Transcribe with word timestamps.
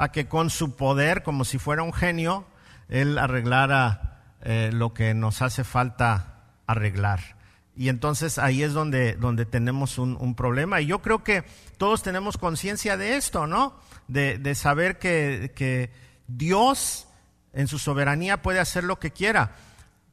a 0.00 0.12
que 0.12 0.28
con 0.28 0.48
su 0.48 0.76
poder, 0.76 1.22
como 1.22 1.44
si 1.44 1.58
fuera 1.58 1.82
un 1.82 1.92
genio, 1.92 2.46
Él 2.88 3.18
arreglara 3.18 4.22
eh, 4.40 4.70
lo 4.72 4.94
que 4.94 5.12
nos 5.12 5.42
hace 5.42 5.62
falta 5.62 6.40
arreglar. 6.66 7.36
Y 7.76 7.90
entonces 7.90 8.38
ahí 8.38 8.62
es 8.62 8.72
donde, 8.72 9.12
donde 9.16 9.44
tenemos 9.44 9.98
un, 9.98 10.34
problema. 10.34 10.80
Y 10.80 10.86
yo 10.86 11.02
creo 11.02 11.22
que 11.22 11.44
todos 11.76 12.02
tenemos 12.02 12.38
conciencia 12.38 12.96
de 12.96 13.16
esto, 13.16 13.46
¿no? 13.46 13.78
De, 14.08 14.54
saber 14.54 14.98
que, 14.98 15.52
que 15.54 15.90
Dios 16.26 17.06
en 17.52 17.68
su 17.68 17.78
soberanía 17.78 18.40
puede 18.40 18.58
hacer 18.58 18.84
lo 18.84 18.98
que 18.98 19.10
quiera. 19.10 19.52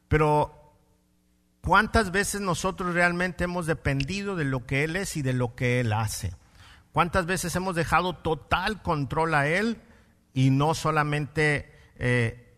Pero 0.10 0.76
¿cuántas 1.62 2.12
veces 2.12 2.42
nosotros 2.42 2.94
realmente 2.94 3.46
hemos 3.46 3.66
dependido 3.66 4.36
de 4.36 4.44
lo 4.44 4.66
que 4.66 4.84
Él 4.84 4.98
es 4.98 5.16
y 5.16 5.22
de 5.22 5.32
lo 5.32 5.56
que 5.56 5.80
Él 5.80 5.94
hace? 5.94 6.34
¿Cuántas 6.98 7.28
veces 7.28 7.56
hemos 7.56 7.76
dejado 7.76 8.16
total 8.16 8.82
control 8.82 9.36
a 9.36 9.48
Él 9.48 9.80
y 10.34 10.50
no 10.50 10.74
solamente 10.74 11.72
eh, 11.98 12.56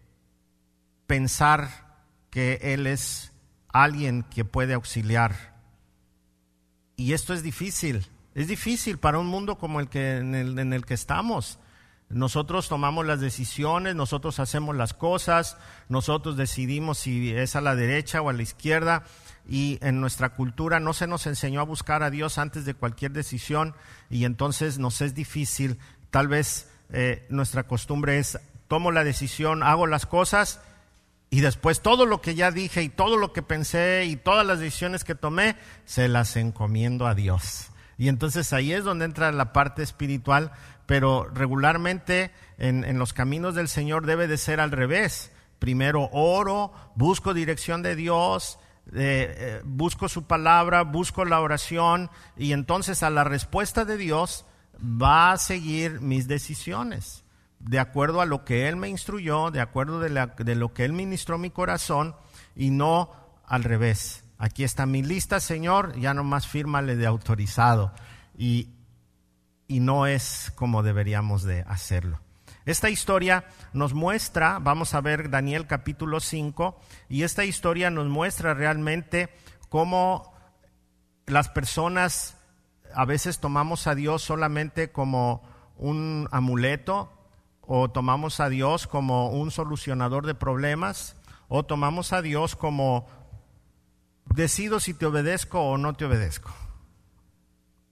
pensar 1.08 1.98
que 2.30 2.58
Él 2.62 2.88
es 2.88 3.34
alguien 3.68 4.24
que 4.24 4.46
puede 4.46 4.76
auxiliar? 4.76 5.58
Y 6.96 7.12
esto 7.12 7.34
es 7.34 7.44
difícil, 7.44 8.08
es 8.34 8.48
difícil 8.48 8.98
para 8.98 9.20
un 9.20 9.28
mundo 9.28 9.58
como 9.58 9.82
el 9.82 9.90
que, 9.90 10.20
en, 10.20 10.34
el, 10.34 10.58
en 10.58 10.72
el 10.72 10.86
que 10.86 10.94
estamos. 10.94 11.60
Nosotros 12.08 12.70
tomamos 12.70 13.06
las 13.06 13.20
decisiones, 13.20 13.94
nosotros 13.94 14.40
hacemos 14.40 14.74
las 14.74 14.94
cosas, 14.94 15.58
nosotros 15.90 16.38
decidimos 16.38 17.00
si 17.00 17.36
es 17.36 17.58
a 17.58 17.62
la 17.62 17.76
derecha 17.76 18.22
o 18.22 18.30
a 18.30 18.34
la 18.34 18.44
izquierda 18.44 19.04
y 19.50 19.80
en 19.82 20.00
nuestra 20.00 20.30
cultura 20.30 20.80
no 20.80 20.94
se 20.94 21.08
nos 21.08 21.26
enseñó 21.28 21.60
a 21.60 21.66
buscar 21.66 22.04
a 22.04 22.10
Dios 22.10 22.38
antes 22.38 22.66
de 22.66 22.76
cualquier 22.76 23.12
decisión 23.12 23.76
y 24.10 24.26
entonces 24.26 24.78
nos 24.78 25.02
es 25.02 25.16
difícil, 25.16 25.80
tal 26.12 26.28
vez 26.28 26.70
eh, 26.92 27.26
nuestra 27.30 27.64
costumbre 27.64 28.20
es 28.20 28.40
tomo 28.68 28.92
la 28.92 29.04
decisión, 29.04 29.64
hago 29.64 29.88
las 29.88 30.06
cosas 30.06 30.62
y 31.32 31.42
después 31.42 31.82
todo 31.82 32.06
lo 32.06 32.22
que 32.22 32.36
ya 32.36 32.52
dije 32.52 32.82
y 32.82 32.90
todo 32.90 33.18
lo 33.18 33.34
que 33.34 33.42
pensé 33.42 34.06
y 34.06 34.16
todas 34.16 34.46
las 34.46 34.60
decisiones 34.60 35.04
que 35.04 35.16
tomé, 35.16 35.56
se 35.86 36.08
las 36.08 36.36
encomiendo 36.36 37.08
a 37.08 37.14
Dios. 37.14 37.70
Y 37.98 38.08
entonces 38.08 38.54
ahí 38.54 38.72
es 38.72 38.84
donde 38.84 39.06
entra 39.06 39.32
la 39.32 39.54
parte 39.54 39.84
espiritual, 39.84 40.52
pero 40.86 41.30
regularmente 41.32 42.32
en, 42.58 42.98
los 42.98 43.14
caminos 43.14 43.56
del 43.56 43.68
Señor 43.68 44.06
debe 44.06 44.28
de 44.28 44.38
ser 44.38 44.60
al 44.60 44.72
revés. 44.72 45.32
Primero 45.60 46.10
oro, 46.14 46.72
busco 46.96 47.34
dirección 47.34 47.84
de 47.84 47.96
Dios, 47.96 48.58
eh, 48.94 49.62
busco 49.66 50.10
su 50.10 50.24
palabra, 50.24 50.84
busco 50.84 51.26
la 51.26 51.42
oración 51.42 52.10
y 52.38 52.54
entonces 52.54 53.04
a 53.04 53.10
la 53.10 53.24
respuesta 53.24 53.86
de 53.86 53.98
Dios 53.98 54.46
va 54.82 55.32
a 55.32 55.38
seguir 55.38 56.02
mis 56.02 56.28
decisiones, 56.28 57.24
de 57.60 57.80
acuerdo 57.80 58.22
a 58.22 58.26
lo 58.26 58.46
que 58.46 58.68
Él 58.68 58.78
me 58.78 58.90
instruyó, 58.90 59.52
de 59.52 59.62
acuerdo 59.62 60.00
de, 60.00 60.30
de 60.38 60.56
lo 60.56 60.74
que 60.74 60.86
Él 60.86 60.94
ministró 60.94 61.38
mi 61.38 61.50
corazón 61.50 62.16
y 62.56 62.70
no 62.72 63.12
al 63.46 63.64
revés. 63.64 64.24
Aquí 64.38 64.64
está 64.64 64.86
mi 64.86 65.04
lista, 65.04 65.42
Señor, 65.42 66.00
ya 66.00 66.14
nomás 66.14 66.48
fírmale 66.48 66.96
de 66.96 67.06
autorizado. 67.06 67.94
Y, 68.38 68.70
y 69.68 69.82
no 69.82 70.08
es 70.08 70.54
como 70.56 70.82
deberíamos 70.82 71.44
de 71.44 71.62
hacerlo. 71.68 72.22
Esta 72.70 72.92
historia 72.92 73.46
nos 73.74 73.96
muestra, 73.96 74.60
vamos 74.60 74.94
a 74.94 75.02
ver 75.02 75.32
Daniel 75.32 75.66
capítulo 75.66 76.20
5, 76.20 76.80
y 77.10 77.24
esta 77.24 77.44
historia 77.44 77.90
nos 77.90 78.06
muestra 78.10 78.54
realmente 78.54 79.30
cómo 79.70 80.32
las 81.26 81.50
personas 81.50 82.38
a 82.94 83.06
veces 83.06 83.40
tomamos 83.40 83.88
a 83.88 83.96
Dios 83.96 84.22
solamente 84.22 84.92
como 84.92 85.42
un 85.78 86.28
amuleto, 86.32 87.12
o 87.62 87.90
tomamos 87.90 88.40
a 88.40 88.50
Dios 88.50 88.86
como 88.86 89.32
un 89.32 89.50
solucionador 89.50 90.28
de 90.28 90.36
problemas, 90.36 91.16
o 91.48 91.66
tomamos 91.66 92.14
a 92.14 92.22
Dios 92.22 92.56
como 92.56 93.08
decido 94.26 94.80
si 94.80 94.94
te 94.94 95.08
obedezco 95.08 95.60
o 95.60 95.80
no 95.80 95.96
te 95.96 96.06
obedezco 96.06 96.54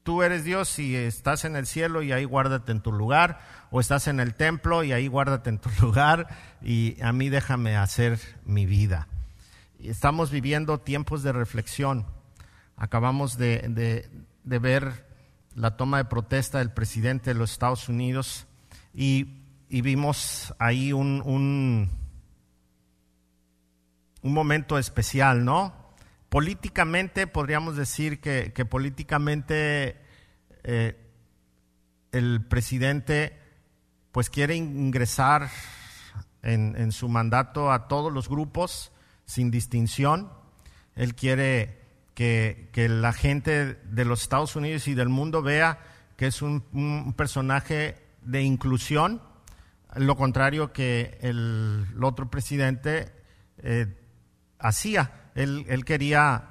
tú 0.08 0.24
eres 0.24 0.46
Dios 0.46 0.80
y 0.80 0.96
estás 0.96 1.44
en 1.44 1.58
el 1.58 1.68
cielo 1.68 2.02
y 2.02 2.14
ahí 2.14 2.24
guárdate 2.24 2.72
en 2.72 2.80
tu 2.80 2.94
lugar, 2.94 3.42
o 3.72 3.82
estás 3.82 4.08
en 4.08 4.22
el 4.22 4.36
templo 4.36 4.86
y 4.86 4.94
ahí 4.94 5.10
guárdate 5.10 5.50
en 5.50 5.60
tu 5.60 5.70
lugar 5.82 6.30
y 6.62 6.96
a 7.02 7.12
mí 7.12 7.28
déjame 7.28 7.76
hacer 7.76 8.18
mi 8.46 8.66
vida. 8.66 9.10
Estamos 9.84 10.32
viviendo 10.32 10.80
tiempos 10.80 11.24
de 11.24 11.34
reflexión. 11.34 12.06
Acabamos 12.78 13.38
de, 13.38 14.10
ver 14.46 15.06
la 15.56 15.76
toma 15.76 15.98
de 15.98 16.06
protesta 16.06 16.60
del 16.60 16.72
presidente 16.72 17.32
de 17.32 17.40
los 17.40 17.52
Estados 17.52 17.90
Unidos 17.90 18.48
y, 18.94 19.42
vimos 19.68 20.54
ahí 20.58 20.94
un, 20.94 21.22
un, 21.26 21.92
momento 24.24 24.78
especial, 24.78 25.44
¿no? 25.44 25.74
Políticamente 26.30 27.28
podríamos 27.28 27.76
decir 27.76 28.20
que, 28.20 28.52
políticamente 28.66 29.98
eh, 30.64 30.98
el 32.12 32.46
presidente 32.46 33.38
pues 34.12 34.30
quiere 34.30 34.56
ingresar 34.56 35.50
en, 36.42 36.92
su 36.92 37.10
mandato 37.10 37.72
a 37.72 37.88
todos 37.88 38.12
los 38.12 38.30
grupos 38.30 38.92
sin 39.26 39.52
distinción. 39.52 40.32
Él 40.96 41.14
quiere 41.14 41.82
que, 42.14 42.70
la 42.90 43.14
gente 43.14 43.76
de 43.76 44.06
los 44.06 44.24
Estados 44.24 44.56
Unidos 44.56 44.88
y 44.88 44.96
del 44.96 45.10
mundo 45.10 45.42
vea 45.42 45.80
que 46.16 46.28
es 46.28 46.42
un, 46.42 47.14
personaje 47.16 47.96
de 48.22 48.42
inclusión, 48.42 49.22
lo 49.96 50.16
contrario 50.16 50.74
que 50.74 51.20
el, 51.22 51.86
otro 52.02 52.32
presidente 52.32 53.12
eh, 53.60 53.96
hacía 54.58 55.27
él, 55.38 55.86
quería, 55.86 56.46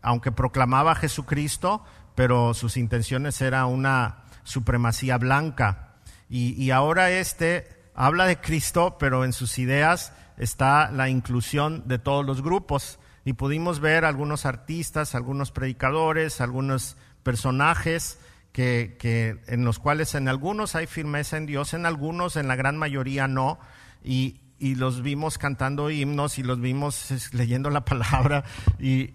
aunque 0.00 0.30
proclamaba 0.30 0.92
a 0.92 0.94
Jesucristo, 0.94 1.84
pero 2.14 2.54
sus 2.54 2.76
intenciones 2.76 3.40
eran 3.42 3.66
una 3.66 4.22
supremacía 4.44 5.18
blanca. 5.18 5.96
Y, 6.30 6.70
ahora 6.70 7.10
este 7.10 7.90
habla 7.94 8.26
de 8.26 8.40
Cristo, 8.40 8.96
pero 8.98 9.24
en 9.24 9.32
sus 9.32 9.58
ideas 9.58 10.12
está 10.36 10.90
la 10.92 11.08
inclusión 11.08 11.88
de 11.88 11.98
todos 11.98 12.24
los 12.24 12.42
grupos. 12.42 12.98
Y 13.24 13.32
pudimos 13.32 13.80
ver 13.80 14.04
algunos 14.04 14.46
artistas, 14.46 15.14
algunos 15.14 15.50
predicadores, 15.50 16.40
algunos 16.40 16.96
personajes 17.24 18.20
que, 18.52 19.42
en 19.48 19.64
los 19.64 19.78
cuales 19.78 20.14
en 20.14 20.28
algunos 20.28 20.76
hay 20.76 20.86
firmeza 20.86 21.36
en 21.36 21.46
Dios, 21.46 21.74
en 21.74 21.86
algunos, 21.86 22.36
en 22.36 22.46
la 22.46 22.56
gran 22.56 22.76
mayoría 22.76 23.26
no. 23.26 23.58
Y, 24.04 24.40
y 24.58 24.74
los 24.74 25.02
vimos 25.02 25.38
cantando 25.38 25.90
himnos 25.90 26.38
y 26.38 26.42
los 26.42 26.60
vimos 26.60 27.32
leyendo 27.32 27.70
la 27.70 27.84
palabra 27.84 28.44
y, 28.78 29.12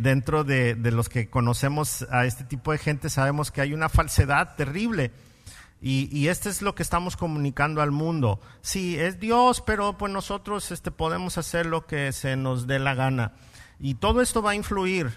dentro 0.00 0.42
de, 0.42 0.74
los 0.76 1.08
que 1.08 1.30
conocemos 1.30 2.06
a 2.10 2.26
este 2.26 2.42
tipo 2.44 2.72
de 2.72 2.78
gente 2.78 3.08
sabemos 3.08 3.52
que 3.52 3.60
hay 3.60 3.72
una 3.72 3.88
falsedad 3.88 4.56
terrible. 4.56 5.12
Y, 5.80 6.08
y 6.16 6.28
esto 6.28 6.48
es 6.50 6.60
lo 6.60 6.74
que 6.74 6.82
estamos 6.82 7.16
comunicando 7.16 7.80
al 7.80 7.92
mundo. 7.92 8.40
Sí, 8.62 8.98
es 8.98 9.20
Dios, 9.20 9.62
pero 9.64 9.96
pues 9.96 10.12
nosotros 10.12 10.72
este, 10.72 10.90
podemos 10.90 11.38
hacer 11.38 11.66
lo 11.66 11.86
que 11.86 12.12
se 12.12 12.36
nos 12.36 12.66
dé 12.66 12.80
la 12.80 12.94
gana. 12.94 13.32
Y 13.78 13.94
todo 13.94 14.20
esto 14.20 14.42
va 14.42 14.50
a 14.50 14.54
influir. 14.56 15.10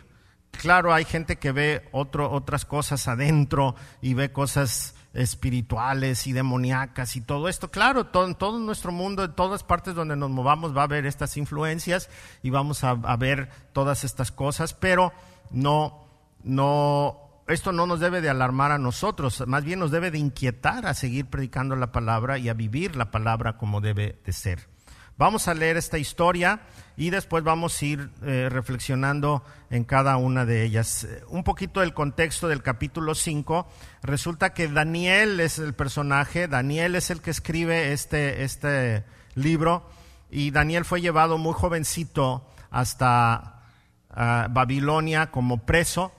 Claro, 0.52 0.94
hay 0.94 1.04
gente 1.04 1.38
que 1.38 1.52
ve 1.52 1.90
otro, 1.92 2.32
otras 2.32 2.64
cosas 2.64 3.08
adentro 3.08 3.76
y 4.02 4.14
ve 4.14 4.32
cosas 4.32 4.94
espirituales 5.14 6.26
y 6.28 6.34
demoníacas 6.34 7.16
y 7.16 7.22
todo 7.22 7.48
esto. 7.48 7.70
Claro, 7.70 8.06
todo, 8.08 8.26
en 8.26 8.36
todo 8.36 8.60
nuestro 8.60 8.92
mundo, 8.92 9.24
en 9.24 9.34
todas 9.34 9.64
partes 9.64 9.96
donde 9.96 10.16
nos 10.16 10.30
movamos 10.30 10.76
va 10.76 10.82
a 10.82 10.86
haber 10.86 11.06
estas 11.06 11.38
influencias 11.38 12.10
y 12.42 12.50
vamos 12.50 12.84
a, 12.84 12.96
ver 13.16 13.50
todas 13.74 14.04
estas 14.04 14.32
cosas, 14.32 14.74
pero 14.74 15.14
no, 15.52 16.08
no, 16.44 17.44
esto 17.48 17.72
no 17.72 17.86
nos 17.86 18.00
debe 18.00 18.22
de 18.22 18.30
alarmar 18.30 18.72
a 18.72 18.80
nosotros, 18.80 19.44
más 19.48 19.64
bien 19.64 19.80
nos 19.80 19.92
debe 19.92 20.10
de 20.10 20.18
inquietar 20.18 20.88
a 20.88 20.94
seguir 20.94 21.28
predicando 21.28 21.76
la 21.76 21.92
palabra 21.92 22.40
y 22.40 22.50
a 22.50 22.54
vivir 22.54 22.96
la 22.96 23.12
palabra 23.12 23.58
como 23.58 23.82
debe 23.82 24.20
de 24.26 24.34
ser. 24.34 24.73
Vamos 25.16 25.48
a 25.48 25.54
leer 25.54 25.78
esta 25.78 26.00
historia 26.00 26.62
y 26.98 27.12
después 27.12 27.44
vamos 27.44 27.80
a 27.80 27.86
ir 27.86 28.10
eh, 28.24 28.50
reflexionando 28.50 29.44
en 29.70 29.84
cada 29.84 30.18
una 30.18 30.44
de 30.44 30.64
ellas. 30.64 31.08
Un 31.28 31.44
poquito 31.44 31.82
del 31.82 31.94
contexto 31.94 32.48
del 32.48 32.64
capítulo 32.64 33.14
5. 33.14 33.68
Resulta 34.02 34.54
que 34.54 34.68
Daniel 34.68 35.40
es 35.40 35.60
el 35.60 35.76
personaje, 35.76 36.48
Daniel 36.48 36.96
es 36.96 37.12
el 37.12 37.22
que 37.22 37.30
escribe 37.30 37.94
este, 37.94 38.44
este 38.44 39.04
libro 39.36 39.88
y 40.32 40.50
Daniel 40.50 40.84
fue 40.84 41.00
llevado 41.00 41.38
muy 41.38 41.54
jovencito 41.54 42.50
hasta 42.72 43.62
ah, 44.10 44.48
Babilonia 44.50 45.30
como 45.30 45.66
preso. 45.66 46.12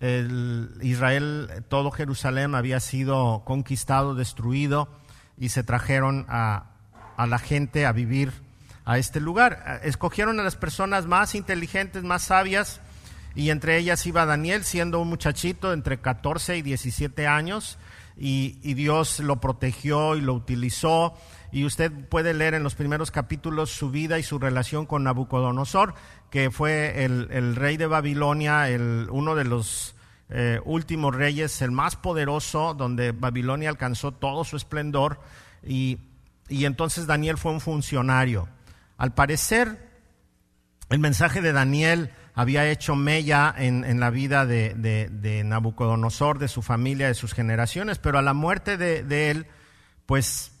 Israel, 0.00 1.64
todo 1.68 1.90
Jerusalén 1.90 2.54
había 2.54 2.78
sido 2.78 3.42
conquistado, 3.44 4.14
destruido 4.14 4.88
y 5.36 5.48
se 5.48 5.64
trajeron 5.64 6.24
a, 6.28 6.77
a 7.18 7.26
la 7.26 7.38
gente 7.38 7.84
a 7.84 7.92
vivir 7.92 8.32
a 8.84 8.96
este 8.96 9.20
lugar. 9.20 9.80
Escogieron 9.82 10.38
a 10.40 10.44
las 10.44 10.56
personas 10.56 11.06
más 11.06 11.34
inteligentes, 11.34 12.04
más 12.04 12.22
sabias, 12.22 12.80
y 13.34 13.50
entre 13.50 13.76
ellas 13.76 14.06
iba 14.06 14.24
Daniel, 14.24 14.64
siendo 14.64 15.00
un 15.00 15.08
muchachito 15.08 15.72
entre 15.72 15.98
14 15.98 16.56
y 16.56 16.62
17 16.62 17.26
años, 17.26 17.76
y, 18.16 18.58
y 18.62 18.74
Dios 18.74 19.18
lo 19.18 19.40
protegió 19.40 20.16
y 20.16 20.20
lo 20.20 20.32
utilizó. 20.32 21.14
Y 21.50 21.64
usted 21.64 21.90
puede 22.08 22.34
leer 22.34 22.54
en 22.54 22.62
los 22.62 22.76
primeros 22.76 23.10
capítulos 23.10 23.70
su 23.70 23.90
vida 23.90 24.18
y 24.18 24.22
su 24.22 24.38
relación 24.38 24.86
con 24.86 25.02
Nabucodonosor, 25.02 25.94
que 26.30 26.52
fue 26.52 27.04
el, 27.04 27.28
el 27.32 27.56
rey 27.56 27.76
de 27.76 27.86
Babilonia, 27.86 28.70
el, 28.70 29.08
uno 29.10 29.34
de 29.34 29.44
los 29.44 29.96
eh, 30.30 30.60
últimos 30.64 31.16
reyes, 31.16 31.62
el 31.62 31.72
más 31.72 31.96
poderoso, 31.96 32.74
donde 32.74 33.10
Babilonia 33.10 33.70
alcanzó 33.70 34.12
todo 34.12 34.44
su 34.44 34.56
esplendor. 34.56 35.18
Y, 35.66 35.98
y 36.48 36.64
entonces 36.64 37.06
Daniel 37.06 37.38
fue 37.38 37.52
un 37.52 37.60
funcionario. 37.60 38.48
Al 38.96 39.14
parecer, 39.14 39.88
el 40.88 40.98
mensaje 40.98 41.40
de 41.40 41.52
Daniel 41.52 42.10
había 42.34 42.70
hecho 42.70 42.94
mella 42.94 43.54
en, 43.56 43.84
en 43.84 44.00
la 44.00 44.10
vida 44.10 44.46
de, 44.46 44.74
de, 44.74 45.44
Nabucodonosor, 45.44 46.38
de 46.38 46.48
su 46.48 46.62
familia, 46.62 47.08
de 47.08 47.14
sus 47.14 47.34
generaciones, 47.34 47.98
pero 47.98 48.18
a 48.18 48.22
la 48.22 48.32
muerte 48.32 48.76
de, 48.76 49.02
de, 49.02 49.30
él, 49.30 49.46
pues, 50.06 50.52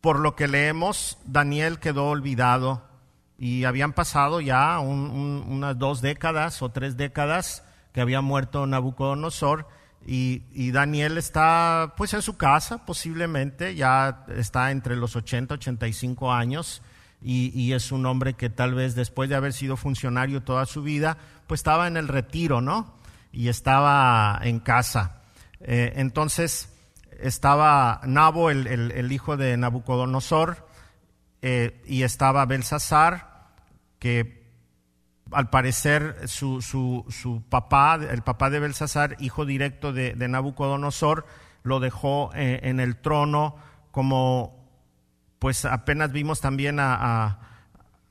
por 0.00 0.18
lo 0.18 0.34
que 0.34 0.48
leemos, 0.48 1.18
Daniel 1.24 1.78
quedó 1.78 2.06
olvidado 2.06 2.88
y 3.36 3.64
habían 3.64 3.92
pasado 3.92 4.40
ya 4.40 4.78
un, 4.80 5.10
un, 5.10 5.44
unas 5.46 5.78
dos 5.78 6.00
décadas 6.00 6.62
o 6.62 6.70
tres 6.70 6.96
décadas 6.96 7.62
que 7.92 8.00
había 8.00 8.20
muerto 8.20 8.66
Nabucodonosor 8.66 9.68
y, 10.10 10.70
Daniel 10.70 11.18
está 11.18 11.92
pues 11.94 12.14
en 12.14 12.22
su 12.22 12.38
casa 12.38 12.86
posiblemente, 12.86 13.74
ya 13.74 14.24
está 14.34 14.70
entre 14.70 14.96
los 14.96 15.14
80, 15.16 15.54
85 15.54 16.32
años 16.32 16.80
y, 17.20 17.72
es 17.74 17.92
un 17.92 18.06
hombre 18.06 18.32
que 18.32 18.48
tal 18.48 18.74
vez 18.74 18.94
después 18.94 19.28
de 19.28 19.34
haber 19.34 19.52
sido 19.52 19.76
funcionario 19.76 20.42
toda 20.42 20.64
su 20.64 20.82
vida, 20.82 21.18
pues 21.46 21.60
estaba 21.60 21.88
en 21.88 21.98
el 21.98 22.08
retiro, 22.08 22.62
¿no? 22.62 22.94
Y 23.32 23.48
estaba 23.48 24.40
en 24.42 24.60
casa. 24.60 25.20
Eh, 25.60 25.92
entonces 25.96 26.72
estaba 27.20 28.00
Nabo, 28.04 28.48
el, 28.48 29.12
hijo 29.12 29.36
de 29.36 29.58
Nabucodonosor, 29.58 30.66
eh, 31.42 31.82
y 31.86 32.04
estaba 32.04 32.46
Belsasar, 32.46 33.50
que 33.98 34.37
al 35.32 35.50
parecer 35.50 36.28
su, 36.28 36.62
su, 36.62 37.04
su, 37.08 37.42
papá, 37.48 37.98
el 38.10 38.22
papá 38.22 38.50
de 38.50 38.60
Belsasar, 38.60 39.16
hijo 39.18 39.44
directo 39.44 39.92
de, 39.92 40.14
Nabucodonosor, 40.16 41.26
lo 41.62 41.80
dejó 41.80 42.30
eh, 42.34 42.60
en 42.62 42.80
el 42.80 42.96
trono 42.96 43.56
como 43.90 44.58
pues 45.38 45.64
apenas 45.64 46.12
vimos 46.12 46.40
también 46.40 46.80
a, 46.80 47.38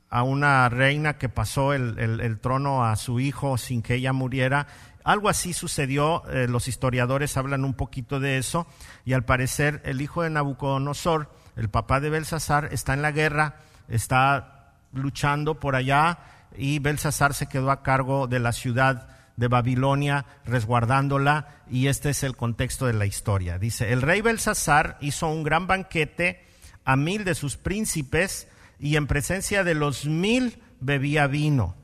a, 0.10 0.24
una 0.24 0.69
reina 0.69 1.18
que 1.18 1.30
pasó 1.30 1.74
el, 1.74 2.00
el, 2.00 2.22
el, 2.22 2.40
trono 2.40 2.86
a 2.86 2.96
su 2.96 3.20
hijo 3.20 3.58
sin 3.58 3.81
que 3.81 3.96
ella 3.96 4.13
muriera. 4.13 4.68
Algo 5.04 5.30
así 5.30 5.54
sucedió, 5.54 6.24
eh, 6.30 6.48
los 6.50 6.68
historiadores 6.68 7.38
hablan 7.38 7.63
un 7.63 7.74
poquito 7.74 8.20
de 8.20 8.38
eso, 8.38 8.68
y 9.06 9.13
al 9.13 9.24
parecer 9.24 9.81
el 9.86 10.02
hijo 10.02 10.22
de 10.22 10.30
Nabucodonosor, 10.30 11.31
el 11.56 11.70
papá 11.70 12.00
de 12.00 12.10
Belsasar, 12.10 12.70
está 12.72 12.94
en 12.94 13.02
la 13.02 13.12
guerra, 13.12 13.56
está 13.88 14.74
luchando 14.94 15.60
por 15.60 15.75
allá, 15.75 16.20
y 16.57 16.80
Belsasar 16.80 17.33
se 17.33 17.48
quedó 17.48 17.71
a 17.71 17.83
cargo 17.83 18.27
de 18.27 18.39
la 18.39 18.51
ciudad 18.51 19.09
de 19.36 19.48
Babilonia, 19.48 20.25
resguardándola, 20.45 21.62
y 21.69 21.88
este 21.88 22.09
es 22.09 22.24
el 22.24 22.36
contexto 22.36 22.88
de 22.88 22.94
la 22.94 23.06
historia. 23.06 23.59
Dice, 23.59 23.94
el 23.94 24.01
rey 24.01 24.21
Belsasar 24.21 24.98
hizo 25.00 25.27
un 25.30 25.44
gran 25.44 25.68
banquete, 25.68 26.45
a 26.83 26.95
mil 26.95 27.24
de 27.25 27.36
sus 27.36 27.57
príncipes 27.57 28.48
y 28.80 28.95
en 28.95 29.07
presencia 29.07 29.63
de 29.63 29.75
los 29.75 30.06
mil 30.06 30.63
bebía 30.80 31.27
vino. 31.27 31.75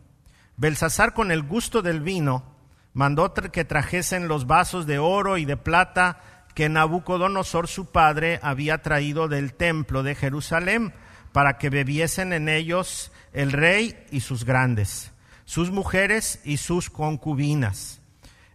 Belsasar 0.56 1.14
con 1.14 1.32
el 1.32 1.44
gusto 1.44 1.82
del 1.82 2.00
vino 2.00 2.46
mandó 2.94 3.34
que 3.34 3.66
trajesen 3.66 4.28
los 4.28 4.48
vasos 4.48 4.88
de 4.88 5.00
oro 5.00 5.38
y 5.38 5.46
de 5.46 5.58
plata 5.58 6.22
que 6.56 6.70
Nabucodonosor 6.70 7.68
su 7.68 7.92
padre 7.92 8.40
había 8.44 8.82
traído 8.82 9.28
del 9.28 9.54
templo 9.54 10.04
de 10.04 10.16
Jerusalén 10.16 10.94
para 11.34 11.58
que 11.58 11.70
bebiesen 11.70 12.32
en 12.32 12.48
ellos 12.48 13.12
el 13.34 13.52
rey 13.52 13.98
y 14.12 14.22
sus 14.22 14.46
grandes, 14.46 15.12
sus 15.44 15.72
mujeres 15.72 16.40
y 16.46 16.58
sus 16.58 16.90
concubinas. 16.90 18.00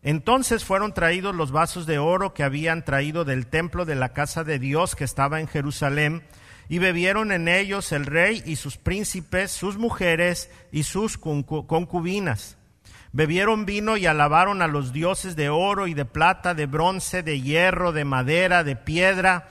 Entonces 0.03 0.65
fueron 0.65 0.95
traídos 0.95 1.35
los 1.35 1.51
vasos 1.51 1.85
de 1.85 1.99
oro 1.99 2.33
que 2.33 2.45
habían 2.45 2.85
traído 2.85 3.25
del 3.25 3.49
templo 3.49 3.85
de 3.85 3.97
la 3.97 4.15
casa 4.15 4.45
de 4.45 4.59
Dios 4.59 4.95
que 4.95 5.05
estaba 5.05 5.41
en 5.41 5.49
Jerusalén, 5.49 6.23
y 6.71 6.79
bebieron 6.79 7.33
en 7.33 7.49
ellos 7.49 7.93
el 7.93 8.05
rey 8.05 8.43
y 8.45 8.57
sus 8.57 8.77
príncipes, 8.77 9.51
sus 9.51 9.79
mujeres 9.79 10.51
y 10.71 10.83
sus 10.83 11.17
concubinas. 11.17 12.59
Bebieron 13.11 13.65
vino 13.65 13.97
y 13.97 14.05
alabaron 14.05 14.61
a 14.61 14.67
los 14.67 14.93
dioses 14.93 15.35
de 15.35 15.49
oro 15.49 15.87
y 15.87 15.95
de 15.95 16.05
plata, 16.05 16.53
de 16.53 16.67
bronce, 16.67 17.23
de 17.23 17.41
hierro, 17.41 17.93
de 17.93 18.05
madera, 18.05 18.65
de 18.65 18.77
piedra. 18.77 19.49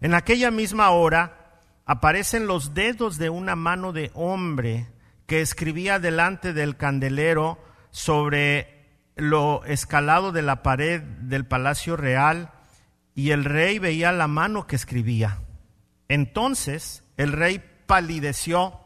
En 0.00 0.14
aquella 0.14 0.50
misma 0.50 0.88
hora 0.88 1.43
aparecen 1.86 2.46
los 2.46 2.74
dedos 2.74 3.18
de 3.18 3.30
una 3.30 3.56
mano 3.56 3.92
de 3.92 4.10
hombre 4.14 4.88
que 5.26 5.40
escribía 5.40 5.98
delante 5.98 6.52
del 6.52 6.76
candelero 6.76 7.58
sobre 7.90 8.86
lo 9.16 9.64
escalado 9.64 10.32
de 10.32 10.42
la 10.42 10.62
pared 10.62 11.00
del 11.02 11.46
palacio 11.46 11.96
real 11.96 12.50
y 13.14 13.30
el 13.30 13.44
rey 13.44 13.78
veía 13.78 14.12
la 14.12 14.26
mano 14.26 14.66
que 14.66 14.76
escribía. 14.76 15.40
Entonces 16.08 17.04
el 17.16 17.32
rey 17.32 17.62
palideció 17.86 18.80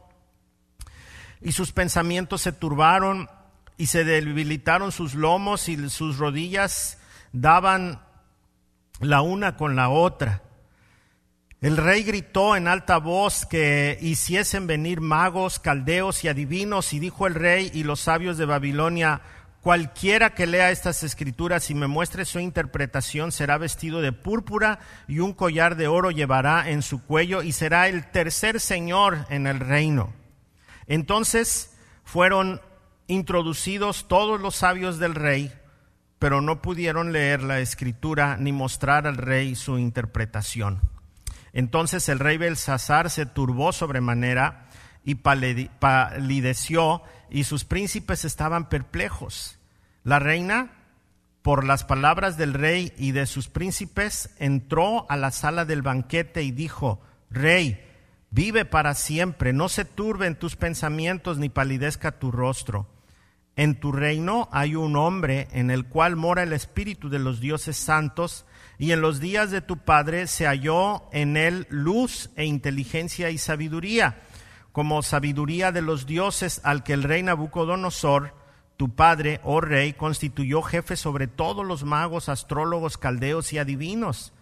y 1.40 1.52
sus 1.52 1.72
pensamientos 1.72 2.42
se 2.42 2.52
turbaron 2.52 3.28
y 3.76 3.86
se 3.86 4.04
debilitaron 4.04 4.92
sus 4.92 5.14
lomos 5.14 5.68
y 5.68 5.88
sus 5.88 6.18
rodillas 6.18 6.98
daban 7.32 8.02
la 9.00 9.22
una 9.22 9.56
con 9.56 9.76
la 9.76 9.88
otra. 9.88 10.42
El 11.60 11.76
rey 11.76 12.04
gritó 12.04 12.54
en 12.54 12.68
alta 12.68 12.98
voz 12.98 13.44
que 13.44 13.98
hiciesen 14.00 14.68
venir 14.68 15.00
magos, 15.00 15.58
caldeos 15.58 16.22
y 16.22 16.28
adivinos, 16.28 16.92
y 16.92 17.00
dijo 17.00 17.26
el 17.26 17.34
rey 17.34 17.70
y 17.74 17.82
los 17.82 18.00
sabios 18.00 18.38
de 18.38 18.44
Babilonia, 18.44 19.22
Cualquiera 19.60 20.34
que 20.34 20.46
lea 20.46 20.70
estas 20.70 21.02
escrituras 21.02 21.68
y 21.68 21.74
me 21.74 21.88
muestre 21.88 22.24
su 22.24 22.38
interpretación 22.38 23.32
será 23.32 23.58
vestido 23.58 24.00
de 24.00 24.12
púrpura 24.12 24.78
y 25.08 25.18
un 25.18 25.34
collar 25.34 25.74
de 25.74 25.88
oro 25.88 26.12
llevará 26.12 26.70
en 26.70 26.80
su 26.80 27.02
cuello 27.02 27.42
y 27.42 27.50
será 27.50 27.88
el 27.88 28.08
tercer 28.10 28.60
señor 28.60 29.26
en 29.30 29.48
el 29.48 29.58
reino. 29.58 30.12
Entonces 30.86 31.76
fueron 32.04 32.60
introducidos 33.08 34.06
todos 34.06 34.40
los 34.40 34.54
sabios 34.54 34.98
del 34.98 35.16
rey, 35.16 35.52
pero 36.20 36.40
no 36.40 36.62
pudieron 36.62 37.12
leer 37.12 37.42
la 37.42 37.58
escritura 37.58 38.36
ni 38.38 38.52
mostrar 38.52 39.08
al 39.08 39.16
rey 39.16 39.56
su 39.56 39.76
interpretación. 39.76 40.80
Entonces 41.52 42.08
el 42.08 42.18
rey 42.18 42.36
Belsasar 42.36 43.10
se 43.10 43.26
turbó 43.26 43.72
sobremanera 43.72 44.68
y 45.04 45.14
palideció 45.16 47.02
y 47.30 47.44
sus 47.44 47.64
príncipes 47.64 48.24
estaban 48.24 48.68
perplejos. 48.68 49.58
La 50.04 50.18
reina, 50.18 50.72
por 51.42 51.64
las 51.64 51.84
palabras 51.84 52.36
del 52.36 52.54
rey 52.54 52.92
y 52.96 53.12
de 53.12 53.26
sus 53.26 53.48
príncipes, 53.48 54.30
entró 54.38 55.06
a 55.10 55.16
la 55.16 55.30
sala 55.30 55.64
del 55.64 55.82
banquete 55.82 56.42
y 56.42 56.50
dijo, 56.50 57.00
Rey, 57.30 57.84
vive 58.30 58.64
para 58.64 58.94
siempre, 58.94 59.52
no 59.52 59.68
se 59.68 59.84
turben 59.84 60.38
tus 60.38 60.56
pensamientos 60.56 61.38
ni 61.38 61.48
palidezca 61.48 62.18
tu 62.18 62.30
rostro. 62.30 62.86
En 63.56 63.80
tu 63.80 63.92
reino 63.92 64.48
hay 64.52 64.76
un 64.76 64.96
hombre 64.96 65.48
en 65.52 65.70
el 65.70 65.86
cual 65.86 66.16
mora 66.16 66.42
el 66.42 66.52
espíritu 66.52 67.08
de 67.08 67.18
los 67.18 67.40
dioses 67.40 67.76
santos, 67.76 68.46
y 68.78 68.92
en 68.92 69.00
los 69.00 69.20
días 69.20 69.50
de 69.50 69.60
tu 69.60 69.78
padre 69.78 70.26
se 70.26 70.46
halló 70.46 71.08
en 71.12 71.36
él 71.36 71.66
luz 71.70 72.30
e 72.36 72.44
inteligencia 72.44 73.30
y 73.30 73.38
sabiduría 73.38 74.22
como 74.78 75.02
sabiduría 75.02 75.72
de 75.72 75.82
los 75.82 76.06
dioses 76.06 76.60
al 76.62 76.84
que 76.84 76.92
el 76.92 77.02
rey 77.02 77.20
Nabucodonosor, 77.24 78.32
tu 78.76 78.94
padre, 78.94 79.40
oh 79.42 79.60
rey, 79.60 79.92
constituyó 79.92 80.62
jefe 80.62 80.94
sobre 80.94 81.26
todos 81.26 81.66
los 81.66 81.82
magos, 81.82 82.28
astrólogos, 82.28 82.96
caldeos 82.96 83.52
y 83.52 83.58
adivinos, 83.58 84.32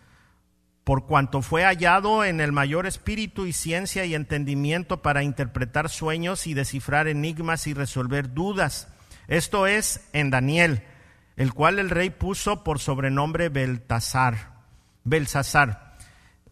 por 0.84 1.06
cuanto 1.06 1.40
fue 1.40 1.64
hallado 1.64 2.22
en 2.22 2.42
el 2.42 2.52
mayor 2.52 2.86
espíritu 2.86 3.46
y 3.46 3.54
ciencia 3.54 4.04
y 4.04 4.14
entendimiento 4.14 5.00
para 5.00 5.22
interpretar 5.22 5.88
sueños 5.88 6.46
y 6.46 6.52
descifrar 6.52 7.08
enigmas 7.08 7.66
y 7.66 7.72
resolver 7.72 8.34
dudas. 8.34 8.88
Esto 9.28 9.66
es 9.66 10.06
en 10.12 10.28
Daniel, 10.28 10.82
el 11.36 11.52
cual 11.52 11.78
el 11.78 11.90
rey 11.90 12.10
puso 12.10 12.64
por 12.64 12.78
sobrenombre 12.78 13.48
Beltasar, 13.48 14.54
Belsasar 15.04 15.86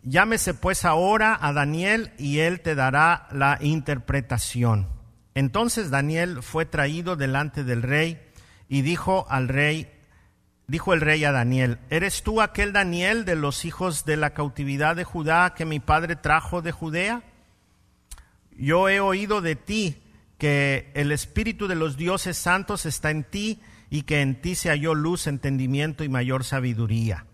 Llámese 0.06 0.52
pues 0.52 0.84
ahora 0.84 1.38
a 1.40 1.54
Daniel 1.54 2.12
y 2.18 2.40
él 2.40 2.60
te 2.60 2.74
dará 2.74 3.26
la 3.32 3.56
interpretación. 3.62 4.86
Entonces 5.34 5.90
Daniel 5.90 6.42
fue 6.42 6.66
traído 6.66 7.16
delante 7.16 7.64
del 7.64 7.82
rey 7.82 8.20
y 8.68 8.82
dijo 8.82 9.26
al 9.30 9.48
rey, 9.48 9.90
dijo 10.66 10.92
el 10.92 11.00
rey 11.00 11.24
a 11.24 11.32
Daniel, 11.32 11.78
¿eres 11.88 12.22
tú 12.22 12.42
aquel 12.42 12.74
Daniel 12.74 13.24
de 13.24 13.34
los 13.34 13.64
hijos 13.64 14.04
de 14.04 14.18
la 14.18 14.34
cautividad 14.34 14.94
de 14.94 15.04
Judá 15.04 15.54
que 15.54 15.64
mi 15.64 15.80
padre 15.80 16.16
trajo 16.16 16.60
de 16.60 16.72
Judea? 16.72 17.22
Yo 18.58 18.90
he 18.90 19.00
oído 19.00 19.40
de 19.40 19.56
ti 19.56 20.02
que 20.36 20.92
el 20.92 21.12
espíritu 21.12 21.66
de 21.66 21.76
los 21.76 21.96
dioses 21.96 22.36
santos 22.36 22.84
está 22.84 23.10
en 23.10 23.24
ti 23.24 23.62
y 23.90 24.02
que 24.02 24.20
en 24.20 24.40
ti 24.40 24.54
se 24.54 24.70
halló 24.70 24.94
luz, 24.94 25.26
entendimiento 25.26 26.04
y 26.04 26.08
mayor 26.08 26.44
sabiduría. 26.44 27.26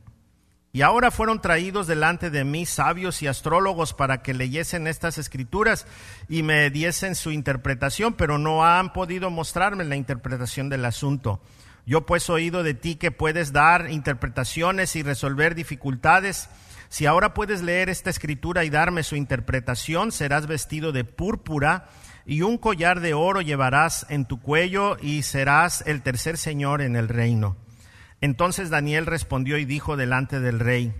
Y 0.72 0.82
ahora 0.82 1.10
fueron 1.10 1.40
traídos 1.40 1.88
delante 1.88 2.30
de 2.30 2.44
mí 2.44 2.64
sabios 2.64 3.22
y 3.22 3.26
astrólogos 3.26 3.92
para 3.92 4.22
que 4.22 4.34
leyesen 4.34 4.86
estas 4.86 5.18
escrituras 5.18 5.86
y 6.28 6.44
me 6.44 6.70
diesen 6.70 7.16
su 7.16 7.32
interpretación, 7.32 8.14
pero 8.14 8.38
no 8.38 8.64
han 8.64 8.92
podido 8.92 9.30
mostrarme 9.30 9.84
la 9.84 9.96
interpretación 9.96 10.68
del 10.68 10.84
asunto. 10.84 11.40
Yo 11.86 12.06
pues 12.06 12.28
he 12.28 12.32
oído 12.32 12.62
de 12.62 12.74
ti 12.74 12.94
que 12.94 13.10
puedes 13.10 13.52
dar 13.52 13.90
interpretaciones 13.90 14.94
y 14.94 15.02
resolver 15.02 15.56
dificultades. 15.56 16.48
Si 16.88 17.06
ahora 17.06 17.34
puedes 17.34 17.62
leer 17.62 17.88
esta 17.88 18.10
escritura 18.10 18.64
y 18.64 18.70
darme 18.70 19.02
su 19.02 19.16
interpretación, 19.16 20.12
serás 20.12 20.46
vestido 20.46 20.92
de 20.92 21.02
púrpura 21.02 21.88
y 22.26 22.42
un 22.42 22.58
collar 22.58 23.00
de 23.00 23.14
oro 23.14 23.40
llevarás 23.40 24.06
en 24.08 24.24
tu 24.24 24.40
cuello 24.40 24.96
y 25.00 25.22
serás 25.22 25.82
el 25.86 26.02
tercer 26.02 26.36
señor 26.36 26.82
en 26.82 26.96
el 26.96 27.08
reino. 27.08 27.56
Entonces 28.20 28.70
Daniel 28.70 29.06
respondió 29.06 29.58
y 29.58 29.64
dijo 29.64 29.96
delante 29.96 30.40
del 30.40 30.60
rey, 30.60 30.94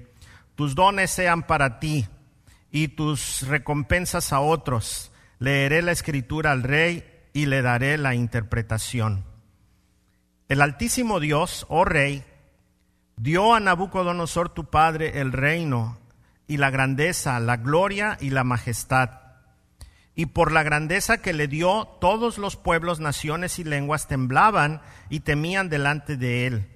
tus 0.55 0.75
dones 0.75 1.11
sean 1.11 1.43
para 1.43 1.79
ti 1.79 2.07
y 2.71 2.89
tus 2.89 3.47
recompensas 3.47 4.33
a 4.33 4.41
otros. 4.41 5.13
Leeré 5.39 5.83
la 5.83 5.93
escritura 5.93 6.53
al 6.53 6.63
rey 6.63 7.05
y 7.33 7.47
le 7.47 7.63
daré 7.63 7.99
la 7.99 8.15
interpretación. 8.15 9.25
El 10.49 10.63
Altísimo 10.63 11.21
Dios, 11.21 11.67
oh 11.69 11.85
rey, 11.85 12.25
dio 13.17 13.55
a 13.55 13.61
Nabucodonosor 13.61 14.49
tu 14.49 14.69
padre 14.69 15.21
el 15.21 15.33
reino 15.33 15.99
y 16.47 16.57
la 16.57 16.71
grandeza, 16.71 17.39
la 17.39 17.57
gloria 17.57 18.19
y 18.21 18.31
la 18.31 18.45
majestad. 18.45 19.20
Y 20.21 20.27
por 20.27 20.53
la 20.53 20.63
grandeza 20.63 21.23
que 21.23 21.33
le 21.33 21.49
dio, 21.49 21.89
todos 21.99 22.37
los 22.37 22.57
pueblos, 22.57 23.01
naciones 23.01 23.59
y 23.59 23.65
lenguas 23.65 24.07
temblaban 24.07 24.83
y 25.09 25.21
temían 25.21 25.71
delante 25.71 26.19
de 26.19 26.47
él 26.47 26.69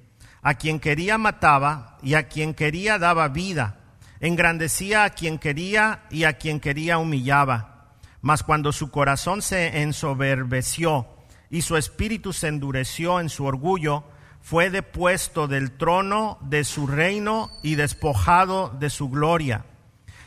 a 0.45 0.55
quien 0.55 0.79
quería 0.79 1.17
mataba 1.17 1.99
y 2.03 2.15
a 2.15 2.29
quien 2.29 2.55
quería 2.55 2.99
daba 2.99 3.29
vida. 3.29 3.81
Engrandecía 4.21 5.05
a 5.05 5.11
quien 5.11 5.39
quería 5.39 6.05
y 6.11 6.25
a 6.25 6.35
quien 6.35 6.61
quería 6.61 6.99
humillaba. 6.99 7.97
Mas 8.21 8.43
cuando 8.43 8.71
su 8.71 8.91
corazón 8.91 9.41
se 9.43 9.83
ensoberbeció 9.83 11.09
y 11.51 11.63
su 11.63 11.77
espíritu 11.77 12.33
se 12.33 12.49
endureció 12.49 13.21
en 13.21 13.31
su 13.31 13.47
orgullo, 13.47 14.05
fue 14.41 14.69
depuesto 14.69 15.49
del 15.49 15.73
trono 15.73 16.39
de 16.43 16.65
su 16.65 16.87
reino 16.87 17.51
y 17.63 17.77
despojado 17.77 18.69
de 18.69 18.91
su 18.91 19.09
gloria. 19.09 19.65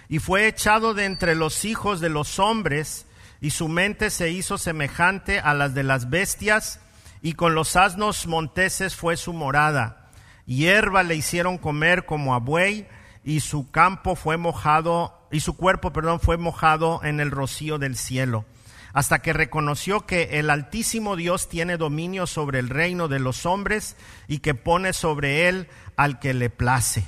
Y 0.09 0.17
fue 0.17 0.47
echado 0.47 0.95
de 0.95 1.05
entre 1.05 1.35
los 1.35 1.63
hijos 1.63 1.99
de 1.99 2.09
los 2.09 2.39
hombres, 2.39 3.06
y 3.41 3.51
su 3.51 3.67
mente 3.67 4.09
se 4.09 4.31
hizo 4.31 4.57
semejante 4.57 5.39
a 5.39 5.53
las 5.53 5.73
de 5.73 5.83
las 5.83 6.09
bestias, 6.09 6.79
y 7.21 7.33
con 7.33 7.55
los 7.55 7.75
asnos 7.75 8.27
monteses 8.27 8.95
fue 8.95 9.17
su 9.17 9.33
morada 9.33 10.07
hierba 10.47 11.03
le 11.03 11.15
hicieron 11.15 11.59
comer 11.59 12.05
como 12.05 12.33
a 12.33 12.39
buey 12.39 12.87
y 13.23 13.41
su 13.41 13.69
campo 13.69 14.15
fue 14.15 14.37
mojado 14.37 15.13
y 15.29 15.41
su 15.41 15.57
cuerpo, 15.57 15.91
perdón, 15.91 16.21
fue 16.21 16.37
mojado 16.37 17.01
en 17.03 17.19
el 17.19 17.31
rocío 17.31 17.77
del 17.77 17.97
cielo, 17.97 18.45
hasta 18.93 19.19
que 19.19 19.33
reconoció 19.33 20.05
que 20.05 20.39
el 20.39 20.49
Altísimo 20.49 21.17
Dios 21.17 21.49
tiene 21.49 21.75
dominio 21.75 22.25
sobre 22.25 22.59
el 22.59 22.69
reino 22.69 23.09
de 23.09 23.19
los 23.19 23.45
hombres 23.45 23.97
y 24.29 24.39
que 24.39 24.55
pone 24.55 24.93
sobre 24.93 25.49
él 25.49 25.67
al 25.97 26.19
que 26.19 26.33
le 26.33 26.49
place. 26.49 27.05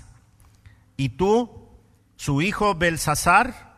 Y 0.98 1.10
tú, 1.10 1.70
su 2.18 2.42
hijo 2.42 2.76
Belsasar, 2.76 3.69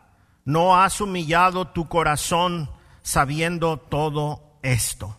no 0.44 0.80
has 0.80 1.00
humillado 1.00 1.68
tu 1.68 1.88
corazón 1.88 2.70
sabiendo 3.02 3.76
todo 3.76 4.42
esto 4.62 5.16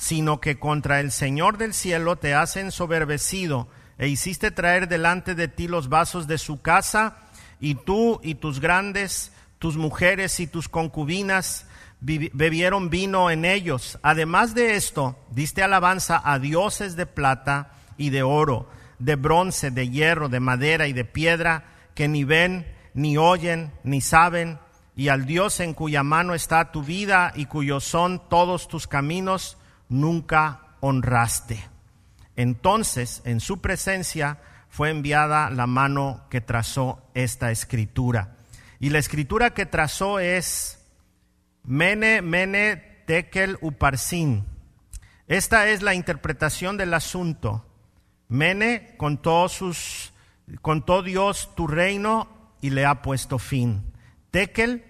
sino 0.00 0.40
que 0.40 0.58
contra 0.58 0.98
el 1.00 1.12
Señor 1.12 1.58
del 1.58 1.74
cielo 1.74 2.16
te 2.16 2.32
has 2.32 2.56
ensoberbecido 2.56 3.68
e 3.98 4.08
hiciste 4.08 4.50
traer 4.50 4.88
delante 4.88 5.34
de 5.34 5.46
ti 5.46 5.68
los 5.68 5.90
vasos 5.90 6.26
de 6.26 6.38
su 6.38 6.62
casa, 6.62 7.18
y 7.60 7.74
tú 7.74 8.18
y 8.22 8.36
tus 8.36 8.60
grandes, 8.60 9.30
tus 9.58 9.76
mujeres 9.76 10.40
y 10.40 10.46
tus 10.46 10.70
concubinas 10.70 11.66
bebieron 12.00 12.88
vino 12.88 13.30
en 13.30 13.44
ellos. 13.44 13.98
Además 14.00 14.54
de 14.54 14.74
esto, 14.74 15.18
diste 15.32 15.62
alabanza 15.62 16.18
a 16.24 16.38
dioses 16.38 16.96
de 16.96 17.04
plata 17.04 17.72
y 17.98 18.08
de 18.08 18.22
oro, 18.22 18.70
de 18.98 19.16
bronce, 19.16 19.70
de 19.70 19.90
hierro, 19.90 20.30
de 20.30 20.40
madera 20.40 20.86
y 20.86 20.94
de 20.94 21.04
piedra, 21.04 21.64
que 21.94 22.08
ni 22.08 22.24
ven, 22.24 22.66
ni 22.94 23.16
oyen, 23.16 23.72
ni 23.84 24.00
saben, 24.00 24.58
y 24.96 25.08
al 25.08 25.24
Dios 25.24 25.60
en 25.60 25.74
cuya 25.74 26.02
mano 26.02 26.34
está 26.34 26.72
tu 26.72 26.82
vida 26.82 27.32
y 27.34 27.46
cuyos 27.46 27.84
son 27.84 28.28
todos 28.28 28.68
tus 28.68 28.86
caminos, 28.86 29.56
nunca 29.88 30.76
honraste. 30.80 31.64
Entonces, 32.36 33.22
en 33.24 33.40
su 33.40 33.60
presencia 33.60 34.38
fue 34.68 34.90
enviada 34.90 35.50
la 35.50 35.66
mano 35.66 36.26
que 36.30 36.40
trazó 36.40 37.02
esta 37.14 37.50
escritura. 37.50 38.36
Y 38.78 38.90
la 38.90 38.98
escritura 38.98 39.50
que 39.50 39.66
trazó 39.66 40.18
es 40.18 40.78
Mene, 41.64 42.22
Mene, 42.22 42.76
Tekel, 43.06 43.58
Uparsin. 43.60 44.44
Esta 45.28 45.68
es 45.68 45.82
la 45.82 45.94
interpretación 45.94 46.76
del 46.76 46.94
asunto. 46.94 47.66
Mene 48.28 48.94
contó, 48.96 49.48
sus, 49.48 50.12
contó 50.62 51.02
Dios 51.02 51.50
tu 51.54 51.66
reino 51.66 52.39
y 52.60 52.70
le 52.70 52.86
ha 52.86 53.02
puesto 53.02 53.38
fin. 53.38 53.92
Tekel, 54.30 54.84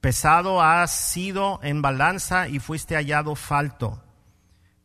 pesado 0.00 0.60
has 0.60 0.90
sido 0.90 1.60
en 1.62 1.82
balanza 1.82 2.48
y 2.48 2.58
fuiste 2.58 2.96
hallado 2.96 3.34
falto. 3.34 4.02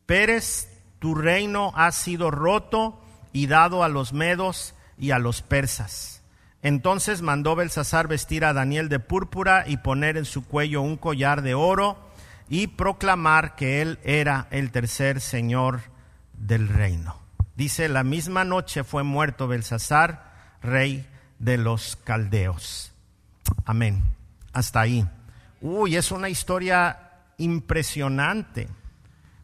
Pérez, 0.06 0.68
tu 0.98 1.14
reino 1.14 1.72
ha 1.74 1.92
sido 1.92 2.30
roto 2.30 3.00
y 3.32 3.46
dado 3.46 3.84
a 3.84 3.88
los 3.88 4.12
medos 4.12 4.74
y 4.96 5.10
a 5.10 5.18
los 5.18 5.42
persas. 5.42 6.22
Entonces 6.62 7.22
mandó 7.22 7.54
Belsasar 7.54 8.08
vestir 8.08 8.44
a 8.44 8.52
Daniel 8.52 8.88
de 8.88 8.98
púrpura 8.98 9.64
y 9.66 9.76
poner 9.76 10.16
en 10.16 10.24
su 10.24 10.44
cuello 10.44 10.82
un 10.82 10.96
collar 10.96 11.42
de 11.42 11.54
oro 11.54 11.98
y 12.48 12.68
proclamar 12.68 13.54
que 13.54 13.80
él 13.82 13.98
era 14.02 14.48
el 14.50 14.70
tercer 14.70 15.20
señor 15.20 15.82
del 16.32 16.68
reino. 16.68 17.20
Dice, 17.56 17.88
la 17.88 18.04
misma 18.04 18.44
noche 18.44 18.84
fue 18.84 19.02
muerto 19.02 19.48
Belsasar, 19.48 20.56
rey 20.62 21.06
de 21.38 21.58
los 21.58 21.96
caldeos. 21.96 22.92
Amén. 23.64 24.02
Hasta 24.52 24.80
ahí. 24.80 25.06
Uy, 25.60 25.96
es 25.96 26.10
una 26.12 26.28
historia 26.28 27.10
impresionante. 27.38 28.68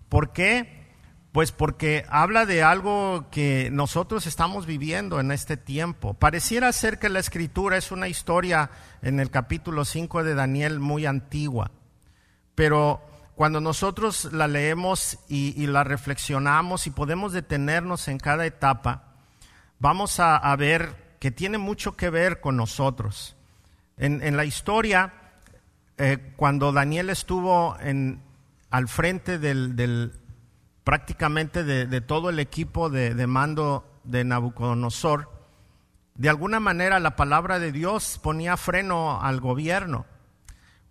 ¿Por 0.09 0.33
qué? 0.33 0.85
Pues 1.33 1.51
porque 1.51 2.05
habla 2.09 2.47
de 2.47 2.63
algo 2.63 3.27
que 3.31 3.69
nosotros 3.73 4.27
estamos 4.27 4.67
viviendo 4.67 5.19
en 5.19 5.33
este 5.33 5.57
tiempo. 5.57 6.15
Pareciera 6.15 6.73
ser 6.73 7.01
que 7.01 7.09
la 7.09 7.19
escritura 7.19 7.77
es 7.77 7.91
una 7.91 8.07
historia 8.07 8.71
en 9.03 9.19
el 9.19 9.31
capítulo 9.31 9.85
5 9.85 10.23
de 10.23 10.35
Daniel 10.35 10.79
muy 10.79 11.07
antigua, 11.07 11.73
pero 12.55 13.03
cuando 13.35 13.61
nosotros 13.61 14.33
la 14.33 14.47
leemos 14.47 15.19
y, 15.29 15.67
la 15.67 15.83
reflexionamos 15.83 16.87
y 16.87 16.91
podemos 16.91 17.33
detenernos 17.33 18.07
en 18.07 18.19
cada 18.19 18.47
etapa, 18.47 19.15
vamos 19.81 20.21
a, 20.21 20.55
ver 20.57 21.04
que 21.25 21.31
tiene 21.31 21.57
mucho 21.57 21.97
que 21.97 22.11
ver 22.11 22.43
con 22.43 22.59
nosotros. 22.59 23.35
En, 23.97 24.37
la 24.37 24.45
historia, 24.45 25.14
eh, 25.97 26.35
cuando 26.37 26.71
Daniel 26.71 27.09
estuvo 27.09 27.78
en, 27.81 28.21
al 28.69 28.88
frente 28.88 29.38
del, 29.38 30.12
prácticamente 30.85 31.64
de, 31.64 32.00
todo 32.02 32.28
el 32.28 32.40
equipo 32.40 32.90
de, 32.90 33.14
de 33.14 33.26
mando 33.26 33.87
de 34.04 34.23
Nabucodonosor, 34.23 35.31
de 36.14 36.28
alguna 36.28 36.61
manera 36.61 37.00
la 37.00 37.16
palabra 37.16 37.59
de 37.59 37.73
Dios 37.73 38.21
ponía 38.23 38.59
freno 38.59 39.23
al 39.23 39.40
gobierno. 39.40 40.04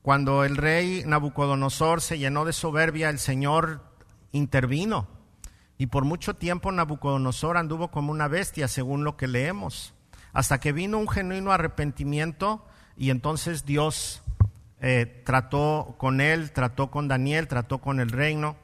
Cuando 0.01 0.43
el 0.45 0.57
rey 0.57 1.03
Nabucodonosor 1.05 2.01
se 2.01 2.17
llenó 2.17 2.43
de 2.43 2.53
soberbia, 2.53 3.11
el 3.11 3.19
Señor 3.19 3.83
intervino. 4.31 5.07
Y 5.77 5.85
por 5.85 6.05
mucho 6.05 6.33
tiempo 6.33 6.71
Nabucodonosor 6.71 7.55
anduvo 7.55 7.91
como 7.91 8.11
una 8.11 8.27
bestia, 8.27 8.67
según 8.67 9.03
lo 9.03 9.15
que 9.15 9.27
leemos, 9.27 9.93
hasta 10.33 10.59
que 10.59 10.71
vino 10.71 10.97
un 10.97 11.07
genuino 11.07 11.51
arrepentimiento 11.51 12.65
y 12.97 13.09
entonces 13.09 13.65
Dios 13.65 14.21
eh, 14.81 15.21
trató 15.25 15.95
con 15.97 16.19
él, 16.19 16.51
trató 16.51 16.91
con 16.91 17.07
Daniel, 17.07 17.47
trató 17.47 17.77
con 17.79 17.99
el 18.01 18.09
reino. 18.09 18.57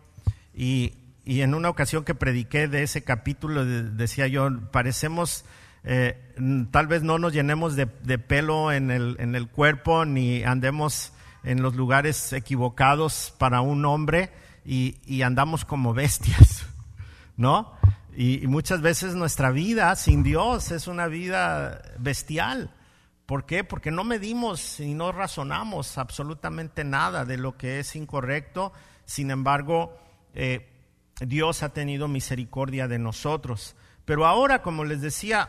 Y, 0.54 0.94
en 1.26 1.54
una 1.54 1.70
ocasión 1.70 2.04
que 2.04 2.16
prediqué 2.16 2.68
de 2.68 2.82
ese 2.82 3.04
capítulo, 3.04 3.64
decía 3.64 4.26
yo, 4.26 4.50
parecemos, 4.72 5.46
eh, 5.84 6.34
tal 6.72 6.88
vez 6.88 7.04
no 7.04 7.20
nos 7.20 7.34
llenemos 7.34 7.76
de, 7.76 7.86
pelo 7.86 8.72
en 8.72 8.90
el, 8.90 9.16
en 9.20 9.36
el, 9.36 9.48
cuerpo, 9.48 10.06
ni 10.06 10.44
andemos 10.44 11.14
en 11.44 11.62
los 11.62 11.76
lugares 11.76 12.34
equivocados 12.34 13.34
para 13.38 13.62
un 13.62 13.86
hombre 13.86 14.32
y, 14.66 15.22
andamos 15.22 15.66
como 15.66 15.94
bestias, 15.94 16.66
¿no? 17.38 17.74
Y 18.16 18.48
muchas 18.48 18.82
veces 18.82 19.16
nuestra 19.16 19.52
vida 19.52 19.96
sin 19.96 20.24
Dios 20.24 20.72
es 20.72 20.88
una 20.88 21.08
vida 21.08 21.82
bestial. 22.00 22.72
¿Por 23.30 23.46
qué? 23.46 23.64
Porque 23.64 23.92
no 23.92 24.04
medimos 24.04 24.80
y 24.80 24.96
no 24.96 25.12
razonamos 25.12 26.00
absolutamente 26.00 26.84
nada 26.84 27.26
de 27.26 27.38
lo 27.38 27.58
que 27.58 27.80
es 27.80 27.96
incorrecto. 27.96 28.74
Sin 29.06 29.30
embargo, 29.30 29.96
eh, 30.34 30.68
Dios 31.22 31.62
ha 31.62 31.70
tenido 31.70 32.08
misericordia 32.08 32.88
de 32.88 32.98
nosotros. 32.98 33.76
Pero 34.04 34.26
ahora, 34.26 34.64
como 34.64 34.84
les 34.84 35.02
decía, 35.02 35.48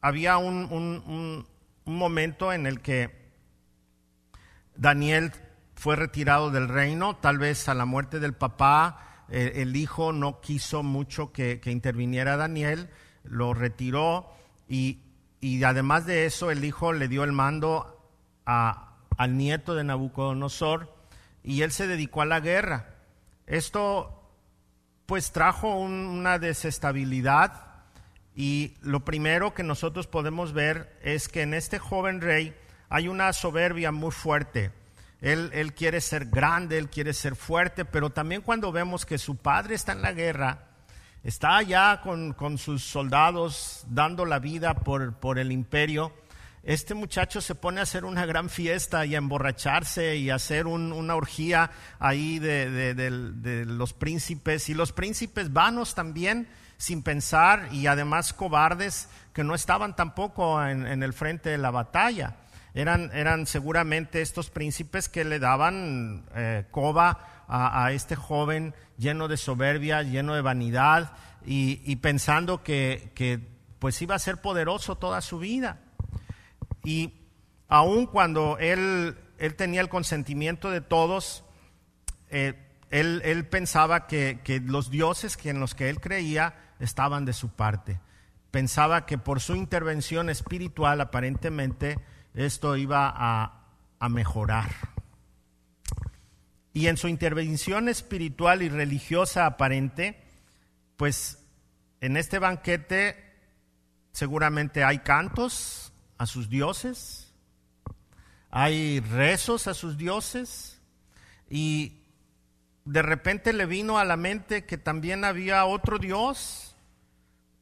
había 0.00 0.38
un, 0.38 1.46
momento 1.84 2.54
en 2.54 2.66
el 2.66 2.80
que 2.80 3.30
Daniel 4.74 5.32
fue 5.74 5.96
retirado 5.96 6.50
del 6.50 6.68
reino, 6.68 7.16
tal 7.16 7.36
vez 7.36 7.68
a 7.68 7.74
la 7.74 7.84
muerte 7.84 8.18
del 8.18 8.32
papá, 8.32 9.13
el 9.28 9.76
hijo 9.76 10.12
no 10.12 10.40
quiso 10.40 10.82
mucho 10.82 11.32
que, 11.32 11.60
interviniera 11.66 12.36
Daniel, 12.36 12.90
lo 13.24 13.54
retiró 13.54 14.30
y, 14.68 15.00
además 15.64 16.06
de 16.06 16.26
eso 16.26 16.50
el 16.50 16.64
hijo 16.64 16.92
le 16.92 17.08
dio 17.08 17.24
el 17.24 17.32
mando 17.32 18.10
al 18.44 19.36
nieto 19.36 19.74
de 19.74 19.84
Nabucodonosor 19.84 20.94
y 21.42 21.62
él 21.62 21.72
se 21.72 21.86
dedicó 21.86 22.22
a 22.22 22.26
la 22.26 22.40
guerra. 22.40 22.94
Esto 23.46 24.20
pues 25.06 25.32
trajo 25.32 25.76
una 25.76 26.38
desestabilidad 26.38 27.64
y 28.34 28.74
lo 28.80 29.04
primero 29.04 29.54
que 29.54 29.62
nosotros 29.62 30.06
podemos 30.06 30.52
ver 30.52 30.98
es 31.02 31.28
que 31.28 31.42
en 31.42 31.54
este 31.54 31.78
joven 31.78 32.20
rey 32.20 32.54
hay 32.88 33.08
una 33.08 33.32
soberbia 33.32 33.92
muy 33.92 34.10
fuerte. 34.10 34.72
Él, 35.24 35.72
quiere 35.74 36.00
ser 36.02 36.26
grande, 36.26 36.76
él 36.76 36.90
quiere 36.90 37.14
ser 37.14 37.34
fuerte, 37.34 37.84
pero 37.84 38.10
también 38.10 38.42
cuando 38.42 38.72
vemos 38.72 39.06
que 39.06 39.16
su 39.16 39.36
padre 39.36 39.74
está 39.74 39.92
en 39.92 40.02
la 40.02 40.12
guerra, 40.12 40.66
está 41.22 41.56
allá 41.56 42.02
con, 42.02 42.58
sus 42.58 42.84
soldados 42.84 43.84
dando 43.88 44.26
la 44.26 44.38
vida 44.38 44.74
por, 44.74 45.38
el 45.38 45.50
imperio, 45.50 46.12
este 46.62 46.94
muchacho 46.94 47.40
se 47.40 47.54
pone 47.54 47.80
a 47.80 47.84
hacer 47.84 48.04
una 48.04 48.26
gran 48.26 48.50
fiesta 48.50 49.04
y 49.06 49.14
a 49.14 49.18
emborracharse 49.18 50.16
y 50.16 50.30
a 50.30 50.36
hacer 50.36 50.66
una 50.66 51.14
orgía 51.14 51.70
ahí 51.98 52.38
de 52.38 53.64
los 53.66 53.94
príncipes 53.94 54.68
y 54.68 54.74
los 54.74 54.92
príncipes 54.92 55.52
vanos 55.52 55.94
también 55.94 56.48
sin 56.76 57.02
pensar 57.02 57.68
y 57.72 57.86
además 57.86 58.32
cobardes 58.32 59.08
que 59.32 59.44
no 59.44 59.54
estaban 59.54 59.96
tampoco 59.96 60.64
en, 60.64 61.02
el 61.02 61.12
frente 61.12 61.50
de 61.50 61.58
la 61.58 61.70
batalla. 61.70 62.36
Eran, 62.74 63.12
eran, 63.14 63.46
seguramente 63.46 64.20
estos 64.20 64.50
príncipes 64.50 65.08
que 65.08 65.24
le 65.24 65.38
daban 65.38 66.24
eh, 66.34 66.64
coba 66.72 67.44
a, 67.46 67.92
este 67.92 68.16
joven 68.16 68.74
lleno 68.98 69.28
de 69.28 69.36
soberbia, 69.36 70.02
lleno 70.02 70.34
de 70.34 70.40
vanidad 70.40 71.12
y, 71.46 71.96
pensando 71.96 72.64
que, 72.64 73.40
pues 73.78 74.02
iba 74.02 74.16
a 74.16 74.18
ser 74.18 74.38
poderoso 74.38 74.96
toda 74.96 75.20
su 75.20 75.38
vida. 75.38 75.78
Y 76.82 77.12
aun 77.68 78.06
cuando 78.06 78.58
él, 78.58 79.16
él 79.38 79.54
tenía 79.54 79.80
el 79.80 79.88
consentimiento 79.88 80.70
de 80.70 80.80
todos, 80.80 81.44
eh, 82.30 82.54
él, 82.90 83.46
pensaba 83.50 84.08
que, 84.08 84.40
que, 84.42 84.58
los 84.58 84.90
dioses 84.90 85.38
en 85.44 85.60
los 85.60 85.76
que 85.76 85.90
él 85.90 86.00
creía 86.00 86.56
estaban 86.80 87.24
de 87.24 87.34
su 87.34 87.50
parte. 87.50 88.00
Pensaba 88.50 89.06
que 89.06 89.16
por 89.16 89.40
su 89.40 89.54
intervención 89.54 90.28
espiritual 90.28 91.00
aparentemente 91.00 91.98
esto 92.34 92.76
iba 92.76 93.12
a, 93.14 93.60
mejorar. 94.10 94.70
Y 96.74 96.88
en 96.88 96.98
su 96.98 97.08
intervención 97.08 97.88
espiritual 97.88 98.60
y 98.60 98.68
religiosa 98.68 99.46
aparente, 99.46 100.22
pues 100.98 101.38
en 102.02 102.18
este 102.18 102.38
banquete 102.38 103.16
seguramente 104.12 104.84
hay 104.84 104.98
cantos 104.98 105.94
a 106.18 106.26
sus 106.26 106.50
dioses, 106.50 107.32
hay 108.50 109.00
rezos 109.00 109.66
a 109.68 109.72
sus 109.72 109.96
dioses 109.96 110.78
y 111.48 112.02
de 112.84 113.00
repente 113.00 113.54
le 113.54 113.64
vino 113.64 113.98
a 113.98 114.04
la 114.04 114.18
mente 114.18 114.66
que 114.66 114.76
también 114.76 115.24
había 115.24 115.64
otro 115.64 115.98
Dios 115.98 116.74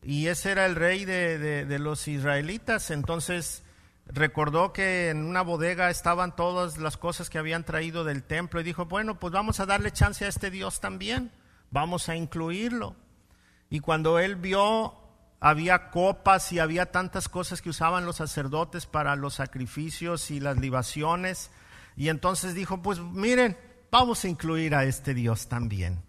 y 0.02 0.26
ese 0.26 0.50
era 0.50 0.66
el 0.66 0.74
rey 0.74 1.04
de, 1.04 1.78
los 1.78 2.08
israelitas. 2.08 2.90
Entonces 2.90 3.62
recordó 4.06 4.73
que 4.73 5.11
en 5.11 5.25
una 5.25 5.42
bodega 5.42 5.90
estaban 5.90 6.35
todas 6.37 6.78
las 6.78 6.97
cosas 6.97 7.30
que 7.30 7.38
habían 7.38 7.64
traído 7.64 8.04
del 8.04 8.23
templo 8.23 8.61
y 8.61 8.64
dijo, 8.64 8.87
bueno, 8.87 9.18
pues 9.18 9.33
vamos 9.33 9.61
a 9.61 9.66
darle 9.66 9.92
chance 9.92 10.24
a 10.24 10.29
este 10.29 10.50
Dios 10.50 10.81
también, 10.81 11.31
vamos 11.70 12.09
a 12.09 12.16
incluirlo. 12.16 12.96
Y 13.70 13.81
cuando 13.81 14.18
él 14.18 14.37
vio, 14.37 14.94
había 15.40 15.90
copas 15.90 16.53
y 16.53 16.59
había 16.59 16.92
tantas 16.92 17.29
cosas 17.29 17.62
que 17.62 17.70
usaban 17.70 18.05
los 18.05 18.16
sacerdotes 18.16 18.87
para 18.87 19.16
los 19.16 19.35
sacrificios 19.35 20.31
y 20.31 20.40
las 20.40 20.59
libaciones, 20.59 21.50
y 21.96 22.09
entonces 22.09 22.55
dijo, 22.55 22.83
pues 22.83 22.98
miren, 23.00 23.57
vamos 23.90 24.24
a 24.24 24.29
incluir 24.29 24.74
a 24.74 24.85
este 24.85 25.14
Dios 25.14 25.48
también 25.48 26.03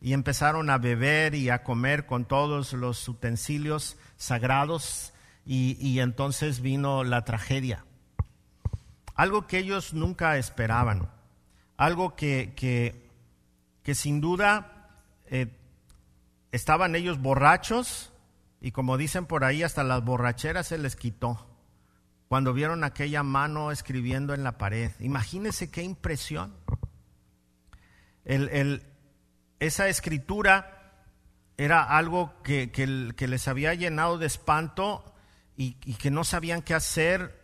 y 0.00 0.12
empezaron 0.12 0.70
a 0.70 0.78
beber 0.78 1.34
y 1.34 1.50
a 1.50 1.62
comer 1.62 2.06
con 2.06 2.24
todos 2.24 2.72
los 2.72 3.08
utensilios 3.08 3.96
sagrados 4.16 5.12
y, 5.50 6.00
entonces 6.00 6.60
vino 6.60 7.04
la 7.04 7.24
tragedia. 7.24 7.86
Algo 9.14 9.46
que 9.46 9.58
ellos 9.58 9.94
nunca 9.94 10.36
esperaban, 10.36 11.08
algo 11.78 12.14
que, 12.14 12.52
que, 13.82 13.94
sin 13.94 14.20
duda 14.20 14.90
eh, 15.26 15.48
estaban 16.52 16.94
ellos 16.94 17.18
borrachos 17.20 18.12
y 18.60 18.72
como 18.72 18.98
dicen 18.98 19.24
por 19.24 19.44
ahí, 19.44 19.62
hasta 19.62 19.82
las 19.82 20.04
borracheras 20.04 20.66
se 20.66 20.76
les 20.76 20.94
quitó 20.94 21.46
cuando 22.28 22.52
vieron 22.52 22.84
aquella 22.84 23.22
mano 23.22 23.72
escribiendo 23.72 24.34
en 24.34 24.44
la 24.44 24.58
pared. 24.58 24.92
Imagínense 25.00 25.70
qué 25.70 25.82
impresión. 25.82 26.52
El, 28.26 28.50
el, 28.50 28.82
esa 29.60 29.88
escritura 29.88 30.78
era 31.56 31.82
algo 31.82 32.34
que, 32.42 32.70
les 33.18 33.48
había 33.48 33.72
llenado 33.72 34.18
de 34.18 34.26
espanto 34.26 35.14
y, 35.60 35.72
que 35.94 36.10
no 36.10 36.22
sabían 36.22 36.62
qué 36.62 36.74
hacer. 36.74 37.36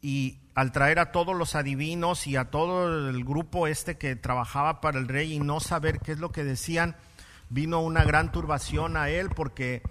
Y 0.00 0.40
al 0.54 0.72
traer 0.72 0.98
a 0.98 1.12
todos 1.12 1.36
los 1.36 1.54
adivinos 1.54 2.26
y 2.26 2.36
a 2.36 2.46
todo 2.50 3.10
el 3.10 3.24
grupo 3.24 3.66
este 3.66 3.98
que 3.98 4.16
trabajaba 4.16 4.80
para 4.80 4.98
el 4.98 5.06
rey 5.06 5.34
y 5.34 5.38
no 5.38 5.60
saber 5.60 6.00
qué 6.00 6.12
es 6.12 6.18
lo 6.18 6.32
que 6.32 6.44
decían, 6.44 6.96
vino 7.50 7.80
una 7.80 8.04
gran 8.04 8.32
turbación 8.32 8.96
a 8.96 9.10
él 9.10 9.28
porque 9.30 9.82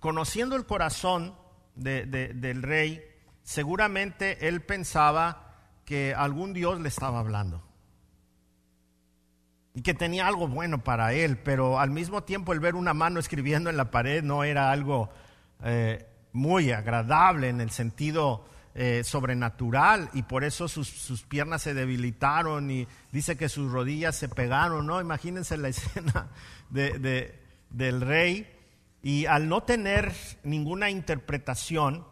conociendo 0.00 0.56
el 0.56 0.66
corazón 0.66 1.36
del 1.76 2.62
rey, 2.62 3.00
seguramente 3.44 4.48
él 4.48 4.62
pensaba 4.62 5.54
que 5.84 6.14
algún 6.14 6.52
Dios 6.52 6.80
le 6.80 6.88
estaba 6.88 7.20
hablando 7.20 7.62
y 9.74 9.82
que 9.82 9.94
tenía 9.94 10.26
algo 10.26 10.48
bueno 10.48 10.82
para 10.82 11.12
él, 11.12 11.38
pero 11.38 11.78
al 11.78 11.90
mismo 11.90 12.24
tiempo 12.24 12.52
el 12.52 12.58
ver 12.58 12.74
una 12.74 12.94
mano 12.94 13.20
escribiendo 13.20 13.70
en 13.70 13.76
la 13.76 13.92
pared 13.92 14.24
no 14.24 14.42
era 14.42 14.72
algo 14.72 15.10
eh, 15.62 16.06
muy 16.32 16.72
agradable 16.72 17.48
en 17.48 17.60
el 17.60 17.70
sentido 17.70 18.44
eh, 18.74 19.02
sobrenatural 19.04 20.10
y 20.12 20.22
por 20.22 20.44
eso 20.44 20.68
sus, 20.68 21.22
piernas 21.28 21.62
se 21.62 21.74
debilitaron 21.74 22.70
y 22.70 22.86
dice 23.10 23.36
que 23.36 23.48
sus 23.48 23.72
rodillas 23.72 24.14
se 24.14 24.28
pegaron, 24.28 24.86
¿no? 24.86 25.00
Imagínense 25.00 25.56
la 25.56 25.68
escena 25.70 26.28
del 26.70 28.00
rey 28.00 28.46
y 29.02 29.26
al 29.26 29.48
no 29.48 29.62
tener 29.62 30.12
ninguna 30.42 30.90
interpretación, 30.90 32.06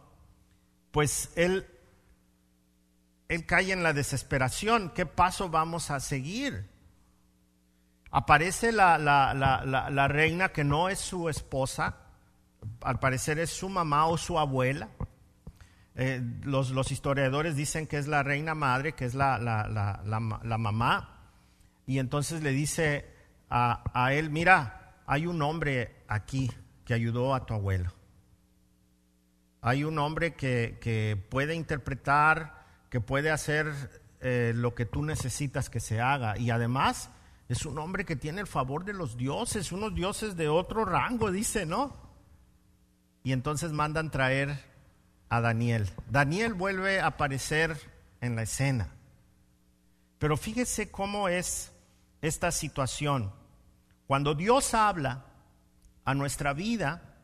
pues 0.91 1.31
él, 1.35 1.67
él 3.27 3.45
cae 3.45 3.71
en 3.71 3.83
la 3.83 3.93
desesperación. 3.93 4.91
¿Qué 4.95 5.05
paso 5.05 5.49
vamos 5.49 5.91
a 5.91 5.99
seguir? 5.99 6.69
Aparece 8.09 8.71
la, 8.71 10.07
reina 10.07 10.49
que 10.49 10.63
no 10.63 10.89
es 10.89 10.99
su 10.99 11.29
esposa, 11.29 11.97
al 12.81 12.99
parecer 12.99 13.39
es 13.39 13.49
su 13.49 13.69
mamá 13.69 14.07
o 14.07 14.17
su 14.17 14.39
abuela. 14.39 14.89
Eh, 15.99 16.21
los, 16.43 16.91
historiadores 16.91 17.55
dicen 17.55 17.87
que 17.87 17.97
es 17.97 18.07
la 18.07 18.21
reina 18.21 18.53
madre, 18.53 18.93
que 18.93 19.05
es 19.05 19.15
la, 19.15 19.39
mamá. 20.59 21.31
Y 21.87 21.97
entonces 21.97 22.43
le 22.43 22.51
dice 22.51 23.05
a, 23.49 24.13
él, 24.13 24.29
mira, 24.29 24.95
hay 25.07 25.25
un 25.25 25.41
hombre 25.41 26.03
aquí 26.07 26.51
que 26.85 26.93
ayudó 26.93 27.33
a 27.33 27.45
tu 27.45 27.55
abuelo. 27.55 27.91
Hay 29.61 29.83
un 29.83 29.97
hombre 29.97 30.35
que, 30.35 31.25
puede 31.29 31.55
interpretar, 31.55 32.63
que 32.89 33.01
puede 33.01 33.31
hacer 33.31 33.73
eh, 34.21 34.51
lo 34.55 34.75
que 34.75 34.85
tú 34.85 35.03
necesitas 35.03 35.69
que 35.69 35.79
se 35.79 35.99
haga. 35.99 36.37
Y 36.37 36.51
además 36.51 37.09
es 37.49 37.65
un 37.65 37.79
hombre 37.79 38.05
que 38.05 38.15
tiene 38.15 38.41
el 38.41 38.47
favor 38.47 38.85
de 38.85 38.93
los 38.93 39.17
dioses, 39.17 39.71
unos 39.71 39.95
dioses 39.95 40.35
de 40.35 40.47
otro 40.47 40.85
rango, 40.85 41.31
dice, 41.31 41.65
¿no? 41.65 42.06
Y 43.27 43.33
entonces 43.33 43.73
mandan 43.73 44.09
traer 44.09 44.57
a 45.27 45.41
Daniel. 45.41 45.89
Daniel 46.09 46.53
vuelve 46.53 47.01
a 47.01 47.07
aparecer 47.07 47.77
en 48.21 48.37
la 48.37 48.43
escena. 48.43 48.87
Pero 50.17 50.37
fíjese 50.37 50.91
cómo 50.91 51.27
es 51.27 51.73
esta 52.21 52.53
situación. 52.53 53.33
Cuando 54.07 54.33
Dios 54.33 54.73
habla 54.73 55.25
a 56.05 56.13
nuestra 56.13 56.53
vida, 56.53 57.17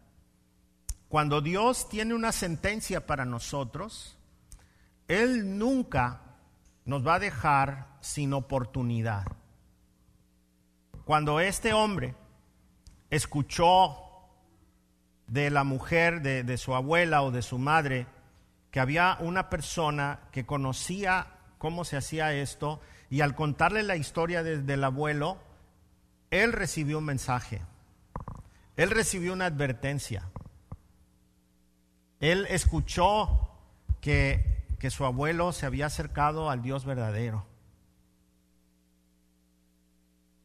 cuando 1.08 1.40
Dios 1.40 1.88
tiene 1.88 2.14
una 2.14 2.34
sentencia 2.34 3.08
para 3.08 3.24
nosotros, 3.24 4.18
Él 5.08 5.58
nunca 5.58 6.20
nos 6.84 7.08
va 7.08 7.16
a 7.16 7.20
dejar 7.20 7.88
sin 8.02 8.34
oportunidad 8.34 9.24
cuando 11.06 11.40
este 11.40 11.72
hombre 11.72 12.14
escuchó 13.10 14.03
de 15.34 15.50
la 15.50 15.64
mujer, 15.64 16.22
de, 16.22 16.44
de 16.44 16.58
su 16.58 16.76
abuela 16.76 17.24
o 17.24 17.32
de 17.32 17.42
su 17.42 17.58
madre, 17.58 18.06
que 18.70 18.80
había 18.80 19.18
una 19.20 19.50
persona 19.50 20.20
que 20.32 20.46
conocía 20.46 21.26
cómo 21.58 21.86
se 21.86 21.98
hacía 21.98 22.34
esto 22.34 22.80
y 23.10 23.22
al 23.22 23.34
contarle 23.34 23.82
la 23.82 23.96
historia 23.96 24.44
del 24.44 24.84
abuelo, 24.84 25.40
él 26.30 26.54
recibió 26.54 27.00
un 27.00 27.06
mensaje, 27.06 27.64
él 28.76 28.92
recibió 28.92 29.34
una 29.34 29.48
advertencia, 29.48 30.30
él 32.20 32.46
escuchó 32.52 33.50
que, 34.02 34.66
que 34.78 34.92
su 34.92 35.04
abuelo 35.04 35.52
se 35.52 35.66
había 35.66 35.88
acercado 35.88 36.52
al 36.52 36.62
Dios 36.62 36.86
verdadero 36.86 37.48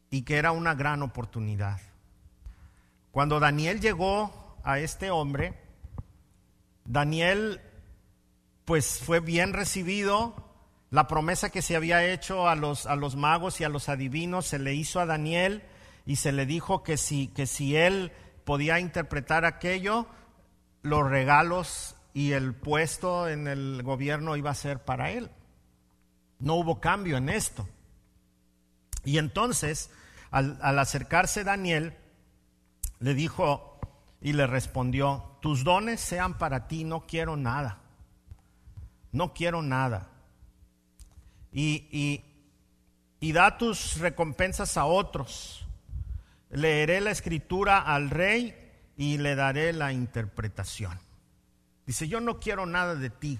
y 0.09 0.23
que 0.23 0.37
era 0.37 0.51
una 0.51 0.73
gran 0.73 1.03
oportunidad. 1.03 1.79
Cuando 3.11 3.39
Daniel 3.39 3.81
llegó 3.81 4.48
a 4.63 4.79
este 4.79 5.11
hombre, 5.11 5.59
Daniel 6.85 7.61
pues 8.65 8.99
fue 8.99 9.19
bien 9.19 9.53
recibido, 9.53 10.35
la 10.91 11.07
promesa 11.07 11.49
que 11.49 11.61
se 11.61 11.75
había 11.75 12.05
hecho 12.05 12.47
a 12.47 12.55
los, 12.55 12.85
a 12.85 12.95
los 12.95 13.15
magos 13.15 13.61
y 13.61 13.63
a 13.63 13.69
los 13.69 13.89
adivinos 13.89 14.47
se 14.47 14.59
le 14.59 14.73
hizo 14.73 14.99
a 14.99 15.05
Daniel 15.05 15.63
y 16.05 16.15
se 16.15 16.31
le 16.31 16.45
dijo 16.45 16.83
que 16.83 16.97
si, 16.97 17.27
que 17.27 17.45
si 17.45 17.75
él 17.75 18.11
podía 18.43 18.79
interpretar 18.79 19.45
aquello, 19.45 20.07
los 20.81 21.07
regalos 21.07 21.95
y 22.13 22.31
el 22.31 22.55
puesto 22.55 23.29
en 23.29 23.47
el 23.47 23.83
gobierno 23.83 24.35
iba 24.35 24.49
a 24.49 24.55
ser 24.55 24.83
para 24.83 25.11
él. 25.11 25.29
No 26.39 26.55
hubo 26.55 26.79
cambio 26.79 27.17
en 27.17 27.29
esto. 27.29 27.67
Y 29.03 29.19
entonces, 29.19 29.91
al, 30.31 30.57
al 30.61 30.79
acercarse 30.79 31.43
Daniel, 31.43 31.95
le 32.99 33.13
dijo 33.13 33.68
y 34.21 34.33
le 34.33 34.47
respondió, 34.47 35.37
tus 35.41 35.63
dones 35.63 36.01
sean 36.01 36.37
para 36.37 36.67
ti, 36.67 36.83
no 36.83 37.07
quiero 37.07 37.37
nada. 37.37 37.79
No 39.11 39.33
quiero 39.33 39.61
nada 39.61 40.09
y, 41.51 42.23
y, 43.19 43.31
da 43.31 43.57
tus 43.57 43.97
recompensas 43.97 44.77
a 44.77 44.85
otros. 44.85 45.65
Leeré 46.49 47.01
la 47.01 47.11
escritura 47.11 47.79
al 47.79 48.09
rey 48.09 48.55
y 48.97 49.17
le 49.17 49.35
daré 49.35 49.73
la 49.73 49.93
interpretación. 49.93 50.99
Dice, 51.85 52.07
yo 52.07 52.21
no 52.21 52.39
quiero 52.39 52.65
nada 52.65 52.95
de 52.95 53.09
ti. 53.09 53.39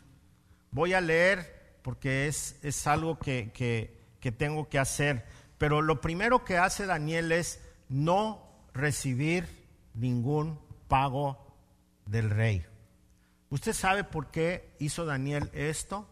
Voy 0.72 0.94
a 0.94 1.02
leer 1.02 1.80
porque 1.82 2.28
es, 2.28 2.58
es 2.64 2.88
algo 2.88 3.18
que, 3.18 3.52
que, 3.54 4.32
tengo 4.32 4.70
que 4.70 4.80
hacer. 4.80 5.26
Pero 5.58 5.82
lo 5.82 6.02
primero 6.02 6.46
que 6.46 6.58
hace 6.58 6.86
Daniel 6.86 7.32
es 7.32 7.60
no 7.90 8.44
recibir 8.74 9.48
ningún 9.94 10.60
pago 10.90 11.56
del 12.06 12.30
rey. 12.30 12.66
¿Usted 13.50 13.72
sabe 13.72 14.04
por 14.04 14.30
qué 14.32 14.76
hizo 14.80 15.06
Daniel 15.06 15.50
esto? 15.54 16.06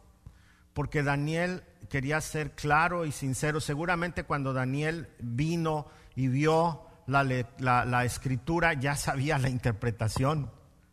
Porque 0.74 1.04
Daniel 1.04 1.64
quería 1.90 2.22
ser 2.22 2.52
claro 2.52 3.06
y 3.06 3.12
sincero. 3.12 3.60
Seguramente 3.60 4.24
cuando 4.24 4.54
Daniel 4.54 5.10
vino 5.20 5.88
y 6.16 6.30
vio 6.30 6.88
la, 7.08 8.06
escritura 8.06 8.74
ya 8.74 8.96
sabía 8.96 9.38
la 9.38 9.50
interpretación 9.50 10.52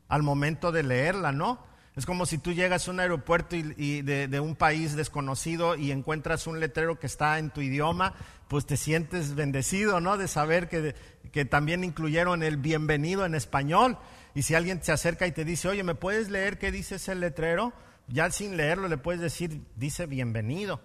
al 0.09 0.23
momento 0.23 0.73
de 0.73 0.83
leerla, 0.83 1.33
¿no? 1.33 1.59
Es 1.97 2.07
como 2.07 2.27
si 2.27 2.39
tú 2.39 2.53
llegas 2.53 2.89
a 2.89 2.91
un 2.91 3.01
aeropuerto 3.01 3.55
y, 3.55 4.03
de, 4.03 4.41
un 4.41 4.57
país 4.57 4.97
desconocido 4.97 5.77
y 5.77 5.93
encuentras 5.93 6.47
un 6.47 6.59
letrero 6.59 6.99
que 6.99 7.07
está 7.07 7.39
en 7.39 7.51
tu 7.51 7.61
idioma, 7.61 8.15
pues 8.49 8.67
te 8.67 8.77
sientes 8.77 9.35
bendecido, 9.35 10.01
¿no? 10.01 10.17
De 10.17 10.27
saber 10.27 10.69
que, 10.69 10.95
que 11.31 11.45
también 11.45 11.85
incluyeron 11.85 12.43
el 12.43 12.57
bienvenido 12.57 13.25
en 13.25 13.35
español. 13.35 13.97
Y 14.35 14.43
si 14.43 14.57
alguien 14.57 14.83
se 14.83 14.91
acerca 14.91 15.27
y 15.27 15.33
te 15.33 15.45
dice, 15.45 15.69
oye, 15.69 15.85
¿me 15.85 15.95
puedes 15.95 16.31
leer 16.31 16.59
qué 16.59 16.73
dice 16.73 16.97
ese 16.97 17.15
letrero? 17.15 17.73
ya 18.09 18.31
sin 18.31 18.57
leerlo 18.57 18.89
le 18.89 18.99
puedes 18.99 19.21
decir, 19.21 19.63
dice 19.77 20.07
bienvenido. 20.07 20.81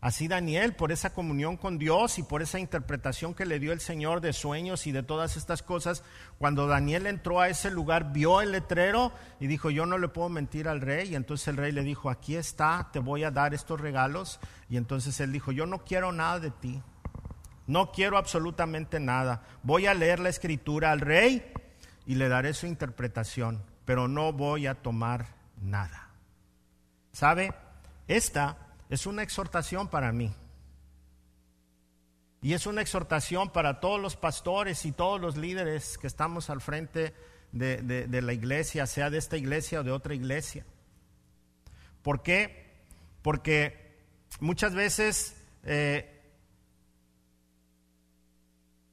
Así 0.00 0.28
Daniel, 0.28 0.74
por 0.74 0.92
esa 0.92 1.12
comunión 1.12 1.58
con 1.58 1.76
Dios 1.76 2.18
y 2.18 2.22
por 2.22 2.40
esa 2.40 2.58
interpretación 2.58 3.34
que 3.34 3.44
le 3.44 3.58
dio 3.58 3.72
el 3.72 3.80
Señor 3.80 4.22
de 4.22 4.32
sueños 4.32 4.86
y 4.86 4.92
de 4.92 5.02
todas 5.02 5.36
estas 5.36 5.62
cosas, 5.62 6.02
cuando 6.38 6.66
Daniel 6.66 7.06
entró 7.06 7.38
a 7.38 7.50
ese 7.50 7.70
lugar, 7.70 8.10
vio 8.10 8.40
el 8.40 8.52
letrero 8.52 9.12
y 9.40 9.46
dijo, 9.46 9.68
yo 9.68 9.84
no 9.84 9.98
le 9.98 10.08
puedo 10.08 10.30
mentir 10.30 10.68
al 10.68 10.80
rey. 10.80 11.10
Y 11.10 11.16
entonces 11.16 11.48
el 11.48 11.58
rey 11.58 11.72
le 11.72 11.82
dijo, 11.82 12.08
aquí 12.08 12.36
está, 12.36 12.88
te 12.92 12.98
voy 12.98 13.24
a 13.24 13.30
dar 13.30 13.52
estos 13.52 13.78
regalos. 13.78 14.40
Y 14.70 14.78
entonces 14.78 15.20
él 15.20 15.32
dijo, 15.32 15.52
yo 15.52 15.66
no 15.66 15.84
quiero 15.84 16.12
nada 16.12 16.40
de 16.40 16.50
ti, 16.50 16.82
no 17.66 17.92
quiero 17.92 18.16
absolutamente 18.16 19.00
nada. 19.00 19.42
Voy 19.62 19.86
a 19.86 19.92
leer 19.92 20.18
la 20.18 20.30
escritura 20.30 20.92
al 20.92 21.00
rey 21.00 21.52
y 22.06 22.14
le 22.14 22.30
daré 22.30 22.54
su 22.54 22.66
interpretación, 22.66 23.62
pero 23.84 24.08
no 24.08 24.32
voy 24.32 24.66
a 24.66 24.76
tomar 24.76 25.26
nada. 25.60 26.08
¿Sabe? 27.12 27.52
Esta 28.08 28.69
es 28.90 29.06
una 29.06 29.22
exhortación 29.22 29.88
para 29.88 30.12
mí. 30.12 30.34
Y 32.42 32.54
es 32.54 32.66
una 32.66 32.82
exhortación 32.82 33.50
para 33.50 33.80
todos 33.80 34.00
los 34.00 34.16
pastores 34.16 34.84
y 34.84 34.92
todos 34.92 35.20
los 35.20 35.36
líderes 35.36 35.96
que 35.96 36.08
estamos 36.08 36.50
al 36.50 36.60
frente 36.60 37.14
de, 37.52 38.22
la 38.22 38.32
iglesia, 38.32 38.86
sea 38.86 39.08
de 39.08 39.18
esta 39.18 39.36
iglesia 39.36 39.80
o 39.80 39.84
de 39.84 39.92
otra 39.92 40.14
iglesia. 40.14 40.64
¿Por 42.02 42.22
qué? 42.22 42.66
Porque 43.22 43.96
muchas 44.40 44.74
veces, 44.74 45.36
eh, 45.64 46.22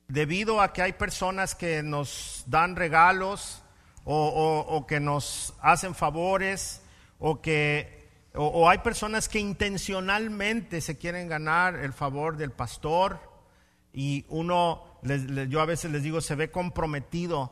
debido 0.08 0.62
a 0.62 0.74
que 0.74 0.84
hay 0.84 0.94
personas 0.94 1.56
que 1.56 1.82
nos 1.82 2.44
dan 2.48 2.76
regalos 2.76 3.64
o 4.10 4.86
que 4.88 5.00
nos 5.00 5.54
hacen 5.60 5.94
favores 5.94 6.82
o 7.20 7.42
que 7.42 7.97
o, 8.34 8.70
hay 8.70 8.80
personas 8.80 9.28
que 9.28 9.40
intencionalmente 9.40 10.82
se 10.82 10.98
quieren 10.98 11.28
ganar 11.28 11.76
el 11.76 11.94
favor 11.94 12.38
del 12.38 12.52
pastor 12.52 13.20
y 13.94 14.26
uno, 14.30 14.84
yo 15.50 15.62
a 15.62 15.66
veces 15.66 15.92
les 15.92 16.04
digo, 16.04 16.22
se 16.22 16.36
ve 16.36 16.52
comprometido 16.52 17.52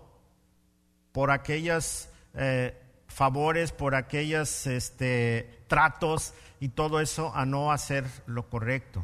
por 1.12 1.32
aquellos 1.32 2.10
eh, 2.36 2.80
favores, 3.08 3.72
por 3.72 3.96
aquellos 3.96 4.68
este, 4.68 5.64
tratos 5.68 6.34
y 6.60 6.70
todo 6.70 7.00
eso 7.00 7.32
a 7.36 7.46
no 7.46 7.72
hacer 7.72 8.06
lo 8.28 8.48
correcto. 8.50 9.04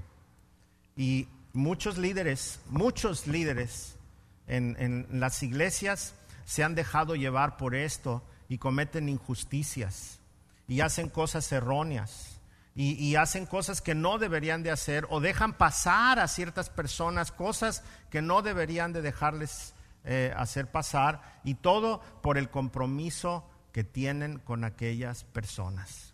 Y 0.96 1.28
muchos 1.54 1.98
líderes, 1.98 2.60
muchos 2.68 3.26
líderes 3.26 3.96
en, 4.46 4.76
en 4.78 5.20
las 5.20 5.42
iglesias 5.42 6.14
se 6.46 6.64
han 6.64 6.76
dejado 6.76 7.16
llevar 7.16 7.58
por 7.58 7.74
esto 7.74 8.22
y 8.50 8.60
cometen 8.60 9.10
injusticias 9.10 10.21
y 10.68 10.82
hacen 10.82 11.10
cosas 11.10 11.52
erróneas 11.52 12.32
y, 12.74 13.16
hacen 13.16 13.46
cosas 13.46 13.82
que 13.82 13.96
no 13.96 14.18
deberían 14.18 14.64
de 14.64 14.72
hacer 14.72 15.06
o 15.10 15.20
dejan 15.20 15.58
pasar 15.58 16.20
a 16.20 16.28
ciertas 16.30 16.70
personas 16.70 17.32
cosas 17.32 17.84
que 18.10 18.22
no 18.22 18.42
deberían 18.42 18.94
de 18.94 19.02
dejarles 19.02 19.74
eh, 20.06 20.34
hacer 20.38 20.72
pasar 20.72 21.42
y 21.44 21.56
todo 21.56 22.02
por 22.22 22.38
el 22.38 22.50
compromiso 22.50 23.46
que 23.74 23.84
tienen 23.84 24.40
con 24.40 24.64
aquellas 24.64 25.26
personas. 25.26 26.14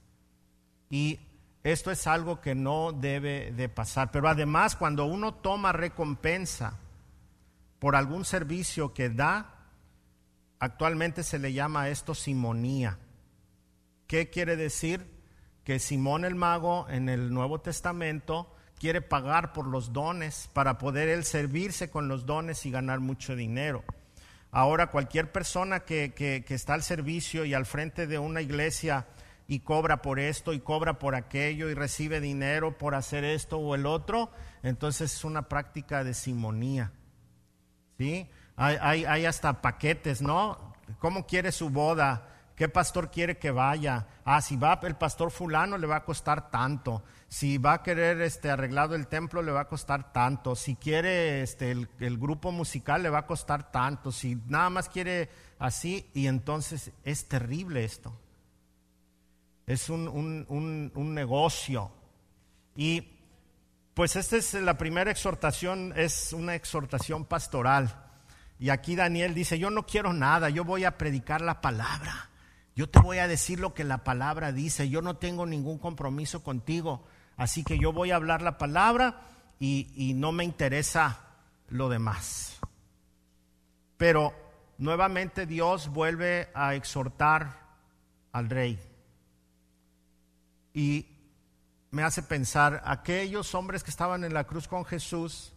Y 0.89 1.19
esto 1.63 1.91
es 1.91 2.07
algo 2.07 2.41
que 2.41 2.55
no 2.55 2.91
debe 2.91 3.51
de 3.51 3.69
pasar. 3.69 4.09
Pero 4.11 4.27
además 4.27 4.75
cuando 4.75 5.05
uno 5.05 5.35
toma 5.35 5.73
recompensa 5.73 6.73
por 7.77 7.95
algún 7.95 8.25
servicio 8.25 8.95
que 8.95 9.09
da, 9.09 9.53
actualmente 10.59 11.21
se 11.21 11.37
le 11.37 11.53
llama 11.53 11.89
esto 11.89 12.15
simonía. 12.15 12.97
¿Qué 14.07 14.29
quiere 14.29 14.55
decir? 14.55 15.05
Que 15.65 15.79
Simón 15.79 16.23
el 16.23 16.35
mago 16.35 16.87
en 16.89 17.09
el 17.09 17.33
Nuevo 17.33 17.59
Testamento 17.59 18.55
quiere 18.79 19.01
pagar 19.01 19.51
por 19.51 19.67
los 19.67 19.91
dones 19.91 20.49
para 20.53 20.77
poder 20.77 21.09
él 21.09 21.25
servirse 21.25 21.89
con 21.89 22.07
los 22.07 22.25
dones 22.25 22.65
y 22.65 22.71
ganar 22.71 23.01
mucho 23.01 23.35
dinero. 23.35 23.83
Ahora 24.51 24.91
cualquier 24.91 25.31
persona 25.31 25.81
que, 25.81 26.13
que, 26.13 26.43
está 26.53 26.73
al 26.73 26.83
servicio 26.83 27.43
y 27.43 27.53
al 27.53 27.65
frente 27.65 28.07
de 28.07 28.17
una 28.17 28.41
iglesia 28.41 29.07
y 29.45 29.59
cobra 29.59 30.01
por 30.01 30.19
esto 30.19 30.53
y 30.53 30.59
cobra 30.59 30.99
por 30.99 31.15
aquello 31.15 31.69
y 31.69 31.73
recibe 31.73 32.21
dinero 32.21 32.77
por 32.77 32.95
hacer 32.95 33.25
esto 33.25 33.57
o 33.57 33.75
el 33.75 33.85
otro, 33.85 34.31
entonces 34.63 35.13
es 35.13 35.25
una 35.25 35.49
práctica 35.49 36.05
de 36.05 36.13
simonía. 36.13 36.91
¿Sí? 37.97 38.29
Hay, 38.55 38.77
hay, 38.79 39.05
hay 39.05 39.25
hasta 39.25 39.61
paquetes, 39.61 40.21
¿no? 40.21 40.75
¿Cómo 40.99 41.27
quiere 41.27 41.51
su 41.51 41.69
boda? 41.69 42.36
¿Qué 42.57 42.67
pastor 42.67 43.11
quiere 43.11 43.37
que 43.37 43.51
vaya? 43.51 44.07
Ah, 44.25 44.41
si 44.41 44.55
va 44.55 44.79
el 44.81 44.95
pastor 44.95 45.29
fulano 45.29 45.77
le 45.77 45.85
va 45.85 45.97
a 45.97 46.03
costar 46.03 46.49
tanto. 46.49 47.03
Si 47.27 47.59
va 47.59 47.73
a 47.73 47.83
querer 47.83 48.19
este, 48.21 48.49
arreglado 48.49 48.95
el 48.95 49.05
templo 49.05 49.43
le 49.43 49.51
va 49.51 49.61
a 49.61 49.67
costar 49.67 50.11
tanto. 50.11 50.55
Si 50.55 50.75
quiere 50.75 51.43
este, 51.43 51.69
el, 51.69 52.17
grupo 52.17 52.51
musical 52.51 53.03
le 53.03 53.11
va 53.11 53.19
a 53.19 53.25
costar 53.27 53.71
tanto. 53.71 54.11
Si 54.11 54.41
nada 54.47 54.71
más 54.71 54.89
quiere 54.89 55.29
así, 55.59 56.09
y 56.15 56.25
entonces 56.25 56.91
es 57.03 57.27
terrible 57.27 57.83
esto. 57.83 58.11
Es 59.67 59.91
un, 59.91 60.07
un 60.49 61.13
negocio. 61.13 61.91
Y 62.75 63.07
pues 63.93 64.15
esta 64.15 64.35
es 64.35 64.55
la 64.55 64.79
primera 64.79 65.11
exhortación, 65.11 65.93
es 65.95 66.33
una 66.33 66.55
exhortación 66.55 67.23
pastoral. 67.25 68.03
Y 68.57 68.69
aquí 68.69 68.95
Daniel 68.95 69.35
dice, 69.35 69.59
yo 69.59 69.69
no 69.69 69.85
quiero 69.85 70.11
nada, 70.11 70.49
yo 70.49 70.63
voy 70.63 70.85
a 70.85 70.97
predicar 70.97 71.41
la 71.41 71.61
palabra. 71.61 72.31
Yo 72.77 72.87
te 72.87 72.99
voy 72.99 73.17
a 73.17 73.27
decir 73.27 73.59
lo 73.59 73.73
que 73.73 73.83
la 73.83 74.03
palabra 74.03 74.51
dice, 74.51 74.87
yo 74.87 75.01
no 75.01 75.17
tengo 75.17 75.47
ningún 75.47 75.79
compromiso 75.79 76.43
contigo, 76.43 77.03
así 77.35 77.63
que 77.63 77.79
yo 77.79 77.91
voy 77.91 78.11
a 78.11 78.17
hablar 78.17 78.43
la 78.43 78.59
palabra 78.59 79.21
y, 79.59 79.91
y 79.95 80.13
no 80.13 80.31
me 80.31 80.43
interesa 80.43 81.21
lo 81.69 81.89
demás. 81.89 82.59
Pero 83.97 84.31
nuevamente 84.77 85.47
Dios 85.47 85.87
vuelve 85.87 86.49
a 86.53 86.75
exhortar 86.75 87.61
al 88.31 88.47
rey. 88.47 88.79
Y 90.71 91.07
me 91.89 92.03
hace 92.03 92.21
pensar, 92.21 92.83
aquellos 92.85 93.55
hombres 93.55 93.83
que 93.83 93.89
estaban 93.89 94.23
en 94.23 94.35
la 94.35 94.43
cruz 94.43 94.67
con 94.67 94.85
Jesús 94.85 95.51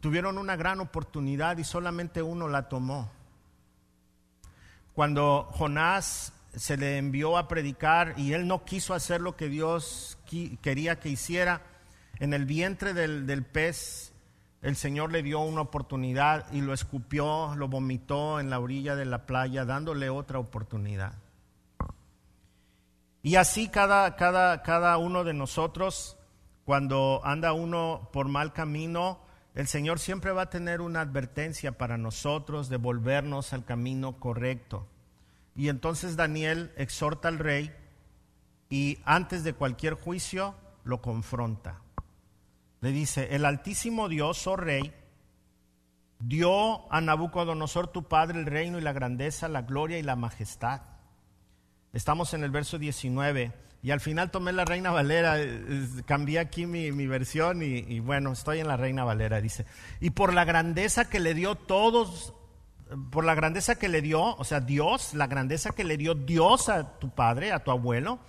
tuvieron 0.00 0.38
una 0.38 0.56
gran 0.56 0.80
oportunidad 0.80 1.58
y 1.58 1.64
solamente 1.64 2.22
uno 2.22 2.48
la 2.48 2.70
tomó. 2.70 3.10
Cuando 4.94 5.48
Jonás 5.52 6.32
se 6.54 6.76
le 6.76 6.98
envió 6.98 7.38
a 7.38 7.48
predicar 7.48 8.14
y 8.18 8.34
él 8.34 8.46
no 8.46 8.64
quiso 8.64 8.94
hacer 8.94 9.20
lo 9.20 9.36
que 9.36 9.48
Dios 9.48 10.18
quería 10.60 11.00
que 11.00 11.08
hiciera, 11.08 11.62
en 12.18 12.34
el 12.34 12.44
vientre 12.44 12.92
del, 12.92 13.26
del 13.26 13.44
pez 13.44 14.12
el 14.62 14.76
Señor 14.76 15.10
le 15.10 15.24
dio 15.24 15.40
una 15.40 15.62
oportunidad 15.62 16.46
y 16.52 16.60
lo 16.60 16.72
escupió, 16.72 17.54
lo 17.56 17.66
vomitó 17.66 18.38
en 18.38 18.48
la 18.48 18.60
orilla 18.60 18.94
de 18.94 19.04
la 19.04 19.26
playa, 19.26 19.64
dándole 19.64 20.08
otra 20.08 20.38
oportunidad. 20.38 21.14
Y 23.24 23.34
así 23.34 23.68
cada, 23.68 24.14
cada, 24.14 24.62
cada 24.62 24.96
uno 24.98 25.24
de 25.24 25.34
nosotros, 25.34 26.16
cuando 26.64 27.20
anda 27.24 27.52
uno 27.52 28.08
por 28.12 28.28
mal 28.28 28.52
camino, 28.52 29.18
el 29.54 29.66
Señor 29.66 29.98
siempre 29.98 30.32
va 30.32 30.42
a 30.42 30.50
tener 30.50 30.80
una 30.80 31.00
advertencia 31.00 31.76
para 31.76 31.98
nosotros 31.98 32.68
de 32.68 32.76
volvernos 32.76 33.52
al 33.52 33.64
camino 33.64 34.18
correcto. 34.18 34.86
Y 35.54 35.68
entonces 35.68 36.16
Daniel 36.16 36.72
exhorta 36.76 37.28
al 37.28 37.38
rey 37.38 37.74
y 38.70 38.98
antes 39.04 39.44
de 39.44 39.52
cualquier 39.52 39.94
juicio 39.94 40.54
lo 40.84 41.02
confronta 41.02 41.82
le 42.82 42.90
dice, 42.90 43.36
el 43.36 43.44
altísimo 43.44 44.08
Dios, 44.08 44.44
oh 44.48 44.56
rey, 44.56 44.92
dio 46.18 46.92
a 46.92 47.00
Nabucodonosor 47.00 47.86
tu 47.86 48.08
padre 48.08 48.40
el 48.40 48.46
reino 48.46 48.76
y 48.76 48.82
la 48.82 48.92
grandeza, 48.92 49.46
la 49.46 49.62
gloria 49.62 49.98
y 49.98 50.02
la 50.02 50.16
majestad. 50.16 50.82
Estamos 51.92 52.34
en 52.34 52.42
el 52.42 52.50
verso 52.50 52.78
19 52.78 53.52
y 53.82 53.90
al 53.90 54.00
final 54.00 54.30
tomé 54.30 54.52
la 54.52 54.64
Reina 54.64 54.92
Valera, 54.92 55.36
cambié 56.06 56.38
aquí 56.38 56.66
mi, 56.66 57.06
versión 57.08 57.62
y, 57.62 57.78
y, 57.78 57.98
bueno, 57.98 58.32
estoy 58.32 58.60
en 58.60 58.68
la 58.68 58.76
Reina 58.76 59.02
Valera, 59.02 59.40
dice. 59.40 59.66
Y 60.00 60.10
por 60.10 60.32
la 60.32 60.44
grandeza 60.44 61.10
que 61.10 61.18
le 61.18 61.34
dio 61.34 61.56
todos, 61.56 62.32
por 63.10 63.24
la 63.24 63.34
grandeza 63.34 63.74
que 63.74 63.88
le 63.88 64.00
dio, 64.00 64.36
o 64.36 64.44
sea, 64.44 64.60
Dios, 64.60 65.14
la 65.14 65.26
grandeza 65.26 65.72
que 65.72 65.82
le 65.82 65.96
dio 65.96 66.14
Dios 66.14 66.68
a 66.68 66.98
tu 67.00 67.10
padre, 67.10 67.50
a 67.50 67.64
tu 67.64 67.72
abuelo, 67.72 68.20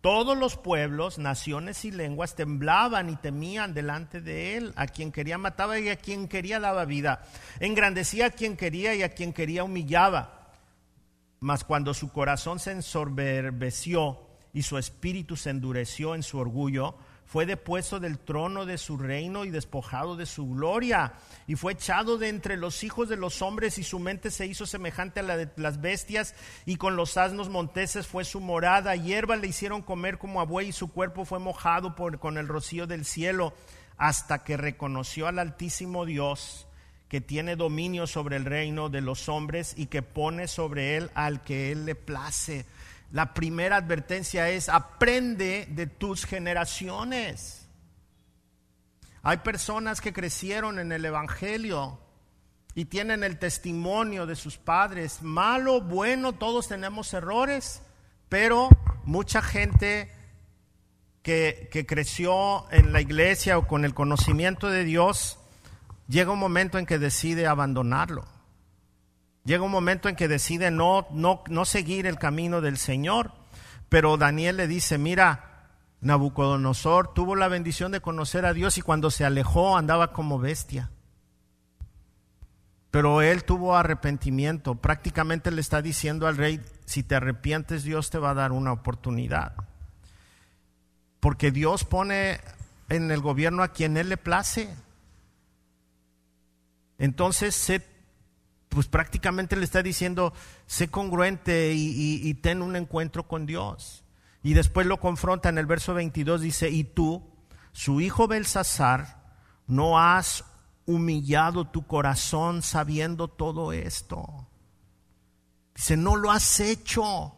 todos 0.00 0.38
los 0.38 0.56
pueblos, 0.56 1.18
naciones 1.18 1.84
y 1.84 1.90
lenguas 1.90 2.34
temblaban 2.34 3.10
y 3.10 3.16
temían 3.16 3.74
delante 3.74 4.20
de 4.20 4.56
él. 4.56 4.72
A 4.76 4.86
quien 4.86 5.12
quería 5.12 5.36
mataba 5.36 5.78
y 5.78 5.88
a 5.90 5.96
quien 5.96 6.26
quería 6.28 6.58
daba 6.58 6.86
vida. 6.86 7.22
Engrandecía 7.58 8.26
a 8.26 8.30
quien 8.30 8.56
quería 8.56 8.94
y 8.94 9.02
a 9.02 9.10
quien 9.10 9.32
quería 9.32 9.64
humillaba. 9.64 10.52
Mas 11.40 11.64
cuando 11.64 11.92
su 11.92 12.10
corazón 12.12 12.60
se 12.60 12.72
ensorberbeció 12.72 14.29
y 14.52 14.62
su 14.62 14.78
espíritu 14.78 15.36
se 15.36 15.50
endureció 15.50 16.14
en 16.14 16.22
su 16.22 16.38
orgullo, 16.38 16.96
fue 17.30 17.46
depuesto 17.46 18.00
del 18.00 18.18
trono 18.18 18.66
de 18.66 18.76
su 18.76 18.96
reino 18.96 19.44
y 19.44 19.50
despojado 19.50 20.16
de 20.16 20.26
su 20.26 20.48
gloria, 20.48 21.12
y 21.46 21.54
fue 21.54 21.74
echado 21.74 22.18
de 22.18 22.28
entre 22.28 22.56
los 22.56 22.82
hijos 22.82 23.08
de 23.08 23.16
los 23.16 23.40
hombres, 23.40 23.78
y 23.78 23.84
su 23.84 24.00
mente 24.00 24.32
se 24.32 24.46
hizo 24.46 24.66
semejante 24.66 25.20
a 25.20 25.22
la 25.22 25.36
de 25.36 25.48
las 25.54 25.80
bestias, 25.80 26.34
y 26.66 26.74
con 26.74 26.96
los 26.96 27.16
asnos 27.16 27.48
monteses 27.48 28.08
fue 28.08 28.24
su 28.24 28.40
morada, 28.40 28.96
hierba 28.96 29.36
le 29.36 29.46
hicieron 29.46 29.82
comer 29.82 30.18
como 30.18 30.40
a 30.40 30.44
buey, 30.44 30.70
y 30.70 30.72
su 30.72 30.90
cuerpo 30.90 31.24
fue 31.24 31.38
mojado 31.38 31.94
con 31.94 32.36
el 32.36 32.48
rocío 32.48 32.88
del 32.88 33.04
cielo, 33.04 33.54
hasta 33.96 34.42
que 34.42 34.56
reconoció 34.56 35.28
al 35.28 35.38
Altísimo 35.38 36.06
Dios, 36.06 36.66
que 37.08 37.20
tiene 37.20 37.54
dominio 37.54 38.08
sobre 38.08 38.36
el 38.36 38.44
reino 38.44 38.88
de 38.88 39.02
los 39.02 39.28
hombres, 39.28 39.74
y 39.76 39.86
que 39.86 40.02
pone 40.02 40.48
sobre 40.48 40.96
él 40.96 41.12
al 41.14 41.44
que 41.44 41.70
él 41.70 41.86
le 41.86 41.94
place 41.94 42.66
la 43.12 43.34
primera 43.34 43.76
advertencia 43.76 44.48
es, 44.50 44.68
aprende 44.68 45.66
de 45.70 45.86
tus 45.86 46.24
generaciones. 46.24 47.68
Hay 49.22 49.38
personas 49.38 50.00
que 50.00 50.12
crecieron 50.12 50.78
en 50.78 50.92
el 50.92 51.04
Evangelio 51.04 51.98
y 52.74 52.86
tienen 52.86 53.24
el 53.24 53.38
testimonio 53.38 54.26
de 54.26 54.36
sus 54.36 54.56
padres. 54.56 55.22
Malo, 55.22 55.80
bueno, 55.80 56.32
todos 56.32 56.68
tenemos 56.68 57.12
errores, 57.12 57.82
pero 58.28 58.68
mucha 59.04 59.42
gente 59.42 60.10
que, 61.22 61.84
creció 61.86 62.70
en 62.70 62.92
la 62.92 63.00
iglesia 63.00 63.58
o 63.58 63.66
con 63.66 63.84
el 63.84 63.94
conocimiento 63.94 64.68
de 64.68 64.84
Dios, 64.84 65.38
llega 66.08 66.32
un 66.32 66.38
momento 66.38 66.78
en 66.78 66.86
que 66.86 66.98
decide 66.98 67.46
abandonarlo. 67.46 68.24
Llega 69.44 69.64
un 69.64 69.70
momento 69.70 70.08
en 70.08 70.16
que 70.16 70.28
decide 70.28 70.70
no, 70.70 71.06
no, 71.12 71.42
no 71.48 71.64
seguir 71.64 72.06
el 72.06 72.18
camino 72.18 72.60
del 72.60 72.76
Señor, 72.76 73.32
pero 73.88 74.16
Daniel 74.16 74.58
le 74.58 74.66
dice, 74.66 74.98
mira, 74.98 75.68
Nabucodonosor 76.00 77.12
tuvo 77.14 77.36
la 77.36 77.48
bendición 77.48 77.92
de 77.92 78.00
conocer 78.00 78.46
a 78.46 78.52
Dios 78.52 78.78
y 78.78 78.82
cuando 78.82 79.10
se 79.10 79.24
alejó 79.24 79.76
andaba 79.76 80.12
como 80.12 80.38
bestia. 80.38 80.90
Pero 82.90 83.22
él 83.22 83.44
tuvo 83.44 83.76
arrepentimiento. 83.76 84.74
Prácticamente 84.74 85.50
le 85.50 85.60
está 85.60 85.80
diciendo 85.80 86.26
al 86.26 86.36
rey, 86.36 86.60
si 86.86 87.02
te 87.02 87.14
arrepientes 87.14 87.84
Dios 87.84 88.10
te 88.10 88.18
va 88.18 88.30
a 88.30 88.34
dar 88.34 88.52
una 88.52 88.72
oportunidad. 88.72 89.54
Porque 91.20 91.50
Dios 91.50 91.84
pone 91.84 92.40
en 92.88 93.10
el 93.10 93.20
gobierno 93.20 93.62
a 93.62 93.68
quien 93.68 93.96
Él 93.96 94.08
le 94.08 94.16
place. 94.16 94.74
Entonces, 96.98 97.54
sé 97.54 97.86
pues 98.70 98.86
prácticamente 98.86 99.56
le 99.56 99.64
está 99.64 99.82
diciendo, 99.82 100.32
sé 100.66 100.88
congruente 100.88 101.72
y, 101.74 102.32
ten 102.34 102.62
un 102.62 102.76
encuentro 102.76 103.26
con 103.26 103.44
Dios. 103.44 104.04
Y 104.42 104.54
después 104.54 104.86
lo 104.86 105.00
confronta 105.00 105.48
en 105.48 105.58
el 105.58 105.66
verso 105.66 105.92
22, 105.92 106.40
dice, 106.40 106.70
y 106.70 106.84
tú, 106.84 107.28
su 107.72 108.00
hijo 108.00 108.28
Belsasar, 108.28 109.20
no 109.66 109.98
has 109.98 110.44
humillado 110.86 111.66
tu 111.66 111.86
corazón 111.86 112.62
sabiendo 112.62 113.28
todo 113.28 113.72
esto. 113.72 114.48
Dice, 115.74 115.96
no 115.96 116.14
lo 116.16 116.30
has 116.30 116.60
hecho. 116.60 117.34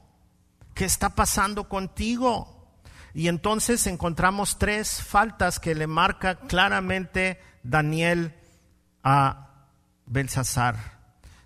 ¿Qué 0.74 0.84
está 0.84 1.10
pasando 1.10 1.68
contigo? 1.68 2.74
Y 3.14 3.28
entonces 3.28 3.86
encontramos 3.86 4.58
tres 4.58 5.02
faltas 5.02 5.58
que 5.58 5.74
le 5.74 5.86
marca 5.86 6.36
claramente 6.40 7.40
Daniel 7.62 8.34
a 9.02 9.66
Belsasar. 10.06 10.91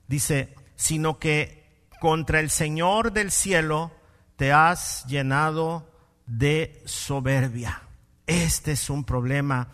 Dice, 0.09 0.55
sino 0.77 1.19
que 1.19 1.65
contra 2.01 2.41
el 2.41 2.51
Señor 2.51 3.13
del 3.13 3.31
cielo 3.31 3.93
te 4.37 4.53
has 4.53 5.05
llenado 5.07 5.91
de 6.27 6.83
soberbia. 6.85 7.83
Este 8.27 8.73
es 8.73 8.91
un 8.91 9.05
problema 9.05 9.69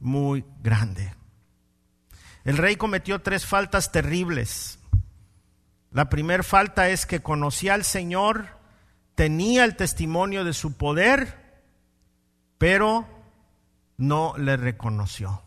muy 0.00 0.44
grande. 0.62 1.14
El 2.44 2.56
rey 2.56 2.76
cometió 2.76 3.20
tres 3.20 3.44
faltas 3.44 3.90
terribles. 3.90 4.78
La 5.90 6.08
primera 6.08 6.42
falta 6.42 6.88
es 6.88 7.06
que 7.06 7.22
conocía 7.22 7.74
al 7.74 7.84
Señor, 7.84 8.48
tenía 9.14 9.64
el 9.64 9.76
testimonio 9.76 10.44
de 10.44 10.52
su 10.52 10.76
poder, 10.76 11.62
pero 12.58 13.06
no 13.96 14.34
le 14.36 14.56
reconoció. 14.56 15.42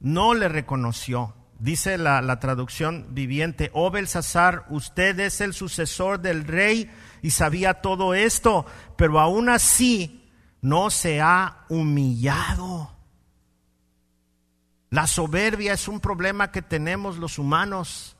No 0.00 0.34
le 0.34 0.48
reconoció. 0.48 1.34
Dice 1.60 1.98
la, 1.98 2.40
traducción 2.40 3.08
viviente, 3.10 3.70
oh 3.74 3.90
Belsasar, 3.90 4.64
usted 4.70 5.20
es 5.20 5.42
el 5.42 5.52
sucesor 5.52 6.18
del 6.18 6.46
rey 6.46 6.90
y 7.20 7.32
sabía 7.32 7.74
todo 7.74 8.14
esto, 8.14 8.64
pero 8.96 9.20
aún 9.20 9.50
así 9.50 10.26
no 10.62 10.88
se 10.88 11.20
ha 11.20 11.66
humillado. 11.68 12.96
La 14.88 15.06
soberbia 15.06 15.74
es 15.74 15.86
un 15.86 16.00
problema 16.00 16.50
que 16.50 16.62
tenemos 16.62 17.18
los 17.18 17.38
humanos 17.38 18.16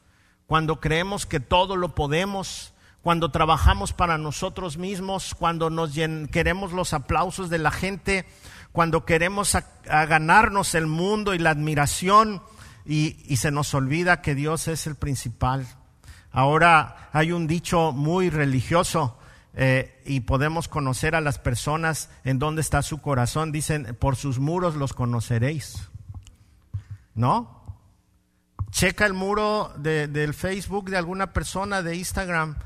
cuando 0.46 0.78
creemos 0.78 1.24
que 1.24 1.40
todo 1.40 1.76
lo 1.76 1.94
podemos, 1.94 2.74
cuando 3.00 3.30
trabajamos 3.30 3.94
para 3.94 4.18
nosotros 4.18 4.76
mismos, 4.76 5.34
cuando 5.34 5.70
nos 5.70 5.94
queremos 6.30 6.72
los 6.72 6.92
aplausos 6.92 7.48
de 7.48 7.58
la 7.58 7.70
gente, 7.70 8.26
cuando 8.72 9.06
queremos 9.06 9.56
ganarnos 9.86 10.74
el 10.74 10.86
mundo 10.86 11.32
y 11.32 11.38
la 11.38 11.50
admiración 11.50 12.42
y, 12.92 13.36
se 13.36 13.50
nos 13.52 13.72
olvida 13.74 14.20
que 14.20 14.34
Dios 14.34 14.66
es 14.66 14.86
el 14.86 14.96
principal. 14.96 15.66
Ahora 16.32 17.08
hay 17.12 17.30
un 17.30 17.46
dicho 17.46 17.92
muy 17.92 18.30
religioso 18.30 19.16
eh, 19.54 20.02
y 20.04 20.20
podemos 20.20 20.66
conocer 20.66 21.14
a 21.14 21.20
las 21.20 21.38
personas 21.38 22.10
en 22.24 22.40
dónde 22.40 22.62
está 22.62 22.82
su 22.82 23.00
corazón. 23.00 23.52
Dicen, 23.52 23.96
por 24.00 24.16
sus 24.16 24.40
muros 24.40 24.74
los 24.74 24.92
conoceréis. 24.92 25.88
¿No? 27.14 27.60
checa 28.70 29.04
el 29.04 29.14
muro 29.14 29.72
del 29.76 30.34
Facebook 30.34 30.90
de 30.90 30.96
alguna 30.96 31.32
persona, 31.32 31.82
de 31.82 31.96
Instagram, 31.96 32.56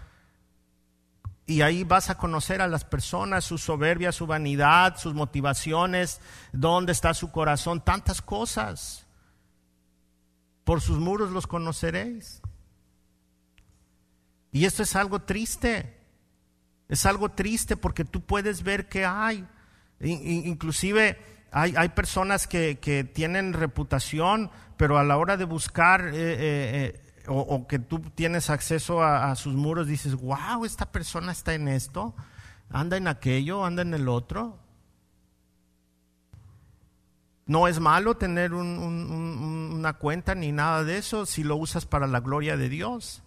y 1.47 1.63
ahí 1.63 1.85
vas 1.85 2.09
a 2.11 2.17
conocer 2.17 2.63
a 2.63 2.69
las 2.69 2.85
personas, 2.85 3.45
su 3.45 3.59
soberbia, 3.59 4.13
su 4.13 4.27
vanidad, 4.27 4.97
sus 4.97 5.15
motivaciones, 5.15 6.21
dónde 6.53 6.93
está 6.93 7.13
su 7.15 7.31
corazón, 7.31 7.81
tantas 7.83 8.23
cosas. 8.23 9.04
Por 10.65 10.81
sus 10.81 10.99
muros 10.99 11.31
los 11.31 11.47
conoceréis. 11.47 12.41
Y 14.53 14.65
esto 14.65 14.83
es 14.83 14.97
algo 14.97 15.21
triste. 15.21 15.97
Es 16.89 17.07
algo 17.07 17.31
triste 17.31 17.77
porque 17.77 18.05
tú 18.05 18.21
puedes 18.21 18.63
ver 18.63 18.89
que 18.89 19.05
hay. 19.05 19.47
Inclusive 20.01 21.19
hay, 21.51 21.75
hay 21.77 21.89
personas 21.91 22.47
que, 22.47 22.79
que, 22.79 23.05
tienen 23.05 23.53
reputación, 23.53 24.51
pero 24.77 24.99
a 24.99 25.05
la 25.05 25.17
hora 25.17 25.37
de 25.37 25.45
buscar 25.45 26.09
eh, 26.09 26.11
eh, 26.15 26.95
eh 26.95 27.05
o, 27.27 27.67
que 27.67 27.79
tú 27.79 28.01
tienes 28.15 28.51
acceso 28.51 29.03
a, 29.03 29.35
sus 29.37 29.55
muros, 29.55 29.87
dices, 29.87 30.15
wow, 30.15 30.65
esta 30.65 30.91
persona 30.91 31.33
está 31.33 31.55
en 31.55 31.69
esto, 31.69 32.15
anda 32.71 32.97
en 32.97 33.09
aquello, 33.09 33.65
anda 33.65 33.83
en 33.83 33.95
el 33.95 34.09
otro. 34.09 34.59
No 37.47 37.69
es 37.69 37.79
malo 37.79 38.17
tener 38.17 38.55
una 38.55 39.93
cuenta 39.95 40.35
ni 40.35 40.51
nada 40.51 40.83
de 40.83 40.97
eso 40.97 41.27
si 41.27 41.45
lo 41.45 41.57
usas 41.57 41.85
para 41.85 42.07
la 42.07 42.21
gloria 42.21 42.57
de 42.57 42.69
Dios. 42.71 43.23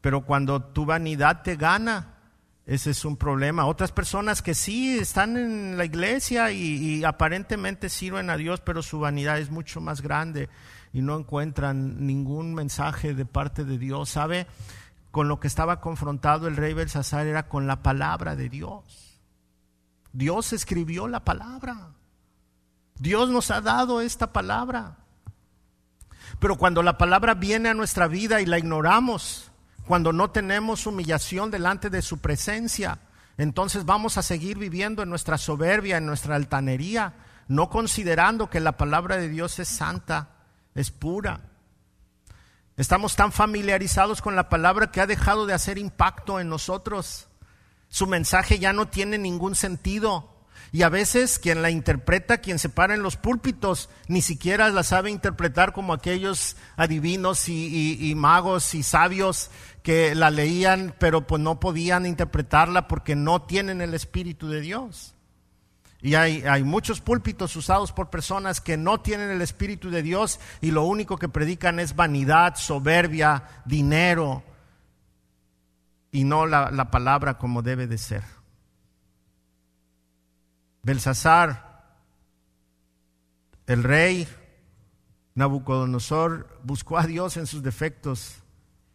Pero 0.00 0.24
cuando 0.24 0.62
tu 0.62 0.84
vanidad 0.84 1.42
te 1.42 1.56
gana, 1.56 2.14
ese 2.66 2.90
es 2.90 3.04
un 3.04 3.16
problema. 3.16 3.66
Otras 3.66 3.92
personas 3.92 4.42
que 4.42 4.54
sí 4.54 4.98
están 4.98 5.36
en 5.36 5.78
la 5.78 5.84
iglesia 5.84 6.50
y 6.50 7.04
aparentemente 7.04 7.88
sirven 7.88 8.28
a 8.28 8.36
Dios, 8.36 8.60
pero 8.60 8.82
su 8.82 8.98
vanidad 8.98 9.38
es 9.38 9.50
mucho 9.50 9.80
más 9.80 10.02
grande 10.02 10.48
y 10.92 11.00
no 11.00 11.16
encuentran 11.16 12.06
ningún 12.06 12.54
mensaje 12.54 13.14
de 13.14 13.24
parte 13.24 13.64
de 13.64 13.78
Dios. 13.78 14.10
¿Sabe? 14.10 14.46
Con 15.12 15.28
lo 15.28 15.38
que 15.38 15.46
estaba 15.46 15.80
confrontado 15.80 16.48
el 16.48 16.56
rey 16.56 16.74
Belsasar 16.74 17.26
era 17.28 17.48
con 17.48 17.68
la 17.68 17.82
palabra 17.82 18.34
de 18.34 18.48
Dios. 18.48 19.20
Dios 20.12 20.52
escribió 20.52 21.06
la 21.06 21.24
palabra. 21.24 21.93
Dios 22.98 23.30
nos 23.30 23.50
ha 23.50 23.60
dado 23.60 24.00
esta 24.00 24.32
palabra. 24.32 24.96
Pero 26.38 26.56
cuando 26.56 26.82
la 26.82 26.98
palabra 26.98 27.34
viene 27.34 27.68
a 27.68 27.74
nuestra 27.74 28.08
vida 28.08 28.40
y 28.40 28.46
la 28.46 28.58
ignoramos, 28.58 29.50
cuando 29.86 30.12
no 30.12 30.30
tenemos 30.30 30.86
humillación 30.86 31.50
delante 31.50 31.90
de 31.90 32.02
su 32.02 32.18
presencia, 32.18 32.98
entonces 33.36 33.84
vamos 33.84 34.16
a 34.18 34.22
seguir 34.22 34.58
viviendo 34.58 35.02
en 35.02 35.10
nuestra 35.10 35.38
soberbia, 35.38 35.96
en 35.96 36.06
nuestra 36.06 36.36
altanería, 36.36 37.14
no 37.48 37.68
considerando 37.68 38.48
que 38.48 38.60
la 38.60 38.76
palabra 38.76 39.16
de 39.16 39.28
Dios 39.28 39.58
es 39.58 39.68
santa 39.68 40.30
es 40.74 40.90
pura. 40.90 41.40
Estamos 42.76 43.14
tan 43.14 43.30
familiarizados 43.30 44.20
con 44.20 44.34
la 44.34 44.48
palabra 44.48 44.90
que 44.90 45.00
ha 45.00 45.06
dejado 45.06 45.46
de 45.46 45.54
hacer 45.54 45.78
impacto 45.78 46.40
en 46.40 46.48
nosotros. 46.48 47.28
Su 47.88 48.06
mensaje 48.06 48.58
ya 48.58 48.72
no 48.72 48.88
tiene 48.88 49.18
ningún 49.18 49.54
sentido. 49.54 50.33
Y 50.74 50.82
a 50.82 50.88
veces 50.88 51.38
quien 51.38 51.62
la 51.62 51.70
interpreta, 51.70 52.38
quien 52.38 52.58
se 52.58 52.68
para 52.68 52.96
en 52.96 53.04
los 53.04 53.16
púlpitos, 53.16 53.88
ni 54.08 54.22
siquiera 54.22 54.70
la 54.70 54.82
sabe 54.82 55.08
interpretar 55.08 55.72
como 55.72 55.92
aquellos 55.92 56.56
adivinos 56.74 57.48
y, 57.48 58.12
magos 58.16 58.74
y 58.74 58.82
sabios 58.82 59.52
que 59.84 60.16
la 60.16 60.30
leían, 60.30 60.92
pero 60.98 61.28
pues 61.28 61.40
no 61.40 61.60
podían 61.60 62.06
interpretarla 62.06 62.88
porque 62.88 63.14
no 63.14 63.40
tienen 63.42 63.82
el 63.82 63.94
Espíritu 63.94 64.48
de 64.48 64.62
Dios. 64.62 65.14
Y 66.02 66.16
hay, 66.16 66.64
muchos 66.64 67.00
púlpitos 67.00 67.54
usados 67.54 67.92
por 67.92 68.10
personas 68.10 68.60
que 68.60 68.76
no 68.76 69.00
tienen 69.00 69.30
el 69.30 69.42
Espíritu 69.42 69.90
de 69.90 70.02
Dios 70.02 70.40
y 70.60 70.72
lo 70.72 70.82
único 70.82 71.18
que 71.18 71.28
predican 71.28 71.78
es 71.78 71.94
vanidad, 71.94 72.56
soberbia, 72.56 73.44
dinero 73.64 74.42
y 76.10 76.24
no 76.24 76.46
la, 76.46 76.72
la 76.72 76.90
palabra 76.90 77.38
como 77.38 77.62
debe 77.62 77.86
de 77.86 77.96
ser. 77.98 78.43
Belsasar, 80.84 81.82
el 83.66 83.82
rey 83.82 84.28
Nabucodonosor, 85.34 86.60
buscó 86.62 86.98
a 86.98 87.06
Dios 87.06 87.36
en 87.36 87.46
sus 87.46 87.62
defectos 87.62 88.36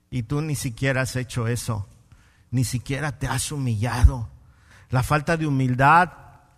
y 0.09 0.23
tú 0.23 0.41
ni 0.41 0.55
siquiera 0.55 1.01
has 1.01 1.15
hecho 1.15 1.47
eso, 1.47 1.87
ni 2.51 2.63
siquiera 2.63 3.17
te 3.17 3.27
has 3.27 3.51
humillado. 3.51 4.29
La 4.89 5.03
falta 5.03 5.35
de 5.35 5.47
humildad 5.47 6.11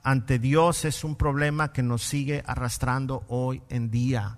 ante 0.03 0.37
Dios 0.37 0.85
es 0.85 1.03
un 1.03 1.15
problema 1.15 1.71
que 1.71 1.83
nos 1.83 2.03
sigue 2.03 2.43
arrastrando 2.45 3.23
hoy 3.27 3.61
en 3.69 3.89
día. 3.89 4.37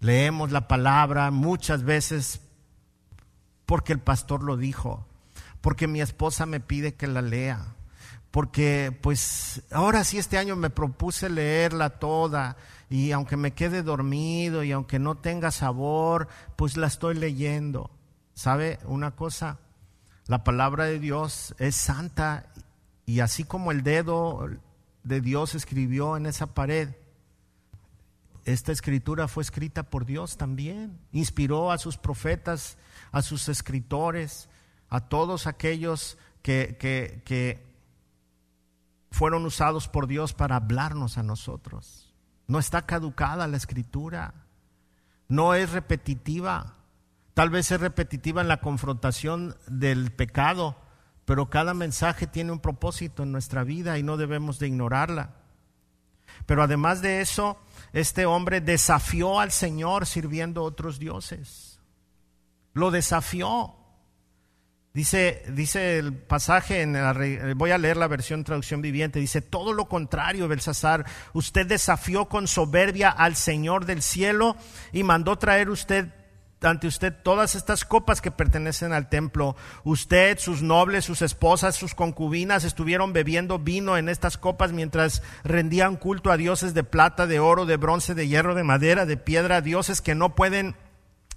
Leemos 0.00 0.50
la 0.50 0.66
palabra 0.66 1.30
muchas 1.30 1.82
veces 1.82 2.40
porque 3.66 3.92
el 3.92 4.00
pastor 4.00 4.42
lo 4.42 4.56
dijo, 4.56 5.06
porque 5.60 5.86
mi 5.86 6.00
esposa 6.00 6.46
me 6.46 6.60
pide 6.60 6.94
que 6.94 7.06
la 7.06 7.22
lea, 7.22 7.75
porque 8.36 8.94
pues 9.00 9.62
ahora 9.70 10.04
sí 10.04 10.18
este 10.18 10.36
año 10.36 10.56
me 10.56 10.68
propuse 10.68 11.30
leerla 11.30 11.98
toda 11.98 12.58
y 12.90 13.12
aunque 13.12 13.38
me 13.38 13.54
quede 13.54 13.82
dormido 13.82 14.62
y 14.62 14.72
aunque 14.72 14.98
no 14.98 15.14
tenga 15.14 15.50
sabor, 15.50 16.28
pues 16.54 16.76
la 16.76 16.86
estoy 16.86 17.14
leyendo. 17.14 17.90
¿Sabe 18.34 18.78
una 18.84 19.12
cosa? 19.12 19.58
La 20.26 20.44
palabra 20.44 20.84
de 20.84 20.98
Dios 20.98 21.54
es 21.58 21.76
santa 21.76 22.52
y 23.06 23.20
así 23.20 23.42
como 23.42 23.72
el 23.72 23.82
dedo 23.82 24.46
de 25.02 25.22
Dios 25.22 25.54
escribió 25.54 26.18
en 26.18 26.26
esa 26.26 26.48
pared. 26.52 26.90
Esta 28.44 28.70
escritura 28.70 29.28
fue 29.28 29.44
escrita 29.44 29.84
por 29.84 30.04
Dios 30.04 30.36
también. 30.36 30.98
Inspiró 31.10 31.72
a 31.72 31.78
sus 31.78 31.96
profetas, 31.96 32.76
a 33.12 33.22
sus 33.22 33.48
escritores, 33.48 34.50
a 34.90 35.08
todos 35.08 35.46
aquellos 35.46 36.18
que, 36.42 36.76
que, 36.78 37.22
que 37.24 37.65
fueron 39.10 39.44
usados 39.44 39.88
por 39.88 40.06
Dios 40.06 40.32
para 40.32 40.56
hablarnos 40.56 41.18
a 41.18 41.22
nosotros. 41.22 42.14
No 42.46 42.58
está 42.58 42.82
caducada 42.82 43.46
la 43.46 43.56
escritura. 43.56 44.34
No 45.28 45.54
es 45.54 45.72
repetitiva. 45.72 46.74
Tal 47.34 47.50
vez 47.50 47.70
es 47.70 47.80
repetitiva 47.80 48.40
en 48.40 48.48
la 48.48 48.60
confrontación 48.60 49.56
del 49.66 50.10
pecado, 50.12 50.76
pero 51.24 51.50
cada 51.50 51.74
mensaje 51.74 52.26
tiene 52.26 52.52
un 52.52 52.60
propósito 52.60 53.24
en 53.24 53.32
nuestra 53.32 53.64
vida 53.64 53.98
y 53.98 54.02
no 54.02 54.16
debemos 54.16 54.58
de 54.58 54.68
ignorarla. 54.68 55.34
Pero 56.46 56.62
además 56.62 57.02
de 57.02 57.20
eso, 57.20 57.58
este 57.92 58.26
hombre 58.26 58.60
desafió 58.60 59.40
al 59.40 59.50
Señor 59.50 60.06
sirviendo 60.06 60.60
a 60.60 60.64
otros 60.64 60.98
dioses. 60.98 61.80
Lo 62.72 62.90
desafió. 62.90 63.74
Dice, 64.96 65.42
dice 65.50 65.98
el 65.98 66.14
pasaje, 66.14 66.80
en 66.80 66.96
voy 67.58 67.70
a 67.70 67.76
leer 67.76 67.98
la 67.98 68.08
versión 68.08 68.44
traducción 68.44 68.80
viviente, 68.80 69.18
dice, 69.18 69.42
todo 69.42 69.74
lo 69.74 69.90
contrario, 69.90 70.48
Belsasar, 70.48 71.04
usted 71.34 71.66
desafió 71.66 72.30
con 72.30 72.48
soberbia 72.48 73.10
al 73.10 73.36
Señor 73.36 73.84
del 73.84 74.00
cielo 74.00 74.56
y 74.94 75.02
mandó 75.02 75.36
traer 75.36 75.68
usted 75.68 76.08
ante 76.62 76.86
usted 76.86 77.12
todas 77.22 77.56
estas 77.56 77.84
copas 77.84 78.22
que 78.22 78.30
pertenecen 78.30 78.94
al 78.94 79.10
templo. 79.10 79.54
Usted, 79.84 80.38
sus 80.38 80.62
nobles, 80.62 81.04
sus 81.04 81.20
esposas, 81.20 81.76
sus 81.76 81.94
concubinas 81.94 82.64
estuvieron 82.64 83.12
bebiendo 83.12 83.58
vino 83.58 83.98
en 83.98 84.08
estas 84.08 84.38
copas 84.38 84.72
mientras 84.72 85.22
rendían 85.44 85.96
culto 85.96 86.30
a 86.30 86.38
dioses 86.38 86.72
de 86.72 86.84
plata, 86.84 87.26
de 87.26 87.38
oro, 87.38 87.66
de 87.66 87.76
bronce, 87.76 88.14
de 88.14 88.28
hierro, 88.28 88.54
de 88.54 88.64
madera, 88.64 89.04
de 89.04 89.18
piedra, 89.18 89.60
dioses 89.60 90.00
que 90.00 90.14
no 90.14 90.34
pueden 90.34 90.74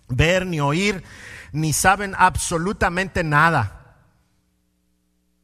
ver 0.09 0.45
ni 0.45 0.59
oír, 0.59 1.03
ni 1.51 1.73
saben 1.73 2.13
absolutamente 2.17 3.23
nada. 3.23 3.79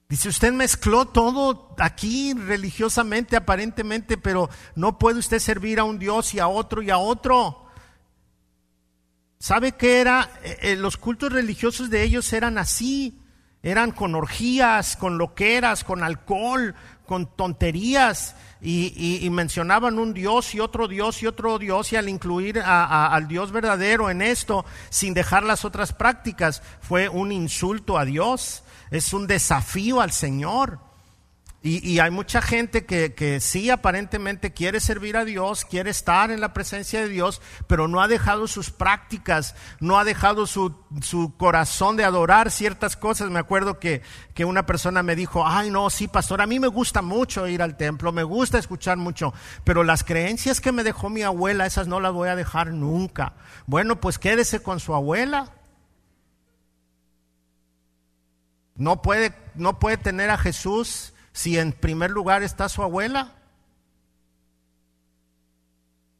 Dice, 0.08 0.30
usted 0.30 0.54
mezcló 0.54 1.06
todo 1.06 1.76
aquí 1.80 2.34
religiosamente, 2.34 3.36
aparentemente, 3.36 4.18
pero 4.18 4.50
no 4.76 5.00
puede 5.00 5.20
usted 5.20 5.40
servir 5.40 5.80
a 5.80 5.84
un 5.84 5.98
Dios 5.98 6.34
y 6.36 6.40
a 6.40 6.48
otro 6.48 6.82
y 6.84 6.92
a 6.92 6.98
otro. 6.98 7.66
¿Sabe 9.40 9.74
qué 9.74 10.02
era? 10.02 10.30
Eh, 10.44 10.58
eh, 10.62 10.76
los 10.76 10.98
cultos 10.98 11.32
religiosos 11.32 11.90
de 11.90 12.04
ellos 12.04 12.32
eran 12.34 12.58
así, 12.58 13.20
eran 13.64 13.92
con 13.92 14.14
orgías, 14.14 14.96
con 14.96 15.18
loqueras, 15.18 15.84
con 15.84 16.04
alcohol, 16.04 16.76
con 17.08 17.36
tonterías, 17.36 18.36
y, 18.66 19.30
mencionaban 19.30 20.00
un 20.00 20.14
Dios 20.14 20.56
y 20.56 20.60
otro 20.60 20.88
Dios 20.88 21.22
y 21.22 21.28
otro 21.28 21.60
Dios, 21.60 21.94
y 21.94 21.96
al 21.96 22.10
incluir 22.10 22.60
al 22.60 23.28
Dios 23.28 23.52
verdadero 23.52 24.10
en 24.10 24.22
esto, 24.22 24.66
sin 24.90 25.14
dejar 25.14 25.44
las 25.44 25.66
otras 25.66 25.94
prácticas, 25.94 26.64
fue 26.82 27.08
un 27.08 27.32
insulto 27.32 27.98
a 27.98 28.06
Dios, 28.06 28.64
es 28.90 29.14
un 29.14 29.28
desafío 29.28 30.02
al 30.02 30.12
Señor. 30.12 30.80
Y, 31.68 31.98
hay 31.98 32.12
mucha 32.12 32.44
gente 32.44 32.86
que, 32.86 33.16
que, 33.16 33.40
sí 33.40 33.72
aparentemente 33.72 34.54
quiere 34.54 34.80
servir 34.80 35.18
a 35.18 35.26
Dios, 35.26 35.66
quiere 35.66 35.90
estar 35.90 36.30
en 36.30 36.40
la 36.40 36.54
presencia 36.54 37.02
de 37.02 37.10
Dios, 37.10 37.42
pero 37.66 37.88
no 37.88 38.04
ha 38.04 38.08
dejado 38.08 38.46
sus 38.46 38.70
prácticas, 38.70 39.56
no 39.80 39.98
ha 39.98 40.04
dejado 40.04 40.46
su, 40.46 40.76
su 41.02 41.36
corazón 41.38 41.98
de 41.98 42.04
adorar 42.04 42.52
ciertas 42.52 42.96
cosas. 42.96 43.32
Me 43.32 43.40
acuerdo 43.40 43.80
que, 43.80 44.04
que, 44.36 44.46
una 44.46 44.68
persona 44.68 45.02
me 45.02 45.16
dijo, 45.16 45.44
ay 45.44 45.72
no, 45.72 45.90
sí, 45.90 46.08
pastor, 46.08 46.40
a 46.40 46.46
mí 46.46 46.60
me 46.60 46.68
gusta 46.68 47.02
mucho 47.02 47.48
ir 47.48 47.64
al 47.64 47.78
templo, 47.78 48.12
me 48.12 48.22
gusta 48.22 48.60
escuchar 48.60 48.98
mucho, 48.98 49.34
pero 49.64 49.84
las 49.84 50.04
creencias 50.04 50.62
que 50.62 50.72
me 50.72 50.84
dejó 50.84 51.10
mi 51.10 51.24
abuela, 51.24 51.66
esas 51.66 51.88
no 51.88 52.00
las 52.00 52.14
voy 52.14 52.30
a 52.30 52.36
dejar 52.36 52.74
nunca. 52.74 53.34
Bueno, 53.66 54.00
pues 54.00 54.20
quédese 54.20 54.62
con 54.62 54.80
su 54.80 54.94
abuela. 54.94 55.52
No 58.76 59.02
puede, 59.02 59.34
no 59.56 59.80
puede 59.80 59.98
tener 59.98 60.30
a 60.30 60.38
Jesús 60.38 61.14
si 61.36 61.60
en 61.60 61.74
primer 61.74 62.12
lugar 62.12 62.44
está 62.44 62.70
su 62.70 62.82
abuela? 62.82 63.34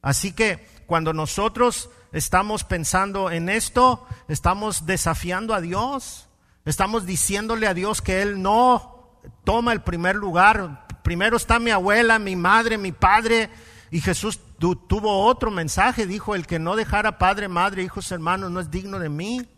Así 0.02 0.32
que 0.32 0.68
cuando 0.86 1.14
nosotros 1.14 1.88
estamos 2.12 2.64
pensando 2.64 3.30
en 3.30 3.48
esto, 3.48 4.06
estamos 4.28 4.84
desafiando 4.84 5.54
a 5.54 5.62
Dios, 5.62 6.28
estamos 6.66 7.06
diciéndole 7.06 7.66
a 7.66 7.72
Dios 7.72 8.02
que 8.02 8.20
Él 8.20 8.42
no 8.42 9.20
toma 9.42 9.72
el 9.72 9.80
primer 9.80 10.16
lugar. 10.16 10.86
Primero 11.02 11.38
está 11.38 11.58
mi 11.58 11.70
abuela, 11.70 12.18
mi 12.18 12.36
madre, 12.36 12.76
mi 12.76 12.92
padre, 12.92 13.48
y 13.90 14.02
Jesús 14.02 14.38
tuvo 14.58 15.24
otro 15.24 15.50
mensaje, 15.50 16.06
dijo, 16.06 16.34
el 16.34 16.46
que 16.46 16.58
no 16.58 16.76
dejara 16.76 17.16
padre, 17.16 17.48
madre, 17.48 17.82
hijos, 17.82 18.12
hermanos, 18.12 18.50
no 18.50 18.60
es 18.60 18.70
digno 18.70 18.98
de 18.98 19.08
mí. 19.08 19.48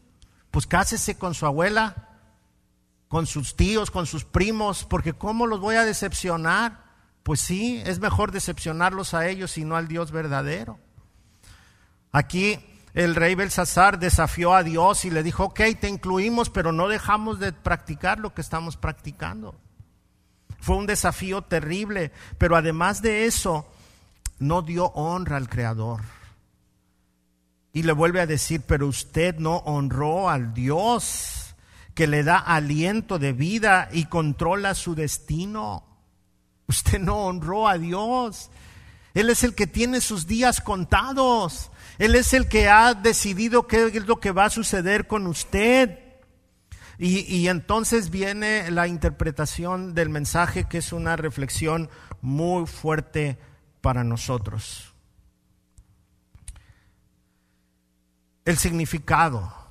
Pues 0.52 0.68
cásese 0.68 1.18
con 1.18 1.34
su 1.34 1.46
abuela, 1.46 2.07
con 3.09 3.26
sus 3.26 3.56
tíos, 3.56 3.90
con 3.90 4.06
sus 4.06 4.24
primos, 4.24 4.84
porque 4.84 5.14
¿cómo 5.14 5.46
los 5.46 5.61
voy 5.61 5.76
a 5.76 5.84
decepcionar? 5.84 6.84
Pues 7.22 7.40
sí, 7.40 7.82
es 7.84 7.98
mejor 7.98 8.32
decepcionarlos 8.32 9.14
a 9.14 9.26
ellos 9.28 9.56
y 9.59 9.64
no 9.64 9.76
al 9.76 9.88
Dios 9.88 10.12
verdadero. 10.12 10.78
Aquí 12.12 12.59
el 12.94 13.14
rey 13.14 13.34
Belsasar 13.34 13.98
desafió 13.98 14.54
a 14.54 14.62
Dios 14.62 15.04
y 15.04 15.11
le 15.11 15.22
dijo, 15.22 15.44
ok, 15.44 15.61
te 15.80 15.88
incluimos, 15.88 16.50
pero 16.50 16.72
no 16.72 16.88
dejamos 16.88 17.38
de 17.38 17.52
practicar 17.52 18.18
lo 18.18 18.34
que 18.34 18.40
estamos 18.40 18.76
practicando. 18.76 19.54
Fue 20.61 20.76
un 20.76 20.86
desafío 20.86 21.42
terrible, 21.42 22.12
pero 22.36 22.56
además 22.56 23.00
de 23.00 23.26
eso, 23.26 23.66
no 24.38 24.62
dio 24.62 24.86
honra 24.86 25.36
al 25.36 25.48
Creador. 25.48 26.02
Y 27.72 27.84
le 27.84 27.92
vuelve 27.92 28.20
a 28.20 28.26
decir, 28.26 28.62
pero 28.66 28.86
usted 28.86 29.36
no 29.36 29.59
honró 29.59 30.28
al 30.28 30.52
Dios 30.52 31.38
que 31.99 32.07
le 32.07 32.22
da 32.22 32.38
aliento 32.38 33.18
de 33.18 33.32
vida 33.32 33.88
y 33.90 34.05
controla 34.05 34.76
su 34.76 34.94
destino. 34.94 35.82
Usted 36.68 37.01
no 37.01 37.26
honró 37.26 37.66
a 37.66 37.76
Dios. 37.76 38.51
Él 39.14 39.30
es 39.30 39.42
el 39.42 39.57
que 39.57 39.66
tiene 39.66 40.01
sus 40.01 40.28
días 40.28 40.61
contados. 40.61 41.72
Él 41.99 42.14
es 42.14 42.34
el 42.34 42.46
que 42.46 42.68
ha 42.68 42.94
decidido 42.94 43.66
qué 43.66 43.86
es 43.86 44.07
lo 44.07 44.20
que 44.20 44.30
va 44.30 44.44
a 44.44 44.51
suceder 44.51 45.09
con 45.09 45.26
usted. 45.26 45.99
Y, 46.99 47.22
y, 47.36 47.49
entonces 47.49 48.11
viene 48.11 48.70
la 48.70 48.86
interpretación 48.86 49.92
del 49.92 50.09
mensaje 50.09 50.68
que 50.68 50.78
es 50.78 50.92
una 50.92 51.16
reflexión 51.16 51.90
muy 52.20 52.68
fuerte 52.68 53.38
para 53.80 54.05
nosotros. 54.05 54.94
El 58.44 58.57
significado 58.57 59.67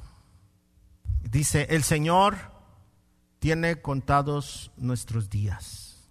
Dice, 1.38 1.68
el 1.70 1.84
Señor 1.84 2.36
tiene 3.38 3.80
contados 3.80 4.72
nuestros 4.76 5.30
días. 5.30 6.10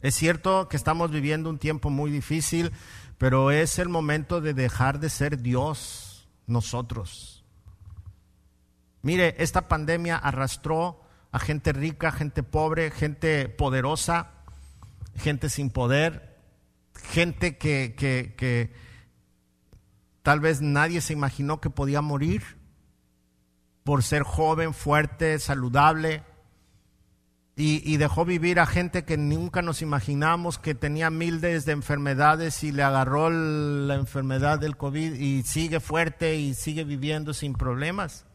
Es 0.00 0.14
cierto 0.14 0.66
que 0.70 0.78
estamos 0.78 1.10
viviendo 1.10 1.50
un 1.50 1.58
tiempo 1.58 1.90
muy 1.90 2.10
difícil, 2.10 2.72
pero 3.18 3.50
es 3.50 3.78
el 3.78 3.90
momento 3.90 4.40
de 4.40 4.54
dejar 4.54 4.98
de 4.98 5.10
ser 5.10 5.42
Dios 5.42 6.26
nosotros. 6.46 7.44
Mire, 9.02 9.34
esta 9.36 9.68
pandemia 9.68 10.16
arrastró 10.16 11.02
a 11.30 11.38
gente 11.38 11.74
rica, 11.74 12.12
gente 12.12 12.42
pobre, 12.42 12.90
gente 12.90 13.50
poderosa, 13.50 14.30
gente 15.16 15.50
sin 15.50 15.68
poder, 15.68 16.38
gente 16.94 17.58
que, 17.58 17.94
que, 17.94 18.32
que 18.38 18.72
tal 20.22 20.40
vez 20.40 20.62
nadie 20.62 21.02
se 21.02 21.12
imaginó 21.12 21.60
que 21.60 21.68
podía 21.68 22.00
morir 22.00 22.58
por 23.90 24.04
ser 24.04 24.22
joven, 24.22 24.72
fuerte, 24.72 25.40
saludable. 25.40 26.22
Y, 27.56 27.96
dejó 27.96 28.24
vivir 28.24 28.60
a 28.60 28.66
gente 28.66 29.04
que 29.04 29.16
nunca 29.16 29.62
nos 29.62 29.82
imaginamos 29.82 30.60
que 30.60 30.76
tenía 30.76 31.10
miles 31.10 31.64
de 31.64 31.72
enfermedades 31.72 32.62
y 32.62 32.70
le 32.70 32.84
agarró 32.84 33.30
la 33.30 33.96
enfermedad 33.96 34.60
del 34.60 34.76
COVID 34.76 35.14
y 35.14 35.42
sigue 35.42 35.80
fuerte 35.80 36.36
y 36.36 36.54
sigue 36.54 36.84
viviendo 36.84 37.34
sin 37.34 37.54
problemas. 37.54 38.26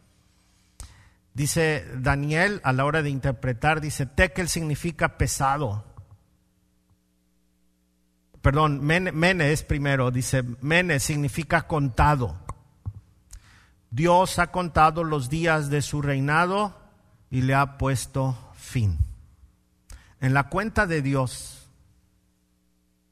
Dice 1.33 1.85
Daniel 1.99 2.59
a 2.65 2.73
la 2.73 2.83
hora 2.83 3.01
de 3.01 3.11
interpretar, 3.11 3.79
dice, 3.79 4.05
tekel 4.05 4.49
significa 4.49 5.17
pesado. 5.17 5.85
Perdón, 8.41 8.83
mene, 8.83 9.13
mene 9.13 9.53
es 9.53 9.63
primero, 9.63 10.11
dice, 10.11 10.43
mene 10.59 10.99
significa 10.99 11.65
contado. 11.65 12.44
Dios 13.95 14.39
ha 14.39 14.51
contado 14.51 15.05
los 15.05 15.29
días 15.29 15.69
de 15.69 15.81
su 15.81 16.01
reinado 16.01 16.77
y 17.29 17.43
le 17.43 17.55
ha 17.55 17.77
puesto 17.77 18.37
fin. 18.53 18.99
En 20.19 20.33
la 20.33 20.49
cuenta 20.49 20.85
de 20.85 21.01
Dios 21.01 21.69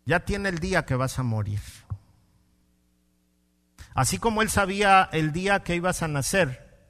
ya 0.06 0.26
tiene 0.26 0.50
el 0.50 0.60
día 0.60 0.86
que 0.86 0.96
vas 0.96 1.20
a 1.20 1.24
morir. 1.24 1.62
Así 3.96 4.18
como 4.18 4.42
Él 4.42 4.50
sabía 4.50 5.08
el 5.14 5.32
día 5.32 5.64
que 5.64 5.76
ibas 5.78 6.04
a 6.04 6.10
nacer, 6.10 6.86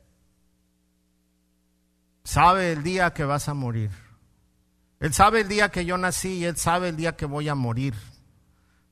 sabe 2.24 2.72
el 2.72 2.82
día 2.82 3.14
que 3.14 3.26
vas 3.26 3.48
a 3.48 3.54
morir. 3.54 3.92
Él 5.02 5.14
sabe 5.14 5.42
el 5.42 5.48
día 5.48 5.70
que 5.70 5.86
yo 5.86 6.00
nací 6.00 6.40
y 6.40 6.46
Él 6.46 6.58
sabe 6.58 6.90
el 6.90 6.96
día 6.96 7.16
que 7.16 7.28
voy 7.28 7.48
a 7.48 7.54
morir. 7.54 7.94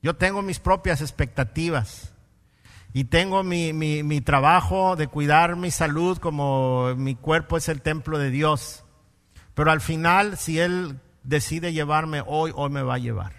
Yo 0.00 0.14
tengo 0.14 0.42
mis 0.42 0.60
propias 0.60 1.00
expectativas 1.00 2.11
y 2.94 3.04
tengo 3.04 3.42
mi, 3.42 3.72
mi, 3.72 4.20
trabajo 4.20 4.96
de 4.96 5.06
cuidar 5.06 5.56
mi 5.56 5.70
salud 5.70 6.18
como 6.18 6.94
mi 6.94 7.14
cuerpo 7.14 7.56
es 7.56 7.68
el 7.70 7.80
templo 7.80 8.18
de 8.18 8.30
Dios. 8.30 8.84
Pero 9.54 9.70
al 9.70 9.80
final, 9.80 10.36
si 10.36 10.58
Él 10.58 11.00
decide 11.22 11.72
llevarme 11.72 12.22
hoy, 12.26 12.52
hoy 12.54 12.68
me 12.68 12.82
va 12.82 12.94
a 12.94 12.98
llevar. 12.98 13.32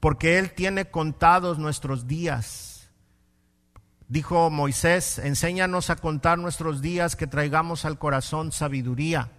Porque 0.00 0.40
Él 0.40 0.52
tiene 0.52 0.86
contados 0.86 1.58
nuestros 1.58 2.08
días. 2.08 2.90
Dijo 4.08 4.50
Moisés, 4.50 5.18
enséñanos 5.18 5.90
a 5.90 5.96
contar 5.96 6.38
nuestros 6.38 6.82
días 6.82 7.14
que 7.14 7.28
traigamos 7.28 7.84
al 7.84 8.00
corazón 8.00 8.50
sabiduría. 8.50 9.30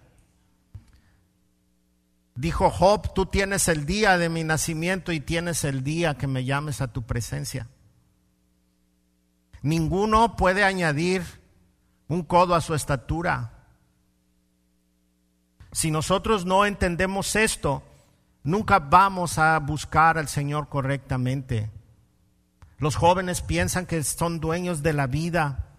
Dijo 2.34 2.70
Job, 2.70 3.12
tú 3.14 3.26
tienes 3.26 3.68
el 3.68 3.84
día 3.84 4.16
de 4.16 4.30
mi 4.30 4.42
nacimiento 4.42 5.12
y 5.12 5.20
tienes 5.20 5.64
el 5.64 5.84
día 5.84 6.14
que 6.14 6.26
me 6.26 6.44
llames 6.44 6.80
a 6.80 6.88
tu 6.88 7.02
presencia. 7.02 7.68
Ninguno 9.64 10.36
puede 10.36 10.62
añadir 10.62 11.22
un 12.08 12.22
codo 12.22 12.54
a 12.54 12.60
su 12.60 12.74
estatura. 12.74 13.50
Si 15.72 15.90
nosotros 15.90 16.44
no 16.44 16.66
entendemos 16.66 17.34
esto, 17.34 17.82
nunca 18.42 18.78
vamos 18.78 19.38
a 19.38 19.58
buscar 19.60 20.18
al 20.18 20.28
Señor 20.28 20.68
correctamente. 20.68 21.70
Los 22.76 22.96
jóvenes 22.96 23.40
piensan 23.40 23.86
que 23.86 24.04
son 24.04 24.38
dueños 24.38 24.82
de 24.82 24.92
la 24.92 25.06
vida. 25.06 25.70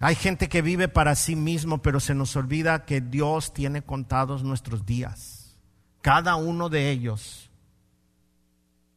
Hay 0.00 0.14
gente 0.14 0.50
que 0.50 0.60
vive 0.60 0.88
para 0.88 1.14
sí 1.14 1.34
mismo, 1.34 1.80
pero 1.80 2.00
se 2.00 2.14
nos 2.14 2.36
olvida 2.36 2.84
que 2.84 3.00
Dios 3.00 3.54
tiene 3.54 3.80
contados 3.80 4.44
nuestros 4.44 4.84
días. 4.84 5.56
Cada 6.02 6.36
uno 6.36 6.68
de 6.68 6.90
ellos. 6.90 7.48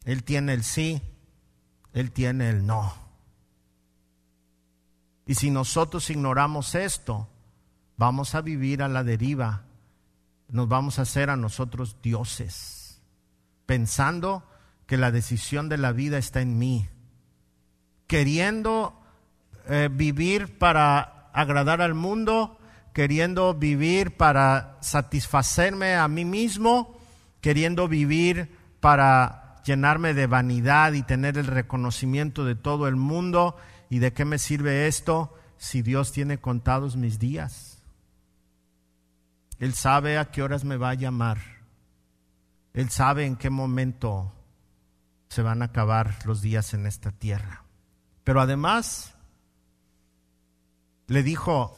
Él 0.03 0.25
tiene 0.25 0.51
el 0.51 0.65
sí, 0.65 1.01
Él 1.93 2.11
tiene 2.11 2.49
el 2.49 2.65
no. 2.65 3.00
Y 5.31 5.35
si 5.35 5.49
nosotros 5.49 6.09
ignoramos 6.09 6.75
esto, 6.75 7.29
vamos 7.95 8.35
a 8.35 8.41
vivir 8.41 8.83
a 8.83 8.89
la 8.89 9.05
deriva, 9.05 9.61
nos 10.49 10.67
vamos 10.67 10.99
a 10.99 11.03
hacer 11.03 11.29
a 11.29 11.37
nosotros 11.37 11.95
dioses, 12.03 13.01
pensando 13.65 14.43
que 14.87 14.97
la 14.97 15.09
decisión 15.09 15.69
de 15.69 15.77
la 15.77 15.93
vida 15.93 16.17
está 16.17 16.41
en 16.41 16.59
mí, 16.59 16.89
queriendo 18.07 18.99
eh, 19.69 19.87
vivir 19.89 20.57
para 20.57 21.29
agradar 21.31 21.81
al 21.81 21.93
mundo, 21.93 22.57
queriendo 22.91 23.53
vivir 23.53 24.17
para 24.17 24.79
satisfacerme 24.81 25.95
a 25.95 26.09
mí 26.09 26.25
mismo, 26.25 26.99
queriendo 27.39 27.87
vivir 27.87 28.53
para 28.81 29.61
llenarme 29.63 30.13
de 30.13 30.27
vanidad 30.27 30.91
y 30.91 31.03
tener 31.03 31.37
el 31.37 31.47
reconocimiento 31.47 32.43
de 32.43 32.55
todo 32.55 32.89
el 32.89 32.97
mundo 32.97 33.55
¿Y 33.91 33.99
de 33.99 34.13
qué 34.13 34.23
me 34.23 34.37
sirve 34.37 34.87
esto 34.87 35.37
si 35.57 35.81
Dios 35.81 36.13
tiene 36.13 36.39
contados 36.39 36.95
mis 36.95 37.19
días? 37.19 37.83
Él 39.59 39.73
sabe 39.73 40.17
a 40.17 40.31
qué 40.31 40.41
horas 40.41 40.63
me 40.63 40.77
va 40.77 40.91
a 40.91 40.93
llamar. 40.93 41.39
Él 42.73 42.89
sabe 42.89 43.25
en 43.25 43.35
qué 43.35 43.49
momento 43.49 44.33
se 45.27 45.41
van 45.41 45.61
a 45.61 45.65
acabar 45.65 46.25
los 46.25 46.41
días 46.41 46.73
en 46.73 46.87
esta 46.87 47.11
tierra. 47.11 47.65
Pero 48.23 48.39
además 48.39 49.13
le 51.07 51.21
dijo, 51.21 51.75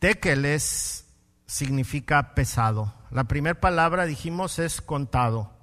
tekel 0.00 0.44
es, 0.44 1.06
significa 1.46 2.34
pesado. 2.34 2.92
La 3.10 3.24
primera 3.24 3.58
palabra, 3.58 4.04
dijimos, 4.04 4.58
es 4.58 4.82
contado. 4.82 5.53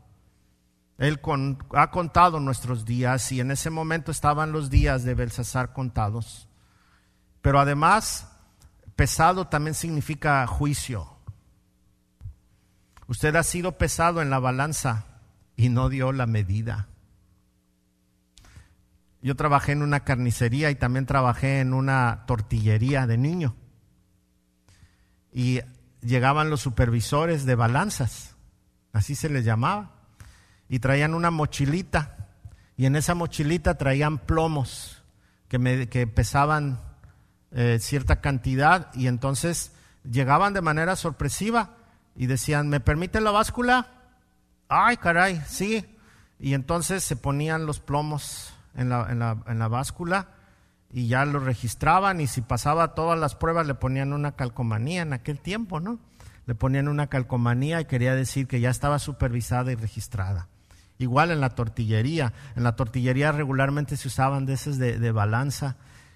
Él 1.01 1.19
ha 1.73 1.89
contado 1.89 2.39
nuestros 2.39 2.85
días 2.85 3.31
y 3.31 3.39
en 3.39 3.49
ese 3.49 3.71
momento 3.71 4.11
estaban 4.11 4.51
los 4.51 4.69
días 4.69 5.03
de 5.03 5.15
Belsasar 5.15 5.73
contados. 5.73 6.47
Pero 7.41 7.59
además, 7.59 8.31
pesado 8.95 9.47
también 9.47 9.73
significa 9.73 10.45
juicio. 10.45 11.17
Usted 13.07 13.35
ha 13.35 13.41
sido 13.41 13.79
pesado 13.79 14.21
en 14.21 14.29
la 14.29 14.37
balanza 14.37 15.05
y 15.55 15.69
no 15.69 15.89
dio 15.89 16.11
la 16.11 16.27
medida. 16.27 16.87
Yo 19.23 19.35
trabajé 19.35 19.71
en 19.71 19.81
una 19.81 20.01
carnicería 20.01 20.69
y 20.69 20.75
también 20.75 21.07
trabajé 21.07 21.61
en 21.61 21.73
una 21.73 22.25
tortillería 22.27 23.07
de 23.07 23.17
niño. 23.17 23.55
Y 25.33 25.61
llegaban 26.01 26.51
los 26.51 26.61
supervisores 26.61 27.45
de 27.45 27.55
balanzas, 27.55 28.35
así 28.93 29.15
se 29.15 29.29
les 29.29 29.43
llamaba 29.43 30.00
y 30.72 30.80
traían 30.80 31.13
una 31.13 31.32
mochilita 31.32 32.15
y 32.78 32.86
en 32.86 32.95
esa 32.95 33.13
mochilita 33.13 33.78
traían 33.78 34.19
plomos 34.19 35.03
que, 35.49 35.89
que 35.89 36.07
pesaban 36.07 36.80
eh, 37.51 37.78
cierta 37.82 38.22
cantidad 38.22 38.88
y 38.95 39.07
entonces 39.07 39.74
llegaban 40.09 40.53
de 40.53 40.61
manera 40.61 40.95
sorpresiva 40.95 41.76
y 42.15 42.28
decían, 42.28 42.69
¿me 42.69 42.80
permite 42.80 43.19
la 43.19 43.32
báscula? 43.32 43.88
Ay, 44.69 44.95
caray, 44.95 45.43
sí. 45.45 45.86
Y 46.39 46.53
entonces 46.53 47.03
se 47.03 47.17
ponían 47.17 47.65
los 47.65 47.82
plomos 47.82 48.53
en 48.74 48.88
la, 48.88 49.11
en 49.11 49.19
la, 49.19 49.43
en 49.47 49.59
la 49.59 49.67
báscula 49.67 50.30
y 50.89 51.09
ya 51.09 51.26
lo 51.26 51.41
registraban 51.41 52.22
y 52.22 52.28
si 52.28 52.39
pasaba 52.39 52.95
todas 52.95 53.19
las 53.19 53.36
pruebas 53.36 53.67
le 53.67 53.76
ponían 53.76 54.13
una 54.13 54.38
calcomanía 54.38 55.01
en 55.01 55.11
aquel 55.11 55.41
tiempo, 55.41 55.82
¿no? 55.82 55.99
Le 56.45 56.55
ponían 56.55 56.88
una 56.88 57.07
calcomanía 57.07 57.82
y 57.82 57.86
quería 57.86 58.15
decir 58.15 58.47
que 58.47 58.61
ya 58.61 58.69
estaba 58.69 58.99
supervisada 58.99 59.74
y 59.74 59.76
registrada. 59.76 60.47
Igual 61.01 61.31
en 61.31 61.41
la 61.41 61.49
tortillería. 61.49 62.33
En 62.55 62.63
la 62.63 62.75
tortillería 62.75 63.31
regularmente 63.31 63.97
se 63.97 64.07
usaban 64.07 64.45
de 64.45 64.53
esas 64.53 64.77
de, 64.77 65.11
balanza 65.11 65.75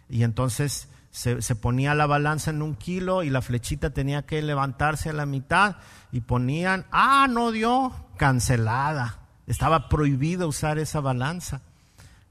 y 0.09 0.23
entonces 0.23 0.88
se, 1.11 1.41
se, 1.41 1.55
ponía 1.55 1.95
la 1.95 2.05
balanza 2.05 2.51
en 2.51 2.61
un 2.61 2.75
kilo 2.75 3.23
y 3.23 3.29
la 3.29 3.41
flechita 3.41 3.89
tenía 3.89 4.23
que 4.23 4.41
levantarse 4.41 5.09
a 5.09 5.13
la 5.13 5.25
mitad 5.25 5.77
y 6.11 6.21
ponían, 6.21 6.86
ah, 6.91 7.27
no 7.29 7.51
dio, 7.51 7.93
cancelada. 8.17 9.19
Estaba 9.47 9.89
prohibido 9.89 10.47
usar 10.47 10.77
esa 10.77 10.99
balanza. 10.99 11.61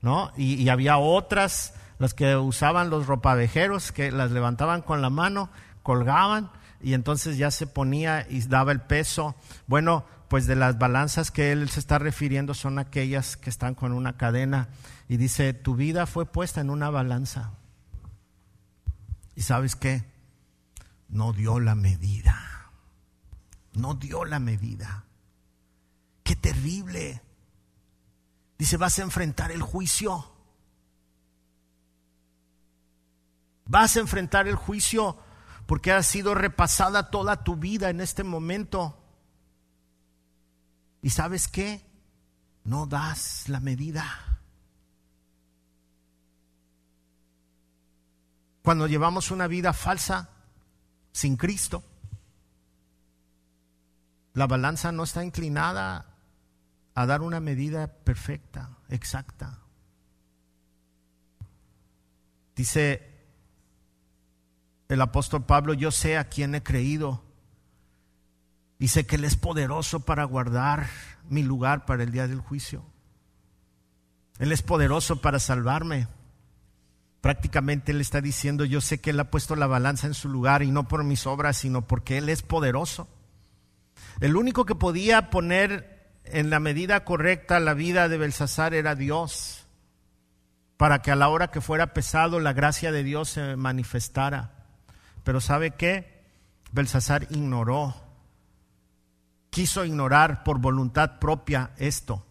¿no? 0.05 0.33
Y, 0.37 0.55
y 0.55 0.69
había 0.69 0.99
otras, 0.99 1.75
las 1.99 2.13
que 2.13 2.37
usaban 2.37 2.91
los 2.91 3.07
ropavejeros, 3.07 3.91
que 3.91 4.13
las 4.13 4.31
levantaban 4.31 4.83
con 4.83 5.01
la 5.01 5.11
mano, 5.11 5.49
colgaban 5.83 6.51
y 6.85 6.93
entonces 6.93 7.39
ya 7.39 7.51
se 7.51 7.67
ponía 7.67 8.27
y 8.29 8.43
daba 8.43 8.71
el 8.71 8.81
peso. 8.81 9.35
Bueno, 9.67 10.05
pues 10.35 10.49
de 10.49 10.57
las 10.57 10.79
balanzas 10.79 11.31
que 11.31 11.53
él 11.53 11.69
se 11.69 11.79
está 11.79 12.01
refiriendo 12.01 12.55
son 12.55 12.81
aquellas 12.81 13.37
que 13.37 13.49
están 13.49 13.77
con 13.77 13.93
una 13.93 14.17
cadena 14.17 14.69
y 15.07 15.17
dice, 15.17 15.55
tu 15.55 15.77
vida 15.77 16.07
fue 16.07 16.27
puesta 16.27 16.61
en 16.61 16.71
una 16.71 16.91
balanza. 16.91 17.53
¿Y 19.37 19.43
sabes 19.43 19.77
qué? 19.77 20.11
No 21.09 21.33
dio 21.33 21.61
la 21.61 21.77
medida. 21.77 22.73
No 23.75 23.95
dio 23.95 24.25
la 24.25 24.41
medida. 24.41 25.05
Qué 26.25 26.35
terrible. 26.35 27.23
Dice, 28.59 28.77
vas 28.77 28.99
a 28.99 29.03
enfrentar 29.03 29.53
el 29.53 29.63
juicio. 29.63 30.33
Vas 33.67 33.97
a 33.97 34.01
enfrentar 34.01 34.49
el 34.49 34.57
juicio 34.57 35.17
porque 35.67 35.93
ha 35.93 36.03
sido 36.03 36.35
repasada 36.35 37.13
toda 37.13 37.45
tu 37.45 37.55
vida 37.55 37.89
en 37.89 38.01
este 38.01 38.25
momento. 38.25 38.99
¿Y 41.05 41.11
sabes 41.11 41.49
qué? 41.49 41.85
No 42.65 42.87
das 42.87 43.51
la 43.51 43.61
medida. 43.61 44.41
Cuando 48.63 48.87
llevamos 48.87 49.31
una 49.31 49.47
vida 49.47 49.75
falsa, 49.75 50.31
sin 51.13 51.37
Cristo, 51.37 51.85
la 54.33 54.47
balanza 54.47 54.93
no 54.93 55.03
está 55.03 55.23
inclinada 55.23 56.07
a 56.95 57.05
dar 57.05 57.21
una 57.21 57.39
medida 57.39 57.87
perfecta, 57.87 58.79
exacta. 58.89 59.59
Dice 62.57 63.13
el 64.89 65.03
apóstol 65.03 65.45
Pablo, 65.45 65.75
yo 65.75 65.91
sé 65.91 66.17
a 66.17 66.31
quién 66.31 66.55
he 66.55 66.63
creído 66.63 67.24
Dice 68.85 69.07
que 69.07 69.17
Él 69.17 69.25
es 69.25 69.35
poderoso 69.35 70.01
para 70.01 70.25
guardar 70.25 70.91
mi 71.31 71.43
lugar 71.43 71.87
para 71.87 72.03
el 72.03 72.11
día 72.13 72.29
del 72.29 72.41
juicio. 72.41 72.85
Él 74.39 74.53
es 74.53 74.61
poderoso 74.61 75.23
para 75.23 75.39
salvarme. 75.39 76.07
Prácticamente 77.23 77.93
Él 77.93 78.03
está 78.03 78.21
diciendo, 78.21 78.67
yo 78.67 78.83
sé 78.83 79.01
que 79.01 79.09
Él 79.09 79.21
ha 79.21 79.31
puesto 79.31 79.57
la 79.57 79.67
balanza 79.67 80.07
en 80.07 80.13
su 80.13 80.29
lugar 80.29 80.63
y 80.63 80.71
no 80.71 80.87
por 80.87 81.03
mis 81.03 81.27
obras, 81.27 81.57
sino 81.57 81.87
porque 81.87 82.19
Él 82.19 82.29
es 82.29 82.43
poderoso. 82.43 83.09
El 84.21 84.37
único 84.37 84.67
que 84.67 84.75
podía 84.75 85.31
poner 85.31 86.13
en 86.27 86.51
la 86.51 86.61
medida 86.61 87.07
correcta 87.07 87.61
la 87.61 87.73
vida 87.73 88.11
de 88.11 88.19
Belsasar 88.19 88.75
era 88.75 88.95
Dios, 88.95 89.67
para 90.77 91.01
que 91.01 91.11
a 91.11 91.17
la 91.17 91.29
hora 91.29 91.51
que 91.51 91.63
fuera 91.63 91.95
pesado 91.95 92.39
la 92.39 92.53
gracia 92.53 92.93
de 92.93 93.03
Dios 93.03 93.31
se 93.31 93.57
manifestara. 93.57 94.67
Pero 95.23 95.41
¿sabe 95.41 95.71
qué? 95.71 96.23
Belsasar 96.71 97.29
ignoró 97.31 98.04
quiso 99.55 99.85
ignorar 99.85 100.43
por 100.43 100.59
voluntad 100.59 101.21
propia 101.21 101.71
esto. 101.77 102.27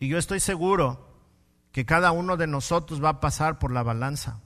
Y 0.00 0.08
yo 0.08 0.18
estoy 0.18 0.40
seguro 0.40 1.14
que 1.70 1.86
cada 1.86 2.10
uno 2.10 2.36
de 2.36 2.48
nosotros 2.48 3.02
va 3.02 3.10
a 3.10 3.20
pasar 3.20 3.60
por 3.60 3.70
la 3.70 3.84
balanza. 3.84 4.40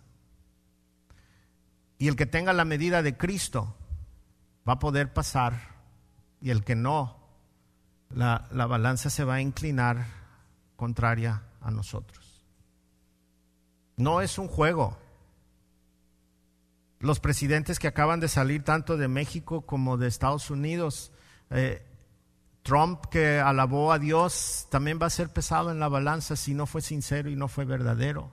Y 1.96 2.08
el 2.08 2.16
que 2.16 2.26
tenga 2.26 2.52
la 2.52 2.66
medida 2.66 3.00
de 3.00 3.16
Cristo 3.16 3.74
va 4.68 4.74
a 4.74 4.78
poder 4.78 5.14
pasar. 5.14 5.76
Y 6.42 6.50
el 6.50 6.62
que 6.62 6.76
no, 6.76 7.16
la, 8.10 8.46
la 8.50 8.66
balanza 8.66 9.08
se 9.08 9.24
va 9.24 9.36
a 9.36 9.40
inclinar 9.40 10.04
contraria 10.76 11.40
a 11.62 11.70
nosotros. 11.70 12.44
No 13.96 14.20
es 14.20 14.36
un 14.38 14.48
juego 14.48 14.98
los 17.04 17.20
presidentes 17.20 17.78
que 17.78 17.86
acaban 17.86 18.18
de 18.18 18.28
salir 18.28 18.64
tanto 18.64 18.96
de 18.96 19.08
México 19.08 19.66
como 19.66 19.98
de 19.98 20.08
Estados 20.08 20.50
Unidos. 20.50 21.12
Eh, 21.50 21.84
Trump 22.62 23.04
que 23.10 23.38
alabó 23.38 23.92
a 23.92 23.98
Dios 23.98 24.66
también 24.70 24.98
va 25.00 25.06
a 25.06 25.10
ser 25.10 25.28
pesado 25.28 25.70
en 25.70 25.78
la 25.78 25.88
balanza 25.88 26.34
si 26.34 26.54
no 26.54 26.64
fue 26.64 26.80
sincero 26.80 27.28
y 27.28 27.36
no 27.36 27.48
fue 27.48 27.66
verdadero. 27.66 28.32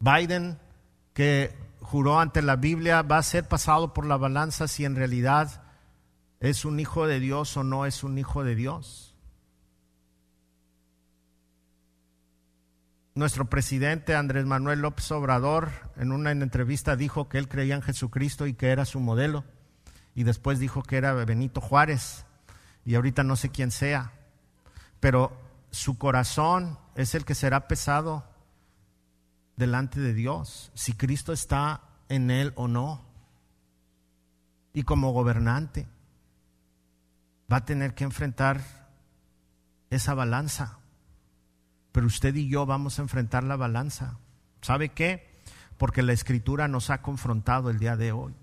Biden 0.00 0.58
que 1.12 1.56
juró 1.80 2.18
ante 2.18 2.42
la 2.42 2.56
Biblia 2.56 3.02
va 3.02 3.18
a 3.18 3.22
ser 3.22 3.46
pasado 3.46 3.94
por 3.94 4.04
la 4.04 4.16
balanza 4.16 4.66
si 4.66 4.84
en 4.84 4.96
realidad 4.96 5.62
es 6.40 6.64
un 6.64 6.80
hijo 6.80 7.06
de 7.06 7.20
Dios 7.20 7.56
o 7.56 7.62
no 7.62 7.86
es 7.86 8.02
un 8.02 8.18
hijo 8.18 8.42
de 8.42 8.56
Dios. 8.56 9.13
Nuestro 13.16 13.48
presidente 13.48 14.16
Andrés 14.16 14.44
Manuel 14.44 14.80
López 14.80 15.08
Obrador 15.12 15.70
en 15.96 16.10
una 16.10 16.32
entrevista 16.32 16.96
dijo 16.96 17.28
que 17.28 17.38
él 17.38 17.48
creía 17.48 17.76
en 17.76 17.82
Jesucristo 17.82 18.48
y 18.48 18.54
que 18.54 18.70
era 18.70 18.84
su 18.84 18.98
modelo. 18.98 19.44
Y 20.16 20.24
después 20.24 20.58
dijo 20.58 20.82
que 20.82 20.96
era 20.96 21.12
Benito 21.12 21.60
Juárez. 21.60 22.26
Y 22.84 22.96
ahorita 22.96 23.22
no 23.22 23.36
sé 23.36 23.50
quién 23.50 23.70
sea. 23.70 24.10
Pero 24.98 25.40
su 25.70 25.96
corazón 25.96 26.76
es 26.96 27.14
el 27.14 27.24
que 27.24 27.36
será 27.36 27.68
pesado 27.68 28.24
delante 29.54 30.00
de 30.00 30.12
Dios. 30.12 30.72
Si 30.74 30.94
Cristo 30.94 31.32
está 31.32 31.82
en 32.08 32.32
él 32.32 32.52
o 32.56 32.66
no. 32.66 33.04
Y 34.72 34.82
como 34.82 35.12
gobernante 35.12 35.86
va 37.50 37.58
a 37.58 37.64
tener 37.64 37.94
que 37.94 38.02
enfrentar 38.02 38.60
esa 39.88 40.14
balanza 40.14 40.80
pero 41.94 42.08
usted 42.08 42.34
y 42.34 42.48
yo 42.48 42.66
vamos 42.66 42.98
a 42.98 43.02
enfrentar 43.02 43.44
la 43.44 43.54
balanza. 43.54 44.18
¿Sabe 44.62 44.88
qué? 44.88 45.30
Porque 45.78 46.02
la 46.02 46.12
escritura 46.12 46.66
nos 46.66 46.90
ha 46.90 47.02
confrontado 47.02 47.70
el 47.70 47.78
día 47.78 47.96
de 47.96 48.10
hoy. 48.10 48.34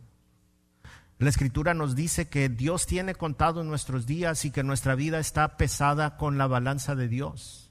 La 1.17 1.29
escritura 1.29 1.73
nos 1.73 1.93
dice 1.93 2.29
que 2.29 2.47
Dios 2.47 2.87
tiene 2.87 3.13
contado 3.13 3.65
nuestros 3.65 4.05
días 4.05 4.45
y 4.45 4.51
que 4.51 4.63
nuestra 4.63 4.95
vida 4.95 5.19
está 5.19 5.57
pesada 5.57 6.15
con 6.15 6.37
la 6.37 6.47
balanza 6.47 6.95
de 6.95 7.09
Dios. 7.09 7.69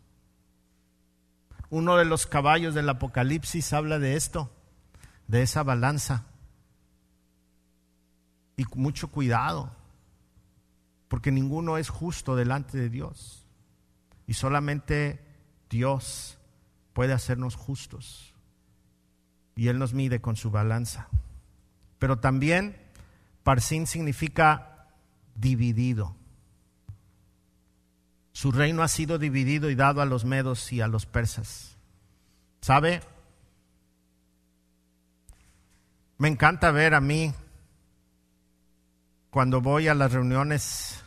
Uno 1.71 1.97
de 1.97 2.05
los 2.05 2.27
caballos 2.27 2.75
del 2.75 2.91
Apocalipsis 2.91 3.73
habla 3.73 3.99
de 3.99 4.17
esto, 4.17 4.53
de 5.29 5.41
esa 5.41 5.63
balanza. 5.63 6.27
y 8.59 8.67
mucho 8.75 9.09
cuidado, 9.09 9.75
porque 11.09 11.33
ninguno 11.33 11.79
es 11.79 11.89
justo 11.89 12.37
delante 12.37 12.77
de 12.77 12.91
Dios. 12.91 13.47
Y 14.27 14.35
solamente 14.35 15.30
Dios 15.71 16.37
puede 16.93 17.13
hacernos 17.15 17.55
justos. 17.55 18.35
Y 19.55 19.69
Él 19.69 19.79
nos 19.79 19.95
mide 19.95 20.21
con 20.21 20.37
su 20.37 20.51
balanza. 20.51 21.09
Pero 21.99 22.19
también 22.19 22.77
Parsin 23.43 23.87
significa 23.87 24.89
dividido. 25.35 26.17
Su 28.33 28.53
reino 28.53 28.83
ha 28.83 28.89
sido 28.89 29.19
dividido 29.19 29.71
y 29.71 29.75
dado 29.75 30.01
a 30.03 30.07
los 30.07 30.25
medos 30.25 30.73
y 30.73 30.81
a 30.81 30.89
los 30.89 31.07
persas. 31.07 31.77
¿Sabe? 32.61 33.01
Me 36.19 36.29
encanta 36.29 36.71
ver 36.71 36.95
a 36.95 37.01
mí 37.01 37.33
cuando 39.31 39.61
voy 39.61 39.89
a 39.89 39.95
las 39.95 40.13
reuniones 40.13 41.03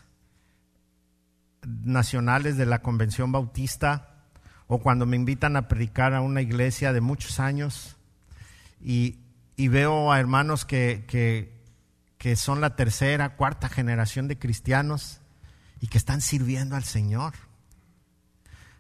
nacionales 1.64 2.57
de 2.57 2.66
la 2.66 2.82
Convención 2.82 3.32
Bautista 3.32 4.12
o 4.68 4.80
cuando 4.80 5.05
me 5.05 5.16
invitan 5.16 5.55
a 5.55 5.68
predicar 5.68 6.14
a 6.14 6.22
una 6.22 6.41
iglesia 6.41 6.93
de 6.93 7.01
muchos 7.01 7.39
años 7.39 7.97
y, 8.82 9.20
veo 9.57 10.11
a 10.11 10.20
hermanos 10.20 10.66
que, 10.66 11.05
que, 12.18 12.36
son 12.36 12.61
la 12.61 12.76
tercera, 12.76 13.36
cuarta 13.36 13.70
generación 13.70 14.28
de 14.28 14.39
cristianos 14.39 15.22
y 15.80 15.88
que 15.88 15.97
están 15.97 16.22
sirviendo 16.22 16.76
al 16.76 16.84
Señor. 16.84 17.34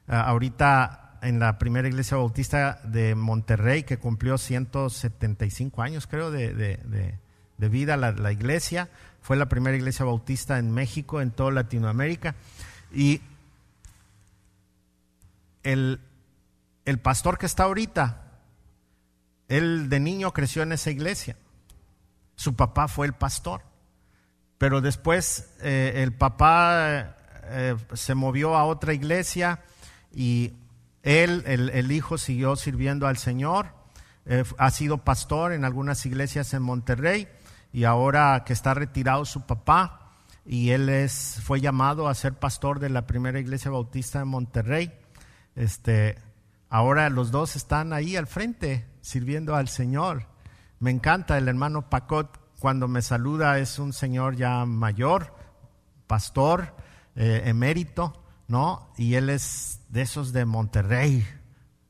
Ah, 0.07 0.21
ahorita 0.21 1.19
en 1.21 1.39
la 1.39 1.57
primera 1.57 1.87
iglesia 1.87 2.17
bautista 2.17 2.81
de 2.83 3.15
Monterrey, 3.15 3.83
que 3.83 3.97
cumplió 3.97 4.37
175 4.37 5.81
años, 5.81 6.07
creo, 6.07 6.31
de, 6.31 7.19
vida 7.57 7.95
la, 7.95 8.11
la, 8.11 8.31
iglesia, 8.31 8.89
fue 9.21 9.37
la 9.37 9.47
primera 9.47 9.77
iglesia 9.77 10.05
bautista 10.05 10.59
en 10.59 10.71
México, 10.71 11.21
en 11.21 11.31
toda 11.31 11.51
Latinoamérica. 11.51 12.35
Y 12.93 13.21
el, 15.63 16.01
el 16.85 16.99
pastor 16.99 17.37
que 17.37 17.45
está 17.45 17.63
ahorita, 17.63 18.23
él 19.47 19.89
de 19.89 19.99
niño 19.99 20.33
creció 20.33 20.63
en 20.63 20.71
esa 20.71 20.91
iglesia. 20.91 21.37
Su 22.35 22.55
papá 22.55 22.87
fue 22.87 23.05
el 23.07 23.13
pastor. 23.13 23.61
Pero 24.57 24.81
después 24.81 25.49
eh, 25.61 25.93
el 25.97 26.13
papá 26.13 27.17
eh, 27.43 27.75
se 27.93 28.15
movió 28.15 28.55
a 28.55 28.65
otra 28.65 28.93
iglesia 28.93 29.61
y 30.13 30.53
él, 31.01 31.43
el, 31.45 31.91
hijo, 31.91 32.17
siguió 32.17 32.55
sirviendo 32.55 33.07
al 33.07 33.17
Señor. 33.17 33.73
Eh, 34.25 34.43
ha 34.57 34.71
sido 34.71 34.99
pastor 34.99 35.51
en 35.51 35.65
algunas 35.65 36.05
iglesias 36.05 36.53
en 36.53 36.61
Monterrey 36.61 37.27
y 37.73 37.83
ahora 37.83 38.43
que 38.45 38.53
está 38.53 38.73
retirado 38.73 39.25
su 39.25 39.45
papá 39.45 40.11
y 40.45 40.69
él 40.69 40.87
es, 40.87 41.41
fue 41.43 41.59
llamado 41.59 42.07
a 42.07 42.15
ser 42.15 42.33
pastor 42.33 42.79
de 42.79 42.89
la 42.89 43.05
primera 43.05 43.39
iglesia 43.39 43.69
bautista 43.69 44.19
de 44.19 44.25
Monterrey. 44.25 44.93
Este, 45.55 46.17
ahora 46.69 47.09
los 47.09 47.31
dos 47.31 47.55
están 47.55 47.93
ahí 47.93 48.15
al 48.15 48.27
frente 48.27 48.87
sirviendo 49.01 49.55
al 49.55 49.67
Señor. 49.67 50.27
Me 50.79 50.91
encanta 50.91 51.37
el 51.37 51.47
hermano 51.47 51.89
Pacot 51.89 52.39
cuando 52.59 52.87
me 52.87 53.01
saluda, 53.01 53.59
es 53.59 53.77
un 53.77 53.91
señor 53.91 54.37
ya 54.37 54.65
mayor, 54.65 55.35
pastor, 56.07 56.73
eh, 57.15 57.43
emérito, 57.45 58.23
¿no? 58.47 58.89
Y 58.97 59.15
él 59.15 59.29
es 59.29 59.81
de 59.89 60.01
esos 60.01 60.31
de 60.31 60.45
Monterrey, 60.45 61.27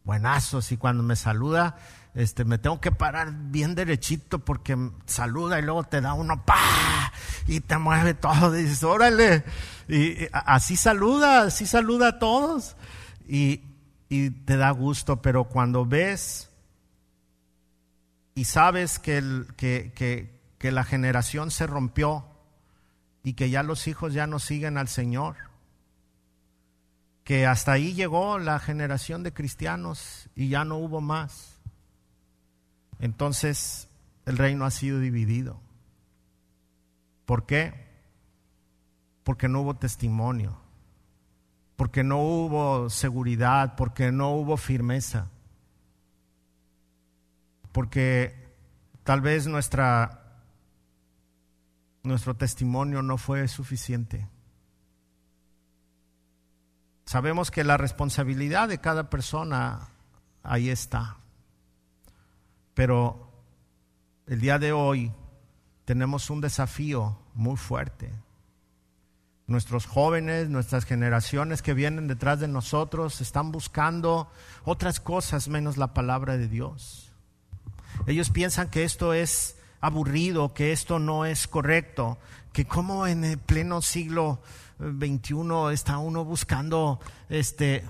buenazos, 0.03 0.71
y 0.71 0.77
cuando 0.77 1.03
me 1.03 1.15
saluda, 1.15 1.77
este, 2.15 2.43
me 2.43 2.57
tengo 2.57 2.81
que 2.81 2.91
parar 2.91 3.31
bien 3.31 3.75
derechito 3.75 4.39
porque 4.39 4.75
saluda 5.05 5.59
y 5.59 5.61
luego 5.61 5.83
te 5.83 6.01
da 6.01 6.13
uno, 6.13 6.43
¡pa! 6.43 7.11
Y 7.47 7.59
te 7.59 7.77
mueve 7.77 8.13
todo, 8.15 8.57
y 8.57 8.63
dices, 8.63 8.83
órale. 8.83 9.43
Y, 9.87 10.27
así 10.31 10.75
saluda, 10.75 11.43
así 11.43 11.65
saluda 11.65 12.07
a 12.07 12.19
todos. 12.19 12.75
Y, 13.27 13.61
y 14.09 14.29
te 14.29 14.57
da 14.57 14.71
gusto, 14.71 15.21
pero 15.21 15.45
cuando 15.45 15.85
ves 15.85 16.49
y 18.35 18.45
sabes 18.45 18.99
que, 18.99 19.17
el, 19.17 19.47
que, 19.55 19.91
que, 19.95 20.39
que 20.57 20.71
la 20.71 20.83
generación 20.83 21.51
se 21.51 21.67
rompió 21.67 22.25
y 23.23 23.33
que 23.33 23.49
ya 23.49 23.63
los 23.63 23.87
hijos 23.87 24.13
ya 24.13 24.27
no 24.27 24.39
siguen 24.39 24.77
al 24.77 24.87
Señor, 24.87 25.35
que 27.23 27.45
hasta 27.45 27.71
ahí 27.71 27.93
llegó 27.93 28.37
la 28.39 28.59
generación 28.59 29.23
de 29.23 29.33
cristianos 29.33 30.29
y 30.35 30.49
ya 30.49 30.65
no 30.65 30.77
hubo 30.77 30.99
más. 30.99 31.61
Entonces 32.99 33.87
el 34.25 34.37
reino 34.37 34.65
ha 34.65 34.71
sido 34.71 34.99
dividido. 34.99 35.59
¿Por 37.25 37.45
qué? 37.45 37.87
Porque 39.23 39.47
no 39.47 39.61
hubo 39.61 39.75
testimonio, 39.75 40.57
porque 41.83 42.01
no 42.01 42.19
hubo 42.19 42.89
seguridad, 42.89 43.75
porque 43.75 44.13
no 44.13 44.29
hubo 44.29 44.55
firmeza, 44.55 45.27
porque 47.73 48.55
tal 49.03 49.19
vez 49.19 49.47
nuestra 49.47 50.39
nuestro 52.03 52.37
testimonio 52.37 53.01
no 53.01 53.17
fue 53.17 53.49
suficiente. 53.49 54.29
Sabemos 57.03 57.51
que 57.51 57.65
la 57.65 57.75
responsabilidad 57.75 58.69
de 58.69 58.79
cada 58.79 59.09
persona 59.09 59.89
ahí 60.41 60.69
está. 60.69 61.17
Pero 62.75 63.29
el 64.25 64.39
día 64.39 64.57
de 64.57 64.71
hoy 64.71 65.11
tenemos 65.83 66.29
un 66.29 66.39
desafío 66.39 67.19
muy 67.33 67.57
fuerte. 67.57 68.09
Nuestros 69.45 69.85
jóvenes, 69.85 70.49
nuestras 70.49 70.85
generaciones 70.85 71.61
que 71.61 71.73
vienen 71.73 72.07
detrás 72.07 72.39
de 72.39 72.47
nosotros 72.47 73.19
están 73.19 73.51
buscando 73.51 74.31
otras 74.63 74.99
cosas 74.99 75.49
menos 75.49 75.77
la 75.77 75.93
palabra 75.93 76.37
de 76.37 76.47
Dios. 76.47 77.11
Ellos 78.07 78.29
piensan 78.29 78.69
que 78.69 78.83
esto 78.83 79.13
es 79.13 79.57
aburrido, 79.81 80.53
que 80.53 80.71
esto 80.71 80.97
no 80.97 81.25
es 81.25 81.47
correcto, 81.47 82.17
que 82.53 82.65
como 82.65 83.05
en 83.05 83.25
el 83.25 83.37
pleno 83.37 83.81
siglo 83.81 84.41
XXI 84.79 85.73
está 85.73 85.97
uno 85.97 86.23
buscando 86.23 86.99
este, 87.27 87.83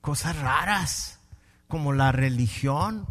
cosas 0.00 0.38
raras 0.38 1.18
como 1.66 1.92
la 1.92 2.12
religión. 2.12 3.06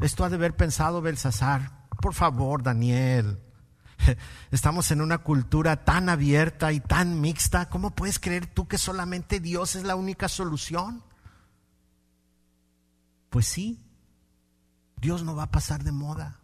Esto 0.00 0.24
ha 0.24 0.30
de 0.30 0.36
haber 0.36 0.56
pensado 0.56 1.02
Belsasar. 1.02 1.72
Por 2.00 2.14
favor, 2.14 2.62
Daniel, 2.62 3.38
estamos 4.50 4.90
en 4.90 5.00
una 5.00 5.18
cultura 5.18 5.84
tan 5.84 6.08
abierta 6.08 6.72
y 6.72 6.80
tan 6.80 7.20
mixta. 7.20 7.68
¿Cómo 7.68 7.94
puedes 7.94 8.18
creer 8.18 8.46
tú 8.46 8.68
que 8.68 8.78
solamente 8.78 9.40
Dios 9.40 9.76
es 9.76 9.84
la 9.84 9.96
única 9.96 10.28
solución? 10.28 11.02
Pues 13.30 13.46
sí, 13.46 13.78
Dios 15.00 15.22
no 15.22 15.34
va 15.36 15.44
a 15.44 15.50
pasar 15.50 15.84
de 15.84 15.92
moda. 15.92 16.40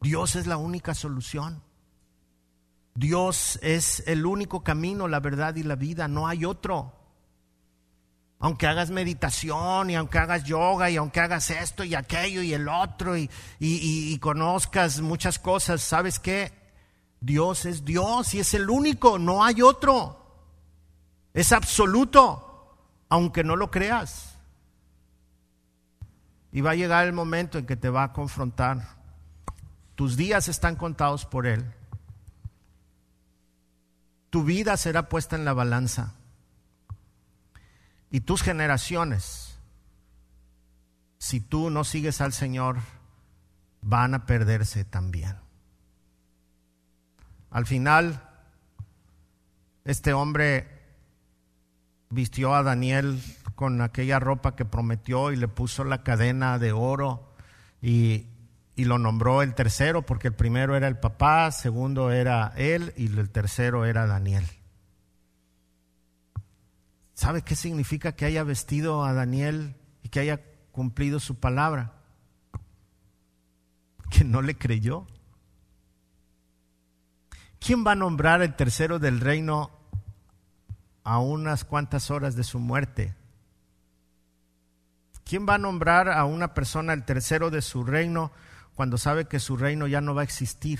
Dios 0.00 0.36
es 0.36 0.46
la 0.46 0.56
única 0.56 0.94
solución. 0.94 1.62
Dios 2.94 3.58
es 3.62 4.02
el 4.06 4.24
único 4.24 4.62
camino, 4.62 5.08
la 5.08 5.20
verdad 5.20 5.54
y 5.56 5.62
la 5.62 5.76
vida. 5.76 6.08
No 6.08 6.26
hay 6.26 6.44
otro. 6.44 6.94
Aunque 8.38 8.66
hagas 8.66 8.90
meditación 8.90 9.90
y 9.90 9.96
aunque 9.96 10.18
hagas 10.18 10.44
yoga 10.44 10.90
y 10.90 10.96
aunque 10.96 11.20
hagas 11.20 11.50
esto 11.50 11.84
y 11.84 11.94
aquello 11.94 12.42
y 12.42 12.52
el 12.52 12.68
otro 12.68 13.16
y, 13.16 14.18
conozcas 14.20 15.00
muchas 15.00 15.38
cosas, 15.38 15.80
¿sabes 15.80 16.18
qué? 16.18 16.65
Dios 17.20 17.64
es 17.64 17.84
Dios 17.84 18.34
y 18.34 18.40
es 18.40 18.54
el 18.54 18.68
único, 18.70 19.18
no 19.18 19.44
hay 19.44 19.62
otro. 19.62 20.24
Es 21.34 21.52
absoluto, 21.52 22.76
aunque 23.08 23.44
no 23.44 23.56
lo 23.56 23.70
creas. 23.70 24.36
Y 26.52 26.60
va 26.60 26.70
a 26.70 26.76
llegar 26.76 27.06
el 27.06 27.12
momento 27.12 27.58
en 27.58 27.66
que 27.66 27.76
te 27.76 27.90
va 27.90 28.04
a 28.04 28.12
confrontar. 28.12 28.96
Tus 29.94 30.16
días 30.16 30.48
están 30.48 30.76
contados 30.76 31.26
por 31.26 31.46
Él. 31.46 31.64
Tu 34.30 34.44
vida 34.44 34.76
será 34.76 35.08
puesta 35.08 35.36
en 35.36 35.44
la 35.44 35.52
balanza. 35.52 36.14
Y 38.10 38.20
tus 38.20 38.42
generaciones, 38.42 39.58
si 41.18 41.40
tú 41.40 41.70
no 41.70 41.84
sigues 41.84 42.20
al 42.20 42.32
Señor, 42.32 42.78
van 43.82 44.14
a 44.14 44.26
perderse 44.26 44.84
también. 44.84 45.45
Al 47.56 47.64
final, 47.64 48.20
este 49.86 50.12
hombre 50.12 50.68
vistió 52.10 52.54
a 52.54 52.62
Daniel 52.62 53.18
con 53.54 53.80
aquella 53.80 54.18
ropa 54.18 54.54
que 54.54 54.66
prometió 54.66 55.32
y 55.32 55.36
le 55.36 55.48
puso 55.48 55.82
la 55.82 56.02
cadena 56.02 56.58
de 56.58 56.72
oro 56.72 57.34
y, 57.80 58.26
lo 58.76 58.98
nombró 58.98 59.40
el 59.40 59.54
tercero 59.54 60.04
porque 60.04 60.28
el 60.28 60.34
primero 60.34 60.76
era 60.76 60.86
el 60.86 60.98
papá, 60.98 61.50
segundo 61.50 62.10
era 62.10 62.52
él 62.58 62.92
y 62.94 63.06
el 63.06 63.30
tercero 63.30 63.86
era 63.86 64.06
Daniel. 64.06 64.44
¿Sabe 67.14 67.40
qué 67.40 67.56
significa 67.56 68.12
que 68.12 68.26
haya 68.26 68.44
vestido 68.44 69.02
a 69.02 69.14
Daniel 69.14 69.76
y 70.02 70.10
que 70.10 70.20
haya 70.20 70.42
cumplido 70.72 71.20
su 71.20 71.36
palabra? 71.36 71.94
Que 74.10 74.24
no 74.24 74.42
le 74.42 74.58
creyó. 74.58 75.06
¿Quién 77.66 77.84
va 77.84 77.92
a 77.92 77.96
nombrar 77.96 78.42
el 78.42 78.54
tercero 78.54 79.00
del 79.00 79.18
reino 79.18 79.72
a 81.02 81.18
unas 81.18 81.64
cuantas 81.64 82.12
horas 82.12 82.36
de 82.36 82.44
su 82.44 82.60
muerte? 82.60 83.16
¿Quién 85.24 85.48
va 85.48 85.54
a 85.54 85.58
nombrar 85.58 86.08
a 86.08 86.24
una 86.26 86.54
persona 86.54 86.92
el 86.92 87.02
tercero 87.02 87.50
de 87.50 87.62
su 87.62 87.82
reino 87.82 88.30
cuando 88.76 88.98
sabe 88.98 89.24
que 89.24 89.40
su 89.40 89.56
reino 89.56 89.88
ya 89.88 90.00
no 90.00 90.14
va 90.14 90.20
a 90.20 90.24
existir? 90.24 90.78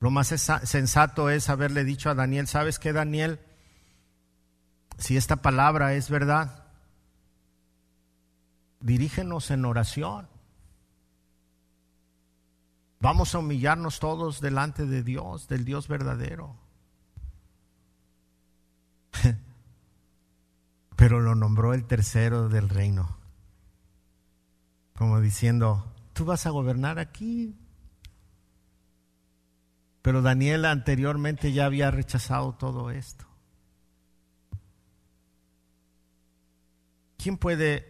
Lo 0.00 0.10
más 0.10 0.26
sensato 0.28 1.30
es 1.30 1.48
haberle 1.48 1.84
dicho 1.84 2.10
a 2.10 2.14
Daniel, 2.14 2.48
¿sabes 2.48 2.78
qué, 2.78 2.92
Daniel? 2.92 3.40
Si 4.98 5.16
esta 5.16 5.36
palabra 5.36 5.94
es 5.94 6.10
verdad, 6.10 6.66
dirígenos 8.80 9.50
en 9.50 9.64
oración. 9.64 10.33
Vamos 13.04 13.34
a 13.34 13.38
humillarnos 13.40 14.00
todos 14.00 14.40
delante 14.40 14.86
de 14.86 15.02
Dios, 15.02 15.46
del 15.46 15.66
Dios 15.66 15.88
verdadero. 15.88 16.56
Pero 20.96 21.20
lo 21.20 21.34
nombró 21.34 21.74
el 21.74 21.84
tercero 21.84 22.48
del 22.48 22.70
reino, 22.70 23.18
como 24.96 25.20
diciendo, 25.20 25.92
tú 26.14 26.24
vas 26.24 26.46
a 26.46 26.50
gobernar 26.50 26.98
aquí, 26.98 27.54
pero 30.00 30.22
Daniel 30.22 30.64
anteriormente 30.64 31.52
ya 31.52 31.66
había 31.66 31.90
rechazado 31.90 32.54
todo 32.54 32.90
esto. 32.90 33.26
¿Quién 37.18 37.36
puede 37.36 37.86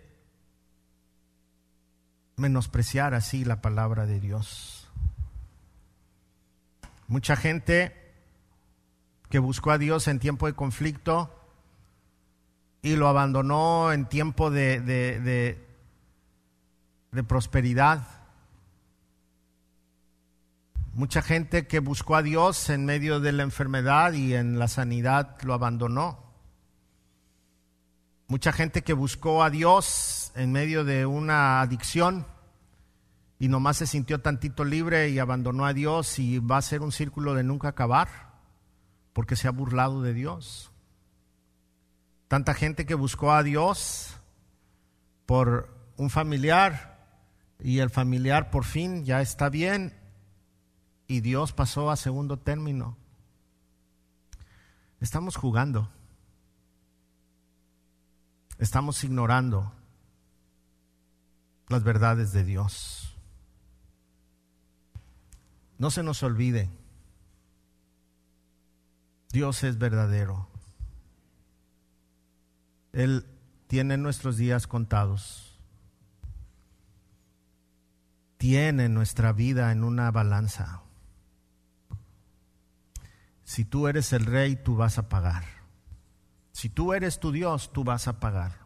menospreciar 2.34 3.14
así 3.14 3.44
la 3.44 3.60
palabra 3.60 4.06
de 4.06 4.18
Dios? 4.18 4.83
Mucha 7.06 7.36
gente 7.36 7.94
que 9.28 9.38
buscó 9.38 9.72
a 9.72 9.78
Dios 9.78 10.08
en 10.08 10.18
tiempo 10.18 10.46
de 10.46 10.54
conflicto 10.54 11.30
y 12.82 12.96
lo 12.96 13.08
abandonó 13.08 13.92
en 13.92 14.06
tiempo 14.06 14.50
de, 14.50 14.80
de, 14.80 15.58
prosperidad 17.24 18.06
Mucha 20.94 21.22
gente 21.22 21.66
que 21.66 21.80
buscó 21.80 22.14
a 22.14 22.22
Dios 22.22 22.70
en 22.70 22.84
medio 22.84 23.18
de 23.18 23.32
la 23.32 23.42
enfermedad 23.42 24.12
y 24.12 24.34
en 24.34 24.60
la 24.60 24.68
sanidad 24.68 25.36
lo 25.42 25.52
abandonó. 25.52 26.22
Mucha 28.28 28.52
gente 28.52 28.82
que 28.82 28.92
buscó 28.92 29.42
a 29.42 29.50
Dios 29.50 30.30
en 30.36 30.52
medio 30.52 30.84
de 30.84 31.04
una 31.04 31.60
adicción 31.62 32.26
y 33.38 33.48
nomás 33.48 33.78
se 33.78 33.86
sintió 33.86 34.20
tantito 34.20 34.64
libre 34.64 35.10
y 35.10 35.18
abandonó 35.18 35.66
a 35.66 35.72
Dios 35.72 36.18
y 36.18 36.38
va 36.38 36.58
a 36.58 36.62
ser 36.62 36.82
un 36.82 36.92
círculo 36.92 37.34
de 37.34 37.42
nunca 37.42 37.68
acabar 37.68 38.08
porque 39.12 39.36
se 39.36 39.48
ha 39.48 39.50
burlado 39.50 40.02
de 40.02 40.14
Dios. 40.14 40.70
Tanta 42.28 42.54
gente 42.54 42.86
que 42.86 42.94
buscó 42.94 43.32
a 43.32 43.42
Dios 43.42 44.16
por 45.26 45.74
un 45.96 46.10
familiar 46.10 46.94
y 47.58 47.78
el 47.78 47.90
familiar 47.90 48.50
por 48.50 48.64
fin 48.64 49.04
ya 49.04 49.20
está 49.20 49.48
bien 49.48 49.94
y 51.06 51.20
Dios 51.20 51.52
pasó 51.52 51.90
a 51.90 51.96
segundo 51.96 52.38
término. 52.38 52.96
Estamos 55.00 55.36
jugando. 55.36 55.90
Estamos 58.58 59.02
ignorando 59.04 59.72
las 61.68 61.82
verdades 61.82 62.32
de 62.32 62.44
Dios. 62.44 63.03
No 65.84 65.90
se 65.90 66.02
nos 66.02 66.22
olvide, 66.22 66.70
Dios 69.32 69.62
es 69.64 69.76
verdadero. 69.76 70.48
Él 72.94 73.26
tiene 73.66 73.98
nuestros 73.98 74.38
días 74.38 74.66
contados. 74.66 75.60
Tiene 78.38 78.88
nuestra 78.88 79.34
vida 79.34 79.72
en 79.72 79.84
una 79.84 80.10
balanza. 80.10 80.84
Si 83.44 83.66
tú 83.66 83.86
eres 83.86 84.14
el 84.14 84.24
rey, 84.24 84.56
tú 84.56 84.76
vas 84.76 84.96
a 84.96 85.10
pagar. 85.10 85.44
Si 86.52 86.70
tú 86.70 86.94
eres 86.94 87.20
tu 87.20 87.30
Dios, 87.30 87.74
tú 87.74 87.84
vas 87.84 88.08
a 88.08 88.20
pagar. 88.20 88.60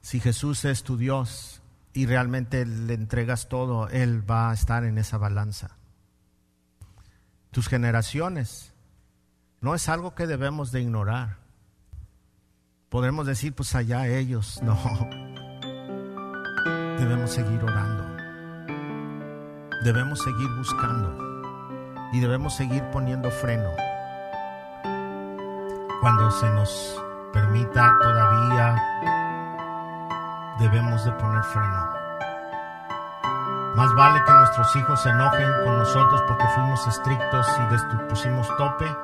Si 0.00 0.18
Jesús 0.18 0.64
es 0.64 0.82
tu 0.82 0.96
Dios 0.96 1.59
y 1.92 2.06
realmente 2.06 2.64
le 2.64 2.94
entregas 2.94 3.48
todo, 3.48 3.88
Él 3.88 4.28
va 4.28 4.50
a 4.50 4.54
estar 4.54 4.84
en 4.84 4.98
esa 4.98 5.18
balanza. 5.18 5.76
Tus 7.50 7.68
generaciones 7.68 8.72
no 9.60 9.74
es 9.74 9.88
algo 9.88 10.14
que 10.14 10.26
debemos 10.26 10.70
de 10.72 10.82
ignorar. 10.82 11.38
Podemos 12.88 13.26
decir, 13.26 13.54
pues 13.54 13.74
allá 13.74 14.06
ellos, 14.06 14.60
no. 14.62 14.78
Debemos 16.98 17.30
seguir 17.30 17.62
orando. 17.62 18.06
Debemos 19.84 20.22
seguir 20.22 20.48
buscando 20.58 21.30
y 22.12 22.20
debemos 22.20 22.54
seguir 22.54 22.82
poniendo 22.90 23.30
freno. 23.30 23.70
Cuando 26.00 26.30
se 26.30 26.48
nos 26.50 27.00
permita 27.32 27.96
todavía, 28.02 28.76
debemos 30.60 31.04
de 31.04 31.12
poner 31.12 31.42
freno. 31.44 32.00
Más 33.74 33.94
vale 33.94 34.22
que 34.24 34.32
nuestros 34.32 34.76
hijos 34.76 35.00
se 35.02 35.08
enojen 35.08 35.48
con 35.64 35.78
nosotros 35.78 36.22
porque 36.28 36.46
fuimos 36.54 36.86
estrictos 36.86 37.46
y 37.58 38.08
pusimos 38.08 38.46
tope 38.58 38.94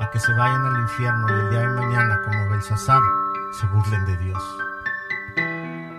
a 0.00 0.08
que 0.10 0.20
se 0.20 0.32
vayan 0.34 0.64
al 0.66 0.80
infierno 0.80 1.28
y 1.28 1.32
el 1.32 1.50
día 1.50 1.60
de 1.60 1.68
mañana, 1.68 2.20
como 2.24 2.50
Belsasar, 2.50 3.02
se 3.58 3.66
burlen 3.66 4.06
de 4.06 4.16
Dios. 4.18 4.42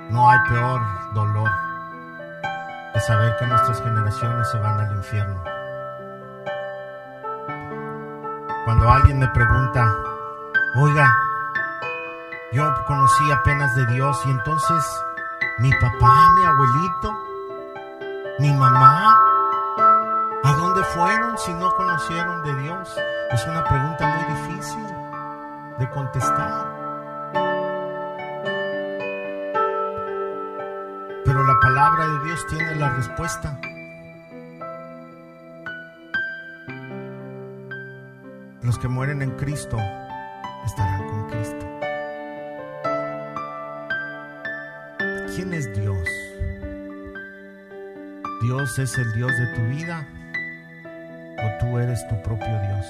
No 0.10 0.30
hay 0.30 0.40
peor 0.48 0.82
dolor 1.14 1.52
que 2.94 3.00
saber 3.02 3.36
que 3.38 3.48
nuestras 3.48 3.82
generaciones 3.82 4.50
se 4.50 4.58
van 4.60 4.80
al 4.80 4.96
infierno. 4.96 5.44
Cuando 8.64 8.90
alguien 8.90 9.20
me 9.20 9.28
pregunta, 9.28 9.94
oiga, 10.78 11.14
yo 12.54 12.74
conocí 12.86 13.32
apenas 13.32 13.74
de 13.76 13.86
Dios 13.88 14.22
y 14.26 14.32
entonces 14.32 14.86
mi 15.60 15.72
papá, 15.72 16.30
mi 16.36 16.44
abuelito, 16.44 17.14
mi 18.40 18.52
mamá, 18.54 19.18
¿a 20.44 20.54
dónde 20.58 20.84
fueron 20.84 21.38
si 21.38 21.54
no 21.54 21.74
conocieron 21.76 22.44
de 22.44 22.56
Dios? 22.62 22.98
Es 23.32 23.48
una 23.48 23.64
pregunta 23.64 24.08
muy 24.08 24.36
difícil 24.36 24.86
de 25.80 25.90
contestar. 25.92 26.82
Pero 31.24 31.44
la 31.46 31.60
palabra 31.62 32.08
de 32.08 32.20
Dios 32.26 32.46
tiene 32.48 32.76
la 32.76 32.90
respuesta. 32.90 33.58
Los 38.62 38.78
que 38.78 38.88
mueren 38.90 39.22
en 39.22 39.32
Cristo 39.38 39.78
estarán 40.66 41.11
¿Dios 48.74 48.92
es 48.92 48.98
el 49.00 49.12
Dios 49.12 49.38
de 49.38 49.48
tu 49.48 49.62
vida 49.68 50.08
o 51.44 51.60
tú 51.60 51.78
eres 51.78 52.08
tu 52.08 52.16
propio 52.22 52.48
Dios? 52.48 52.86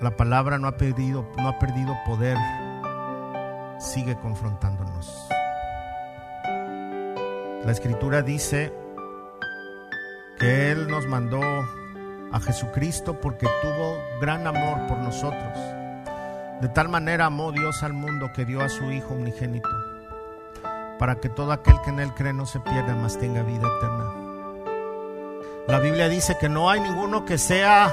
La 0.00 0.16
palabra 0.16 0.56
no 0.56 0.66
ha 0.66 0.78
perdido, 0.78 1.30
no 1.36 1.48
ha 1.48 1.58
perdido 1.58 1.94
poder, 2.06 2.38
sigue 3.78 4.16
confrontándonos. 4.16 5.28
La 7.66 7.72
escritura 7.72 8.22
dice 8.22 8.72
que 10.38 10.72
Él 10.72 10.88
nos 10.88 11.06
mandó 11.06 11.42
a 12.32 12.40
Jesucristo 12.40 13.20
porque 13.20 13.46
tuvo 13.60 13.98
gran 14.22 14.46
amor 14.46 14.86
por 14.86 14.96
nosotros. 15.00 15.58
De 16.60 16.68
tal 16.68 16.88
manera 16.88 17.26
amó 17.26 17.52
Dios 17.52 17.84
al 17.84 17.92
mundo 17.92 18.32
que 18.34 18.44
dio 18.44 18.60
a 18.60 18.68
su 18.68 18.90
Hijo 18.90 19.14
unigénito, 19.14 19.68
para 20.98 21.20
que 21.20 21.28
todo 21.28 21.52
aquel 21.52 21.80
que 21.82 21.90
en 21.90 22.00
Él 22.00 22.14
cree 22.14 22.32
no 22.32 22.46
se 22.46 22.60
pierda, 22.60 22.94
mas 22.94 23.18
tenga 23.18 23.42
vida 23.42 23.66
eterna. 23.76 24.14
La 25.66 25.80
Biblia 25.80 26.08
dice 26.08 26.36
que 26.38 26.48
no 26.48 26.70
hay 26.70 26.80
ninguno 26.80 27.24
que 27.24 27.38
sea 27.38 27.92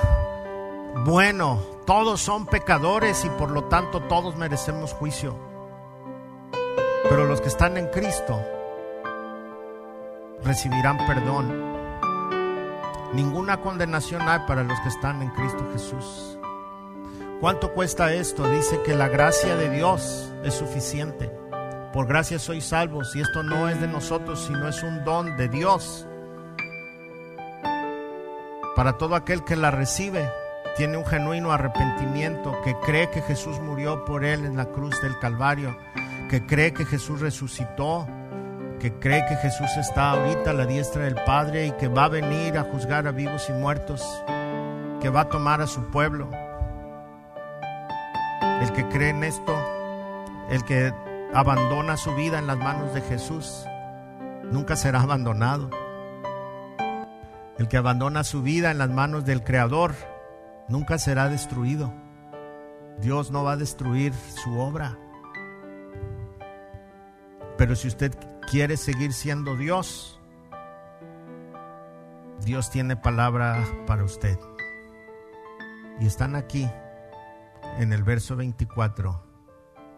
bueno, 1.06 1.60
todos 1.86 2.22
son 2.22 2.46
pecadores 2.46 3.26
y 3.26 3.30
por 3.30 3.52
lo 3.52 3.66
tanto 3.66 4.02
todos 4.04 4.36
merecemos 4.38 4.94
juicio. 4.94 5.38
Pero 7.10 7.26
los 7.26 7.42
que 7.42 7.50
están 7.50 7.78
en 7.78 7.88
Cristo 7.88 8.42
recibirán 10.44 10.98
perdón 11.06 11.76
Ninguna 13.16 13.62
condenación 13.62 14.24
hay 14.24 14.40
para 14.46 14.64
los 14.64 14.78
que 14.82 14.90
están 14.90 15.22
en 15.22 15.30
Cristo 15.30 15.66
Jesús. 15.72 16.38
¿Cuánto 17.40 17.74
cuesta 17.74 18.14
esto? 18.14 18.50
Dice 18.50 18.82
que 18.84 18.94
la 18.94 19.08
gracia 19.08 19.56
de 19.56 19.70
Dios 19.70 20.34
es 20.44 20.54
suficiente. 20.54 21.32
Por 21.96 22.08
gracia 22.08 22.40
sois 22.40 22.66
salvos 22.66 23.16
y 23.16 23.22
esto 23.22 23.42
no 23.42 23.70
es 23.70 23.80
de 23.80 23.88
nosotros, 23.88 24.44
sino 24.46 24.68
es 24.68 24.84
un 24.84 25.06
don 25.06 25.38
de 25.38 25.48
Dios. 25.48 26.06
Para 28.76 28.98
todo 28.98 29.16
aquel 29.16 29.46
que 29.46 29.56
la 29.56 29.72
recibe, 29.72 30.30
tiene 30.76 30.98
un 30.98 31.06
genuino 31.06 31.54
arrepentimiento, 31.54 32.54
que 32.66 32.76
cree 32.82 33.10
que 33.12 33.22
Jesús 33.22 33.62
murió 33.62 34.04
por 34.04 34.26
él 34.26 34.44
en 34.44 34.58
la 34.58 34.66
cruz 34.66 35.02
del 35.02 35.18
Calvario, 35.20 35.74
que 36.30 36.46
cree 36.46 36.74
que 36.74 36.84
Jesús 36.84 37.22
resucitó, 37.22 38.06
que 38.82 39.00
cree 39.00 39.26
que 39.26 39.38
Jesús 39.38 39.70
está 39.78 40.12
ahorita 40.12 40.50
a 40.50 40.54
la 40.54 40.66
diestra 40.66 41.04
del 41.04 41.16
Padre 41.16 41.68
y 41.68 41.72
que 41.72 41.88
va 41.88 42.04
a 42.04 42.10
venir 42.10 42.58
a 42.58 42.64
juzgar 42.64 43.08
a 43.08 43.12
vivos 43.12 43.48
y 43.48 43.54
muertos, 43.54 44.06
que 45.00 45.08
va 45.08 45.22
a 45.22 45.30
tomar 45.30 45.62
a 45.62 45.68
su 45.68 45.90
pueblo. 45.92 46.30
El 48.62 48.70
que 48.74 48.86
cree 48.90 49.12
en 49.12 49.24
esto, 49.24 49.56
el 50.50 50.62
que 50.66 50.94
abandona 51.36 51.98
su 51.98 52.16
vida 52.16 52.40
en 52.40 52.48
las 52.48 52.58
manos 52.58 52.94
de 52.94 53.02
Jesús, 53.02 53.66
nunca 54.52 54.78
será 54.78 55.02
abandonado. 55.02 55.70
El 57.58 57.68
que 57.68 57.76
abandona 57.76 58.24
su 58.24 58.42
vida 58.42 58.72
en 58.72 58.78
las 58.78 58.90
manos 58.90 59.26
del 59.26 59.44
Creador, 59.44 59.96
nunca 60.70 60.98
será 60.98 61.28
destruido. 61.28 61.94
Dios 63.00 63.32
no 63.32 63.44
va 63.44 63.52
a 63.54 63.58
destruir 63.58 64.14
su 64.14 64.58
obra. 64.60 64.98
Pero 67.58 67.76
si 67.76 67.90
usted 67.90 68.18
quiere 68.50 68.78
seguir 68.78 69.12
siendo 69.12 69.58
Dios, 69.58 70.22
Dios 72.46 72.70
tiene 72.70 72.96
palabra 72.96 73.62
para 73.86 74.06
usted. 74.06 74.40
Y 76.00 76.08
están 76.08 76.38
aquí 76.38 76.70
en 77.78 77.92
el 77.92 78.04
verso 78.04 78.38
24 78.38 79.22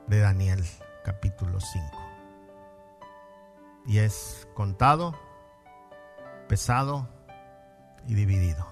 de 0.07 0.19
Daniel 0.19 0.65
capítulo 1.07 1.61
5. 1.61 1.85
Y 3.85 3.99
es 3.99 4.45
contado, 4.53 5.17
pesado 6.49 7.07
y 8.05 8.13
dividido. 8.13 8.67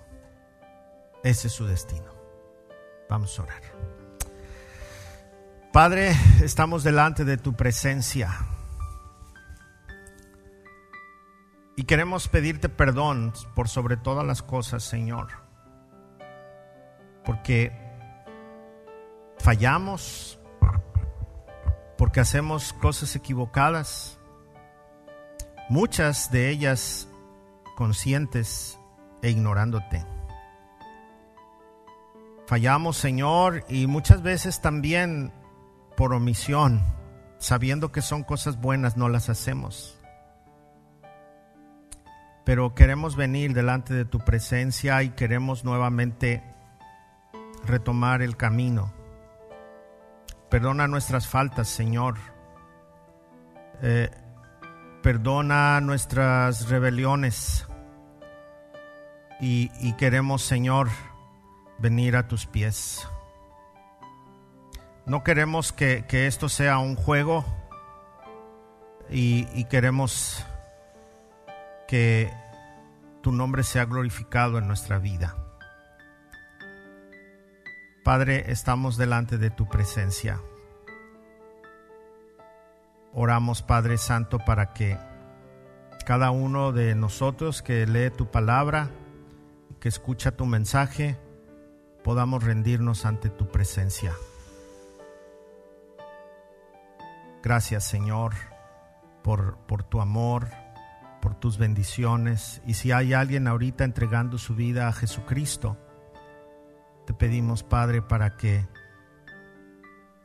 Ese 1.24 1.48
es 1.48 1.54
su 1.54 1.66
destino. 1.66 2.14
Vamos 3.10 3.40
a 3.40 3.44
orar. 3.44 3.62
Padre, 5.72 6.12
estamos 6.44 6.84
delante 6.84 7.24
de 7.24 7.38
tu 7.38 7.54
presencia. 7.54 8.38
Y 11.78 11.86
queremos 11.86 12.28
pedirte 12.28 12.68
perdón 12.68 13.32
por 13.56 13.70
sobre 13.70 13.96
todas 13.96 14.26
las 14.26 14.44
cosas, 14.44 14.84
Señor. 14.84 15.30
Porque 17.24 17.72
fallamos, 19.40 20.38
porque 21.98 22.20
hacemos 22.20 22.74
cosas 22.74 23.16
equivocadas, 23.16 24.20
muchas 25.70 26.32
de 26.32 26.50
ellas 26.50 27.08
conscientes 27.76 28.80
e 29.22 29.30
ignorándote. 29.30 30.06
Fallamos, 32.48 32.98
Señor, 32.98 33.66
y 33.70 33.88
muchas 33.88 34.22
veces 34.22 34.62
también 34.62 35.34
por 35.98 36.14
omisión, 36.14 36.84
sabiendo 37.40 37.92
que 37.92 38.02
son 38.02 38.24
cosas 38.24 38.62
buenas, 38.62 38.98
no 38.98 39.10
las 39.10 39.30
hacemos 39.30 39.96
pero 42.46 42.76
queremos 42.76 43.16
venir 43.16 43.54
delante 43.54 43.94
de 43.94 44.06
tu 44.06 44.20
presencia 44.20 45.02
y 45.02 45.10
queremos 45.10 45.66
nuevamente 45.66 46.44
retomar 47.66 48.22
el 48.22 48.38
camino. 48.38 48.94
Perdona 50.56 50.88
nuestras 50.88 51.28
faltas, 51.28 51.68
Señor. 51.68 52.16
Eh, 53.82 54.10
perdona 55.04 55.82
nuestras 55.82 56.70
rebeliones. 56.70 57.68
Y, 59.42 59.92
queremos, 59.98 60.44
Señor, 60.44 60.88
venir 61.78 62.16
a 62.16 62.30
tus 62.30 62.46
pies. 62.46 63.06
No 65.06 65.26
queremos 65.26 65.74
que, 65.74 66.06
esto 66.10 66.48
sea 66.48 66.78
un 66.78 66.96
juego 66.96 67.44
y, 69.10 69.50
y 69.54 69.66
queremos 69.66 70.42
que 71.86 72.32
tu 73.22 73.34
nombre 73.34 73.64
sea 73.64 73.84
glorificado 73.84 74.58
en 74.58 74.70
nuestra 74.70 75.00
vida. 75.00 75.36
Padre, 78.06 78.52
estamos 78.52 78.98
delante 78.98 79.40
de 79.40 79.50
tu 79.50 79.68
presencia. 79.68 80.40
Oramos, 83.14 83.64
Padre 83.64 83.98
Santo, 83.98 84.38
para 84.38 84.74
que 84.74 84.96
cada 86.06 86.30
uno 86.30 86.72
de 86.72 86.94
nosotros 86.94 87.64
que 87.64 87.88
lee 87.88 88.12
tu 88.12 88.30
palabra, 88.30 88.92
que 89.80 89.90
escucha 89.90 90.38
tu 90.38 90.46
mensaje, 90.46 91.18
podamos 92.04 92.44
rendirnos 92.44 93.08
ante 93.08 93.32
tu 93.32 93.48
presencia. 93.48 94.14
Gracias, 97.42 97.86
Señor, 97.86 98.34
por, 99.24 99.58
por 99.66 99.82
tu 99.82 100.00
amor 100.00 100.48
por 101.26 101.34
tus 101.34 101.58
bendiciones. 101.58 102.62
Y 102.68 102.76
si 102.76 102.92
hay 102.92 103.14
alguien 103.14 103.48
ahorita 103.48 103.84
entregando 103.84 104.38
su 104.38 104.54
vida 104.54 104.88
a 104.88 104.94
Jesucristo, 104.94 105.76
te 107.06 107.14
pedimos, 107.14 107.64
Padre, 107.64 108.02
para 108.02 108.36
que 108.36 108.68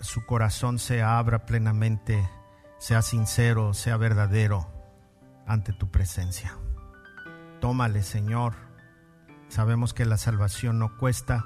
su 0.00 0.24
corazón 0.24 0.78
se 0.78 1.02
abra 1.02 1.44
plenamente, 1.44 2.28
sea 2.78 3.02
sincero, 3.02 3.74
sea 3.74 3.96
verdadero 3.96 4.66
ante 5.46 5.72
tu 5.72 5.90
presencia. 5.90 6.56
Tómale, 7.60 8.02
Señor. 8.02 8.54
Sabemos 9.48 9.92
que 9.92 10.06
la 10.06 10.16
salvación 10.16 10.78
no 10.78 10.96
cuesta. 10.96 11.44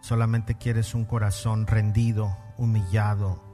Solamente 0.00 0.56
quieres 0.56 0.94
un 0.94 1.04
corazón 1.04 1.66
rendido, 1.66 2.36
humillado. 2.56 3.44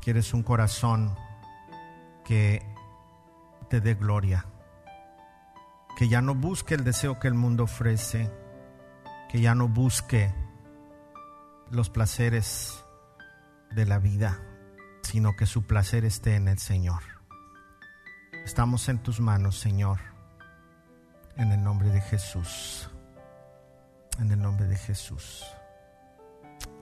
Quieres 0.00 0.34
un 0.34 0.42
corazón 0.42 1.16
que 2.24 2.62
te 3.68 3.80
dé 3.80 3.94
gloria. 3.94 4.46
Que 5.96 6.08
ya 6.08 6.20
no 6.20 6.34
busque 6.34 6.74
el 6.74 6.84
deseo 6.84 7.18
que 7.18 7.26
el 7.26 7.34
mundo 7.34 7.64
ofrece, 7.64 8.30
que 9.28 9.40
ya 9.40 9.54
no 9.54 9.68
busque 9.68 10.32
los 11.70 11.90
placeres 11.90 12.84
de 13.72 13.86
la 13.86 13.98
vida, 13.98 14.40
sino 15.02 15.36
que 15.36 15.46
su 15.46 15.66
placer 15.66 16.04
esté 16.04 16.36
en 16.36 16.48
el 16.48 16.58
Señor. 16.58 17.02
Estamos 18.44 18.88
en 18.88 18.98
tus 18.98 19.20
manos, 19.20 19.58
Señor, 19.58 19.98
en 21.36 21.52
el 21.52 21.62
nombre 21.62 21.90
de 21.90 22.00
Jesús. 22.00 22.88
En 24.18 24.30
el 24.30 24.40
nombre 24.40 24.66
de 24.66 24.76
Jesús. 24.76 25.44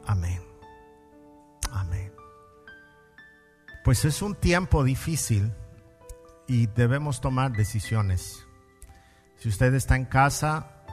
Amén. 0.06 0.42
Amén. 1.72 2.12
Pues 3.82 4.04
es 4.04 4.22
un 4.22 4.34
tiempo 4.34 4.84
difícil 4.84 5.52
y 6.46 6.66
debemos 6.66 7.20
tomar 7.20 7.52
decisiones. 7.52 8.46
Si 9.36 9.48
usted 9.48 9.74
está 9.74 9.96
en 9.96 10.04
casa 10.04 10.83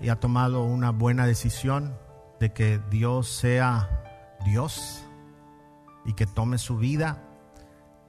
y 0.00 0.08
ha 0.08 0.16
tomado 0.16 0.64
una 0.64 0.90
buena 0.90 1.26
decisión 1.26 1.98
de 2.40 2.52
que 2.52 2.80
Dios 2.90 3.28
sea 3.28 4.36
Dios 4.44 5.04
y 6.04 6.14
que 6.14 6.26
tome 6.26 6.58
su 6.58 6.76
vida, 6.76 7.22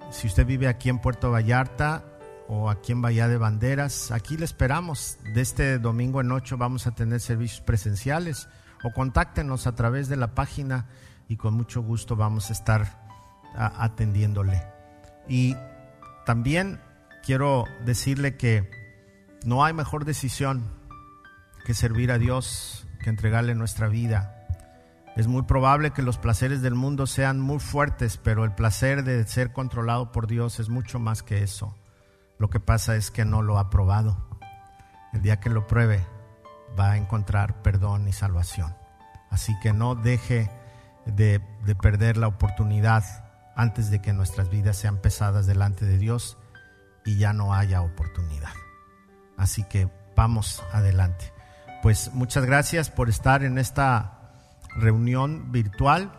si 0.10 0.28
usted 0.28 0.46
vive 0.46 0.68
aquí 0.68 0.90
en 0.90 1.00
Puerto 1.00 1.32
Vallarta 1.32 2.04
o 2.48 2.70
aquí 2.70 2.94
en 2.94 3.02
Bahía 3.02 3.28
de 3.28 3.38
Banderas, 3.38 4.12
aquí 4.12 4.38
le 4.38 4.46
esperamos. 4.46 5.18
De 5.34 5.42
este 5.42 5.80
domingo 5.80 6.22
en 6.22 6.32
ocho 6.32 6.58
vamos 6.58 6.88
a 6.88 6.92
tener 6.92 7.20
servicios 7.20 7.62
presenciales 7.62 8.48
o 8.84 8.94
contáctenos 8.94 9.68
a 9.68 9.76
través 9.76 10.08
de 10.08 10.16
la 10.16 10.34
página 10.34 10.88
y 11.28 11.36
con 11.36 11.56
mucho 11.56 11.82
gusto 11.82 12.16
vamos 12.16 12.50
a 12.50 12.54
estar 12.54 13.08
atendiéndole. 13.56 14.64
Y 15.28 15.56
también 16.26 16.80
quiero 17.26 17.66
decirle 17.86 18.38
que 18.38 18.70
no 19.46 19.66
hay 19.66 19.74
mejor 19.74 20.06
decisión 20.06 20.77
que 21.68 21.74
servir 21.74 22.14
a 22.14 22.18
Dios, 22.18 22.88
que 23.04 23.10
entregarle 23.10 23.54
nuestra 23.54 23.90
vida. 23.90 24.48
Es 25.18 25.28
muy 25.28 25.42
probable 25.42 25.92
que 25.92 26.02
los 26.02 26.18
placeres 26.18 26.62
del 26.62 26.76
mundo 26.76 27.08
sean 27.08 27.42
muy 27.42 27.60
fuertes, 27.60 28.16
pero 28.16 28.46
el 28.46 28.56
placer 28.56 29.04
de 29.04 29.28
ser 29.28 29.52
controlado 29.52 30.14
por 30.14 30.28
Dios 30.28 30.62
es 30.62 30.70
mucho 30.70 30.98
más 30.98 31.24
que 31.24 31.44
eso. 31.44 31.76
Lo 32.38 32.50
que 32.50 32.62
pasa 32.62 32.96
es 32.96 33.12
que 33.12 33.26
no 33.26 33.42
lo 33.42 33.60
ha 33.60 33.70
probado. 33.70 34.30
El 35.12 35.22
día 35.22 35.42
que 35.42 35.50
lo 35.50 35.68
pruebe 35.68 36.08
va 36.80 36.92
a 36.92 36.98
encontrar 36.98 37.62
perdón 37.64 38.08
y 38.08 38.14
salvación. 38.14 38.74
Así 39.30 39.54
que 39.60 39.74
no 39.74 39.96
deje 39.96 40.50
de, 41.06 41.42
de 41.66 41.76
perder 41.76 42.16
la 42.16 42.28
oportunidad 42.28 43.04
antes 43.58 43.92
de 43.92 44.02
que 44.02 44.14
nuestras 44.14 44.50
vidas 44.50 44.78
sean 44.78 45.02
pesadas 45.02 45.48
delante 45.48 45.84
de 45.84 45.98
Dios 45.98 46.38
y 47.04 47.18
ya 47.18 47.34
no 47.34 47.54
haya 47.54 47.82
oportunidad. 47.82 48.54
Así 49.36 49.66
que 49.66 49.90
vamos 50.16 50.64
adelante. 50.72 51.34
Pues 51.82 52.12
muchas 52.14 52.46
gracias 52.46 52.90
por 52.90 53.10
estar 53.10 53.44
en 53.44 53.58
esta 53.58 54.32
reunión 54.76 55.52
virtual. 55.52 56.12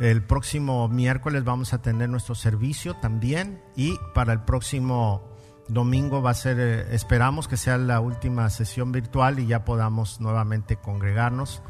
El 0.00 0.22
próximo 0.22 0.88
miércoles 0.88 1.44
vamos 1.44 1.72
a 1.74 1.82
tener 1.82 2.08
nuestro 2.08 2.34
servicio 2.34 2.94
también 2.94 3.62
y 3.76 3.98
para 4.14 4.32
el 4.32 4.40
próximo 4.40 5.30
domingo 5.68 6.22
va 6.22 6.30
a 6.30 6.34
ser, 6.34 6.58
eh, 6.58 6.94
esperamos 6.94 7.48
que 7.48 7.56
sea 7.56 7.78
la 7.78 8.00
última 8.00 8.48
sesión 8.50 8.92
virtual 8.92 9.38
y 9.38 9.46
ya 9.46 9.64
podamos 9.64 10.20
nuevamente 10.20 10.76
congregarnos. 10.76 11.62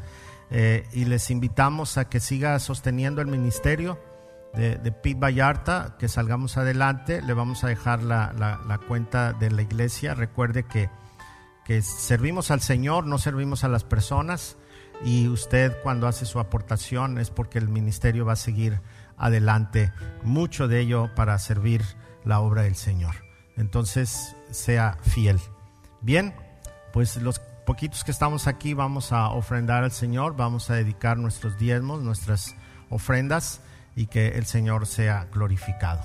Eh, 0.49 0.87
y 0.91 1.05
les 1.05 1.31
invitamos 1.31 1.97
a 1.97 2.09
que 2.09 2.19
siga 2.19 2.59
sosteniendo 2.59 3.21
el 3.21 3.27
ministerio 3.27 3.97
de, 4.53 4.75
de 4.75 4.91
Pete 4.91 5.19
Vallarta, 5.19 5.95
que 5.97 6.09
salgamos 6.09 6.57
adelante. 6.57 7.21
Le 7.21 7.33
vamos 7.33 7.63
a 7.63 7.67
dejar 7.67 8.03
la, 8.03 8.33
la, 8.37 8.77
cuenta 8.79 9.33
de 9.33 9.49
la 9.49 9.61
iglesia. 9.61 10.13
Recuerde 10.13 10.63
que, 10.63 10.89
que 11.71 11.81
servimos 11.81 12.51
al 12.51 12.59
Señor, 12.59 13.07
no 13.07 13.17
servimos 13.17 13.63
a 13.63 13.69
las 13.69 13.85
personas. 13.85 14.57
Y 15.05 15.29
usted 15.29 15.73
cuando 15.83 16.05
hace 16.05 16.25
su 16.25 16.41
aportación 16.41 17.17
es 17.17 17.29
porque 17.29 17.59
el 17.59 17.69
ministerio 17.69 18.25
va 18.25 18.33
a 18.33 18.35
seguir 18.35 18.81
adelante, 19.15 19.93
mucho 20.21 20.67
de 20.67 20.81
ello 20.81 21.09
para 21.15 21.39
servir 21.39 21.81
la 22.25 22.41
obra 22.41 22.63
del 22.63 22.75
Señor. 22.75 23.15
Entonces, 23.55 24.35
sea 24.49 24.97
fiel. 25.01 25.39
Bien, 26.01 26.33
pues 26.91 27.15
los 27.15 27.39
poquitos 27.65 28.03
que 28.03 28.11
estamos 28.11 28.47
aquí 28.47 28.73
vamos 28.73 29.13
a 29.13 29.29
ofrendar 29.29 29.85
al 29.85 29.91
Señor, 29.91 30.35
vamos 30.35 30.69
a 30.69 30.73
dedicar 30.73 31.17
nuestros 31.17 31.57
diezmos, 31.57 32.01
nuestras 32.01 32.53
ofrendas 32.89 33.61
y 33.95 34.07
que 34.07 34.27
el 34.37 34.45
Señor 34.45 34.87
sea 34.87 35.29
glorificado. 35.31 36.01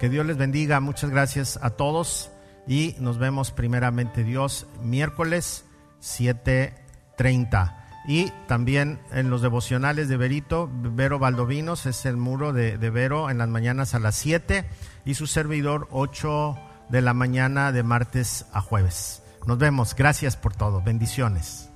Que 0.00 0.08
Dios 0.08 0.26
les 0.26 0.38
bendiga, 0.38 0.80
muchas 0.80 1.10
gracias 1.10 1.56
a 1.62 1.70
todos 1.70 2.32
y 2.68 2.94
nos 3.00 3.18
vemos 3.18 3.50
primeramente 3.50 4.22
Dios 4.22 4.66
miércoles 4.82 5.64
7.30. 6.02 7.74
Y 8.06 8.30
también 8.46 9.00
en 9.10 9.30
los 9.30 9.42
devocionales 9.42 10.08
de 10.08 10.16
Verito, 10.16 10.70
Vero 10.72 11.18
Valdovinos 11.18 11.86
es 11.86 12.06
el 12.06 12.16
muro 12.16 12.52
de, 12.52 12.78
de 12.78 12.90
Vero 12.90 13.30
en 13.30 13.38
las 13.38 13.48
mañanas 13.48 13.94
a 13.94 13.98
las 13.98 14.14
7 14.16 14.64
y 15.04 15.14
su 15.14 15.26
servidor 15.26 15.88
8 15.90 16.56
de 16.88 17.02
la 17.02 17.14
mañana 17.14 17.72
de 17.72 17.82
martes 17.82 18.46
a 18.52 18.60
jueves. 18.60 19.22
Nos 19.46 19.58
vemos. 19.58 19.94
Gracias 19.94 20.36
por 20.36 20.54
todo. 20.54 20.82
Bendiciones. 20.82 21.67